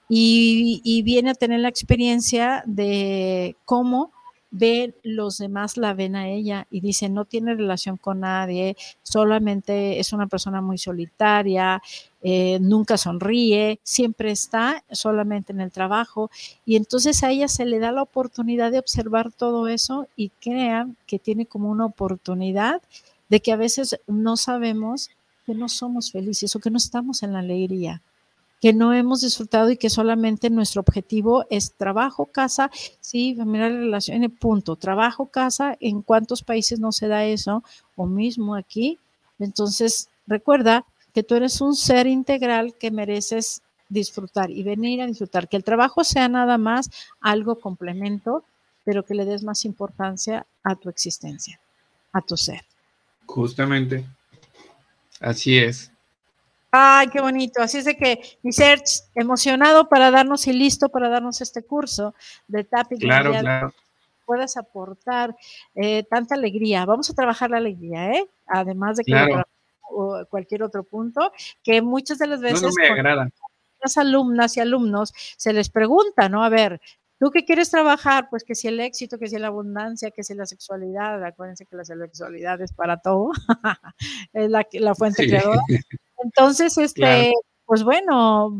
y, 0.09 0.81
y 0.85 1.03
viene 1.03 1.31
a 1.31 1.35
tener 1.35 1.61
la 1.61 1.69
experiencia 1.69 2.63
de 2.67 3.57
cómo 3.65 4.13
ve 4.57 4.95
los 5.03 5.39
demás 5.39 5.77
la 5.77 5.95
ven 5.95 6.15
a 6.15 6.29
ella 6.29 6.69
y 6.71 6.81
dice 6.81 7.09
no 7.09 7.25
tiene 7.25 7.57
relación 7.57 7.97
con 7.97 8.21
nadie, 8.21 8.77
solamente 9.03 9.99
es 9.99 10.13
una 10.13 10.29
persona 10.29 10.61
muy 10.61 10.79
solitaria, 10.79 11.83
eh, 12.27 12.59
nunca 12.61 12.97
sonríe, 12.97 13.79
siempre 13.83 14.31
está 14.31 14.83
solamente 14.91 15.53
en 15.53 15.61
el 15.61 15.71
trabajo 15.71 16.31
y 16.65 16.77
entonces 16.77 17.23
a 17.23 17.31
ella 17.31 17.49
se 17.49 17.67
le 17.67 17.79
da 17.79 17.93
la 17.93 18.01
oportunidad 18.01 18.73
de 18.73 18.79
observar 18.79 19.31
todo 19.31 19.69
eso 19.69 20.09
y 20.17 20.31
crean 20.41 20.97
que 21.07 21.19
tiene 21.19 21.45
como 21.45 21.71
una 21.71 21.85
oportunidad 21.85 22.81
de 23.29 23.41
que 23.41 23.53
a 23.53 23.57
veces 23.57 24.01
no 24.07 24.39
sabemos 24.39 25.11
que 25.45 25.55
no 25.55 25.69
somos 25.69 26.13
felices 26.13 26.57
o 26.57 26.61
que 26.61 26.71
no 26.71 26.79
estamos 26.79 27.23
en 27.23 27.35
la 27.35 27.41
alegría 27.41 28.01
que 28.65 28.73
no 28.73 28.95
hemos 28.95 29.21
disfrutado 29.21 29.71
y 29.71 29.77
que 29.77 29.91
solamente 29.91 30.49
nuestro 30.49 30.81
objetivo 30.81 31.45
es 31.51 31.75
trabajo, 31.75 32.25
casa, 32.25 32.71
sí, 32.99 33.35
familiar, 33.37 33.71
relación, 33.71 34.23
punto. 34.31 34.77
Trabajo, 34.77 35.27
casa, 35.27 35.77
¿en 35.81 36.01
cuántos 36.01 36.43
países 36.43 36.81
no 36.81 36.91
se 36.91 37.09
da 37.09 37.27
eso? 37.27 37.63
O 37.95 38.07
mismo 38.07 38.55
aquí. 38.55 38.99
Entonces, 39.39 40.09
recuerda 40.27 40.87
que 41.15 41.23
tú 41.23 41.37
eres 41.37 41.61
un 41.61 41.77
ser 41.77 42.09
integral 42.09 42.75
que 42.77 42.91
mereces 42.91 43.63
disfrutar 43.89 44.51
y 44.51 44.65
venir 44.65 45.01
a 45.01 45.07
disfrutar. 45.07 45.49
Que 45.49 45.57
el 45.57 45.65
trabajo 45.65 46.03
sea 46.03 46.29
nada 46.29 46.59
más 46.59 46.91
algo 47.21 47.61
complemento, 47.61 48.45
pero 48.85 49.05
que 49.05 49.15
le 49.15 49.25
des 49.25 49.45
más 49.45 49.65
importancia 49.65 50.45
a 50.65 50.75
tu 50.75 50.89
existencia, 50.91 51.61
a 52.13 52.21
tu 52.21 52.37
ser. 52.37 52.63
Justamente. 53.27 54.05
Así 55.21 55.57
es. 55.57 55.93
Ay, 56.73 57.07
qué 57.09 57.21
bonito. 57.21 57.63
Así 57.63 57.79
es 57.79 57.85
de 57.85 57.97
que 57.97 58.21
mi 58.43 58.53
search 58.53 59.05
emocionado 59.15 59.89
para 59.89 60.11
darnos 60.11 60.49
y 60.49 60.53
listo 60.53 60.89
para 60.89 61.09
darnos 61.09 61.41
este 61.41 61.63
curso 61.63 62.15
de 62.49 62.65
tapping. 62.65 62.99
Claro, 62.99 63.31
claro. 63.31 63.73
Puedas 64.27 64.57
aportar 64.57 65.37
eh, 65.77 66.03
tanta 66.11 66.35
alegría. 66.35 66.85
Vamos 66.85 67.09
a 67.11 67.15
trabajar 67.15 67.51
la 67.51 67.59
alegría, 67.59 68.11
¿eh? 68.11 68.27
Además 68.47 68.97
de 68.97 69.05
que 69.05 69.45
cualquier 70.29 70.63
otro 70.63 70.85
punto, 70.85 71.33
que 71.63 71.83
muchas 71.83 72.19
de 72.19 72.27
las 72.27 72.41
veces. 72.41 72.63
No, 72.63 72.71
me 72.77 72.89
agrada. 72.89 73.29
Las 73.83 73.99
alumnas 73.99 74.57
y 74.57 74.61
alumnos 74.61 75.13
se 75.37 75.53
les 75.53 75.69
pregunta, 75.69 76.29
¿no? 76.29 76.43
A 76.43 76.49
ver, 76.49 76.81
¿Tú 77.21 77.31
qué 77.31 77.45
quieres 77.45 77.71
trabajar? 77.71 78.29
Pues 78.29 78.45
que 78.45 78.55
si 78.55 78.69
el 78.69 78.81
éxito, 78.81 79.19
que 79.19 79.29
si 79.29 79.39
la 79.39 79.47
abundancia, 79.47 80.11
que 80.11 80.25
si 80.25 80.35
la 80.35 80.47
sexualidad. 80.47 81.25
Acuérdense 81.25 81.65
que 81.65 81.77
la 81.77 81.85
sexualidad 81.85 82.61
es 82.61 82.73
para 82.73 82.99
todo. 82.99 83.31
es 84.33 84.51
la, 84.51 84.67
la 84.73 84.95
fuente 84.95 85.27
creadora. 85.27 85.61
Entonces, 86.23 86.77
este, 86.79 87.33
pues 87.67 87.83
bueno, 87.83 88.57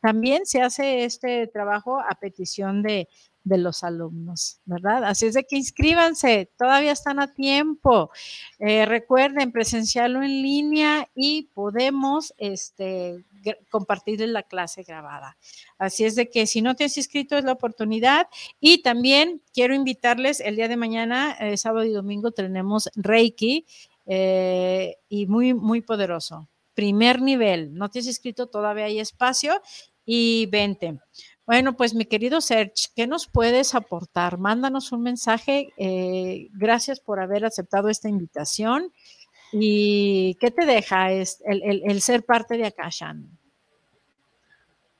también 0.00 0.46
se 0.46 0.60
hace 0.60 1.04
este 1.04 1.46
trabajo 1.46 2.00
a 2.00 2.18
petición 2.20 2.82
de, 2.82 3.08
los 3.44 3.82
alumnos, 3.84 4.60
¿verdad? 4.64 5.04
Así 5.04 5.26
es 5.26 5.34
de 5.34 5.44
que 5.44 5.56
inscríbanse, 5.56 6.50
todavía 6.56 6.92
están 6.92 7.20
a 7.20 7.32
tiempo. 7.32 8.10
Eh, 8.58 8.86
recuerden, 8.86 9.52
presenciarlo 9.52 10.22
en 10.22 10.42
línea 10.42 11.10
y 11.14 11.50
podemos 11.54 12.32
este, 12.38 13.24
compartirles 13.70 14.28
la 14.28 14.42
clase 14.42 14.82
grabada. 14.82 15.36
Así 15.78 16.04
es 16.04 16.14
de 16.14 16.30
que 16.30 16.46
si 16.46 16.62
no 16.62 16.74
te 16.74 16.84
has 16.84 16.96
inscrito 16.96 17.36
es 17.36 17.44
la 17.44 17.52
oportunidad. 17.52 18.28
Y 18.60 18.82
también 18.82 19.42
quiero 19.52 19.74
invitarles, 19.74 20.40
el 20.40 20.56
día 20.56 20.68
de 20.68 20.76
mañana, 20.76 21.36
eh, 21.40 21.56
sábado 21.56 21.84
y 21.84 21.92
domingo, 21.92 22.30
tenemos 22.30 22.88
Reiki 22.94 23.66
eh, 24.06 24.96
y 25.08 25.26
muy, 25.26 25.54
muy 25.54 25.80
poderoso 25.80 26.48
primer 26.74 27.20
nivel. 27.20 27.74
No 27.74 27.90
te 27.90 27.98
has 27.98 28.06
inscrito, 28.06 28.46
todavía 28.48 28.86
hay 28.86 28.98
espacio 28.98 29.60
y 30.04 30.46
vente. 30.46 30.98
Bueno, 31.46 31.76
pues 31.76 31.94
mi 31.94 32.04
querido 32.04 32.40
Serge, 32.40 32.88
¿qué 32.94 33.06
nos 33.06 33.26
puedes 33.26 33.74
aportar? 33.74 34.38
Mándanos 34.38 34.92
un 34.92 35.02
mensaje. 35.02 35.72
Eh, 35.76 36.48
gracias 36.52 37.00
por 37.00 37.20
haber 37.20 37.44
aceptado 37.44 37.88
esta 37.88 38.08
invitación. 38.08 38.92
¿Y 39.52 40.36
qué 40.40 40.50
te 40.50 40.64
deja 40.64 41.12
el, 41.12 41.26
el 41.44 42.00
ser 42.00 42.24
parte 42.24 42.56
de 42.56 42.66
Akashan? 42.66 43.28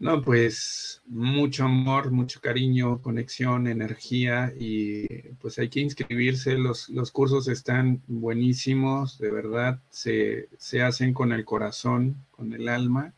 No, 0.02 0.20
pues 0.20 1.00
mucho 1.06 1.64
amor, 1.64 2.10
mucho 2.10 2.40
cariño, 2.40 3.00
conexión, 3.00 3.68
energía 3.68 4.52
y 4.58 5.06
pues 5.40 5.60
hay 5.60 5.68
que 5.68 5.78
inscribirse. 5.78 6.58
Los, 6.58 6.88
los 6.88 7.12
cursos 7.12 7.46
están 7.46 8.02
buenísimos, 8.08 9.16
de 9.18 9.30
verdad, 9.30 9.78
se, 9.90 10.48
se 10.58 10.82
hacen 10.82 11.14
con 11.14 11.30
el 11.30 11.44
corazón, 11.44 12.16
con 12.32 12.52
el 12.52 12.68
alma, 12.68 13.14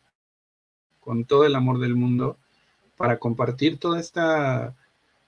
con 0.99 1.25
todo 1.25 1.47
el 1.47 1.55
amor 1.55 1.79
del 1.79 1.95
mundo 1.95 2.37
para 2.97 3.17
compartir 3.19 3.77
toda 3.77 3.99
esta, 3.99 4.73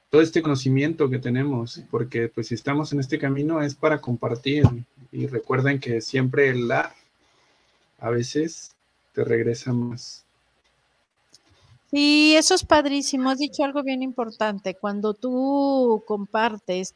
todo 0.09 0.21
este 0.21 0.41
conocimiento 0.41 1.09
que 1.09 1.19
tenemos, 1.19 1.83
porque 1.91 2.29
pues 2.29 2.47
si 2.47 2.55
estamos 2.55 2.93
en 2.93 2.99
este 2.99 3.19
camino 3.19 3.61
es 3.61 3.75
para 3.75 3.99
compartir 3.99 4.65
y 5.11 5.27
recuerden 5.27 5.79
que 5.79 6.01
siempre 6.01 6.49
el 6.49 6.71
a 6.71 8.09
veces 8.09 8.75
te 9.13 9.23
regresa 9.23 9.73
más. 9.73 10.23
Sí, 11.89 12.35
eso 12.35 12.53
es 12.53 12.65
padrísimo. 12.65 13.29
Has 13.29 13.39
dicho 13.39 13.63
algo 13.63 13.81
bien 13.81 14.03
importante. 14.03 14.75
Cuando 14.75 15.13
tú 15.13 16.03
compartes 16.05 16.93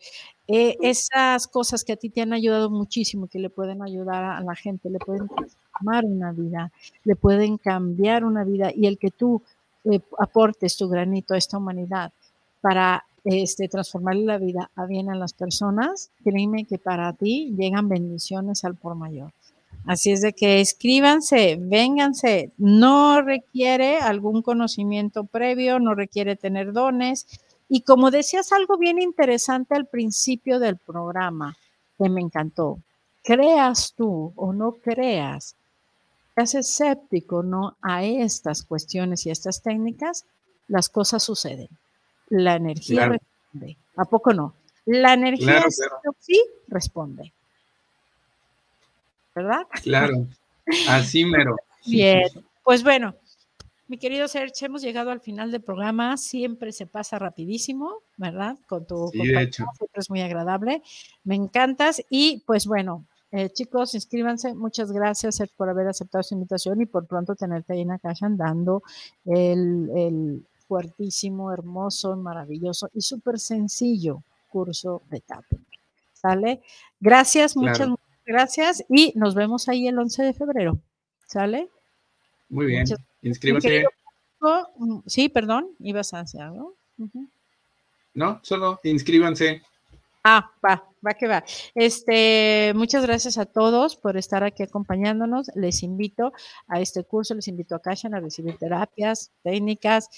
eh, 0.47 0.75
esas 0.81 1.47
cosas 1.47 1.85
que 1.85 1.93
a 1.93 1.95
ti 1.95 2.09
te 2.09 2.21
han 2.21 2.33
ayudado 2.33 2.69
muchísimo, 2.69 3.27
que 3.27 3.39
le 3.39 3.49
pueden 3.49 3.81
ayudar 3.81 4.23
a 4.23 4.41
la 4.41 4.53
gente, 4.53 4.89
le 4.89 4.99
pueden 4.99 5.29
transformar 5.29 6.03
una 6.03 6.33
vida, 6.33 6.71
le 7.05 7.15
pueden 7.15 7.57
cambiar 7.57 8.25
una 8.25 8.43
vida, 8.43 8.71
y 8.75 8.85
el 8.85 8.97
que 8.97 9.11
tú 9.11 9.41
eh, 9.85 9.99
aportes 10.19 10.77
tu 10.77 10.87
granito 10.89 11.33
a 11.33 11.37
esta 11.37 11.57
humanidad 11.57 12.11
para 12.61 13.03
este, 13.23 13.67
transformarle 13.67 14.25
la 14.25 14.37
vida 14.37 14.71
a 14.75 14.85
bien 14.85 15.09
a 15.09 15.15
las 15.15 15.33
personas, 15.33 16.11
créeme 16.23 16.65
que 16.65 16.77
para 16.77 17.13
ti 17.13 17.53
llegan 17.57 17.89
bendiciones 17.89 18.63
al 18.63 18.75
por 18.75 18.95
mayor. 18.95 19.31
Así 19.85 20.11
es 20.11 20.21
de 20.21 20.33
que 20.33 20.61
escríbanse, 20.61 21.57
vénganse. 21.59 22.51
No 22.57 23.21
requiere 23.21 23.97
algún 23.97 24.41
conocimiento 24.41 25.23
previo, 25.23 25.79
no 25.79 25.95
requiere 25.95 26.35
tener 26.35 26.71
dones. 26.71 27.27
Y 27.67 27.81
como 27.81 28.11
decías 28.11 28.51
algo 28.51 28.77
bien 28.77 29.01
interesante 29.01 29.75
al 29.75 29.87
principio 29.87 30.59
del 30.59 30.77
programa, 30.77 31.55
que 31.97 32.09
me 32.09 32.21
encantó, 32.21 32.79
creas 33.23 33.93
tú 33.95 34.33
o 34.35 34.53
no 34.53 34.73
creas, 34.73 35.55
seas 36.35 36.55
escéptico 36.55 37.43
no 37.43 37.77
a 37.81 38.03
estas 38.03 38.63
cuestiones 38.63 39.25
y 39.25 39.29
a 39.29 39.33
estas 39.33 39.61
técnicas, 39.61 40.25
las 40.67 40.89
cosas 40.89 41.23
suceden. 41.23 41.69
La 42.29 42.55
energía 42.55 43.09
responde. 43.09 43.77
¿A 43.97 44.05
poco 44.05 44.33
no? 44.33 44.55
La 44.85 45.13
energía 45.13 45.63
sí 46.19 46.41
responde. 46.67 47.33
¿verdad? 49.35 49.61
Claro, 49.83 50.27
así 50.87 51.25
mero. 51.25 51.55
Bien, 51.85 52.23
pues 52.63 52.83
bueno, 52.83 53.15
mi 53.87 53.97
querido 53.97 54.27
Serge, 54.27 54.65
hemos 54.65 54.81
llegado 54.81 55.11
al 55.11 55.19
final 55.19 55.51
del 55.51 55.61
programa. 55.61 56.17
Siempre 56.17 56.71
se 56.71 56.85
pasa 56.85 57.17
rapidísimo, 57.17 57.97
¿verdad? 58.17 58.57
Con 58.67 58.85
tu 58.85 59.09
sí, 59.11 59.19
siempre 59.19 59.89
es 59.95 60.09
muy 60.09 60.21
agradable. 60.21 60.81
Me 61.23 61.35
encantas. 61.35 62.03
Y 62.09 62.43
pues 62.45 62.67
bueno, 62.67 63.05
eh, 63.31 63.49
chicos, 63.49 63.95
inscríbanse. 63.95 64.53
Muchas 64.53 64.91
gracias 64.91 65.41
por 65.55 65.69
haber 65.69 65.87
aceptado 65.87 66.23
su 66.23 66.33
invitación 66.35 66.81
y 66.81 66.85
por 66.85 67.05
pronto 67.07 67.35
tenerte 67.35 67.73
ahí 67.73 67.81
en 67.81 67.91
Akasha 67.91 68.27
dando 68.29 68.83
el, 69.25 69.89
el 69.95 70.45
fuertísimo, 70.67 71.51
hermoso, 71.51 72.15
maravilloso 72.15 72.89
y 72.93 73.01
súper 73.01 73.39
sencillo 73.39 74.23
curso 74.49 75.01
de 75.09 75.21
tapping. 75.21 75.65
¿Sale? 76.13 76.61
Gracias, 76.99 77.55
muchas, 77.57 77.77
Claro. 77.77 77.91
muchas 77.91 78.25
gracias 78.25 78.83
y 78.89 79.11
nos 79.15 79.33
vemos 79.35 79.67
ahí 79.69 79.87
el 79.87 79.97
11 79.97 80.23
de 80.23 80.33
febrero. 80.33 80.79
¿Sale? 81.25 81.69
Muy 82.49 82.65
bien. 82.67 82.81
Muchas- 82.81 82.99
Inscríbanse. 83.23 83.85
mm, 84.77 84.99
Sí, 85.05 85.29
perdón, 85.29 85.69
ibas 85.79 86.13
a 86.13 86.19
hacer 86.21 86.41
algo. 86.41 86.75
No, 88.13 88.39
solo 88.43 88.79
inscríbanse. 88.83 89.61
Ah, 90.23 90.51
va, 90.63 90.87
va 91.05 91.13
que 91.15 91.27
va. 91.27 91.43
Este, 91.73 92.73
muchas 92.75 93.03
gracias 93.05 93.39
a 93.39 93.45
todos 93.45 93.95
por 93.95 94.17
estar 94.17 94.43
aquí 94.43 94.61
acompañándonos. 94.61 95.49
Les 95.55 95.81
invito 95.81 96.31
a 96.67 96.79
este 96.79 97.03
curso, 97.03 97.33
les 97.33 97.47
invito 97.47 97.75
a 97.75 97.81
Kashan 97.81 98.13
a 98.13 98.19
recibir 98.19 98.57
terapias, 98.57 99.31
técnicas. 99.41 100.09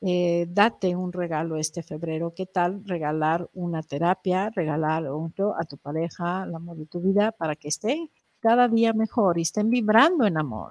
Eh, 0.00 0.46
date 0.48 0.94
un 0.94 1.12
regalo 1.12 1.56
este 1.56 1.82
febrero. 1.82 2.32
¿Qué 2.34 2.46
tal 2.46 2.84
regalar 2.86 3.48
una 3.52 3.82
terapia, 3.82 4.50
regalar 4.50 5.06
otro 5.08 5.56
a 5.58 5.64
tu 5.64 5.76
pareja, 5.76 6.42
al 6.42 6.54
amor 6.54 6.76
de 6.76 6.86
tu 6.86 7.00
vida, 7.00 7.32
para 7.32 7.56
que 7.56 7.66
esté 7.68 8.10
cada 8.38 8.68
día 8.68 8.92
mejor 8.92 9.38
y 9.38 9.42
estén 9.42 9.70
vibrando 9.70 10.24
en 10.24 10.38
amor? 10.38 10.70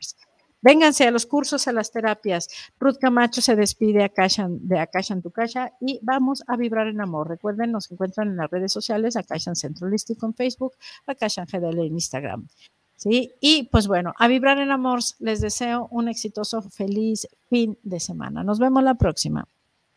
Vénganse 0.62 1.06
a 1.06 1.12
los 1.12 1.26
cursos, 1.26 1.68
a 1.68 1.72
las 1.72 1.92
terapias. 1.92 2.48
Ruth 2.80 2.98
Camacho 3.00 3.42
se 3.42 3.56
despide 3.56 4.04
a 4.04 4.12
de 4.50 4.80
Akashan 4.80 5.22
Tu 5.22 5.32
Kasha 5.32 5.74
y 5.80 6.00
vamos 6.02 6.44
a 6.48 6.58
vibrar 6.58 6.88
en 6.88 7.02
amor. 7.02 7.30
Recuerden, 7.30 7.72
nos 7.72 7.92
encuentran 7.92 8.30
en 8.30 8.38
las 8.38 8.50
redes 8.50 8.72
sociales, 8.72 9.16
Akashan 9.16 9.56
Centro 9.56 9.88
Holístico 9.88 10.26
en 10.26 10.34
Facebook, 10.34 10.74
Akashan 11.06 11.46
GDL 11.46 11.80
en 11.80 11.94
Instagram. 11.94 12.48
¿Sí? 12.96 13.32
Y 13.40 13.70
pues 13.72 13.88
bueno, 13.88 14.14
a 14.18 14.28
vibrar 14.28 14.58
en 14.58 14.72
amor, 14.72 15.02
les 15.20 15.40
deseo 15.40 15.88
un 15.92 16.08
exitoso, 16.08 16.64
feliz 16.64 17.28
fin 17.48 17.78
de 17.84 18.00
semana. 18.00 18.44
Nos 18.44 18.58
vemos 18.58 18.84
la 18.84 18.96
próxima. 18.96 19.48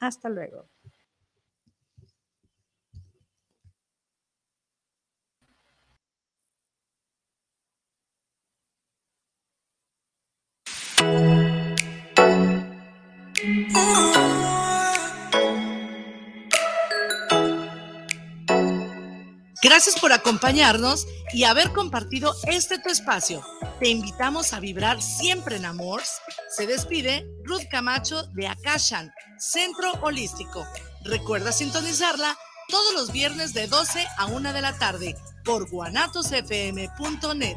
Hasta 0.00 0.28
luego. 0.28 0.66
Gracias 19.62 20.00
por 20.00 20.12
acompañarnos 20.12 21.06
y 21.34 21.44
haber 21.44 21.72
compartido 21.72 22.34
este 22.44 22.78
tu 22.78 22.88
espacio. 22.88 23.44
Te 23.78 23.88
invitamos 23.88 24.54
a 24.54 24.60
vibrar 24.60 25.02
siempre 25.02 25.56
en 25.56 25.66
amor. 25.66 26.00
Se 26.48 26.66
despide 26.66 27.26
Ruth 27.44 27.68
Camacho 27.70 28.22
de 28.28 28.48
Akashan, 28.48 29.12
Centro 29.38 29.92
Holístico. 30.00 30.66
Recuerda 31.04 31.52
sintonizarla 31.52 32.38
todos 32.68 32.94
los 32.94 33.12
viernes 33.12 33.52
de 33.52 33.66
12 33.66 34.06
a 34.16 34.26
1 34.26 34.52
de 34.54 34.62
la 34.62 34.78
tarde 34.78 35.14
por 35.44 35.68
guanatosfm.net. 35.68 37.56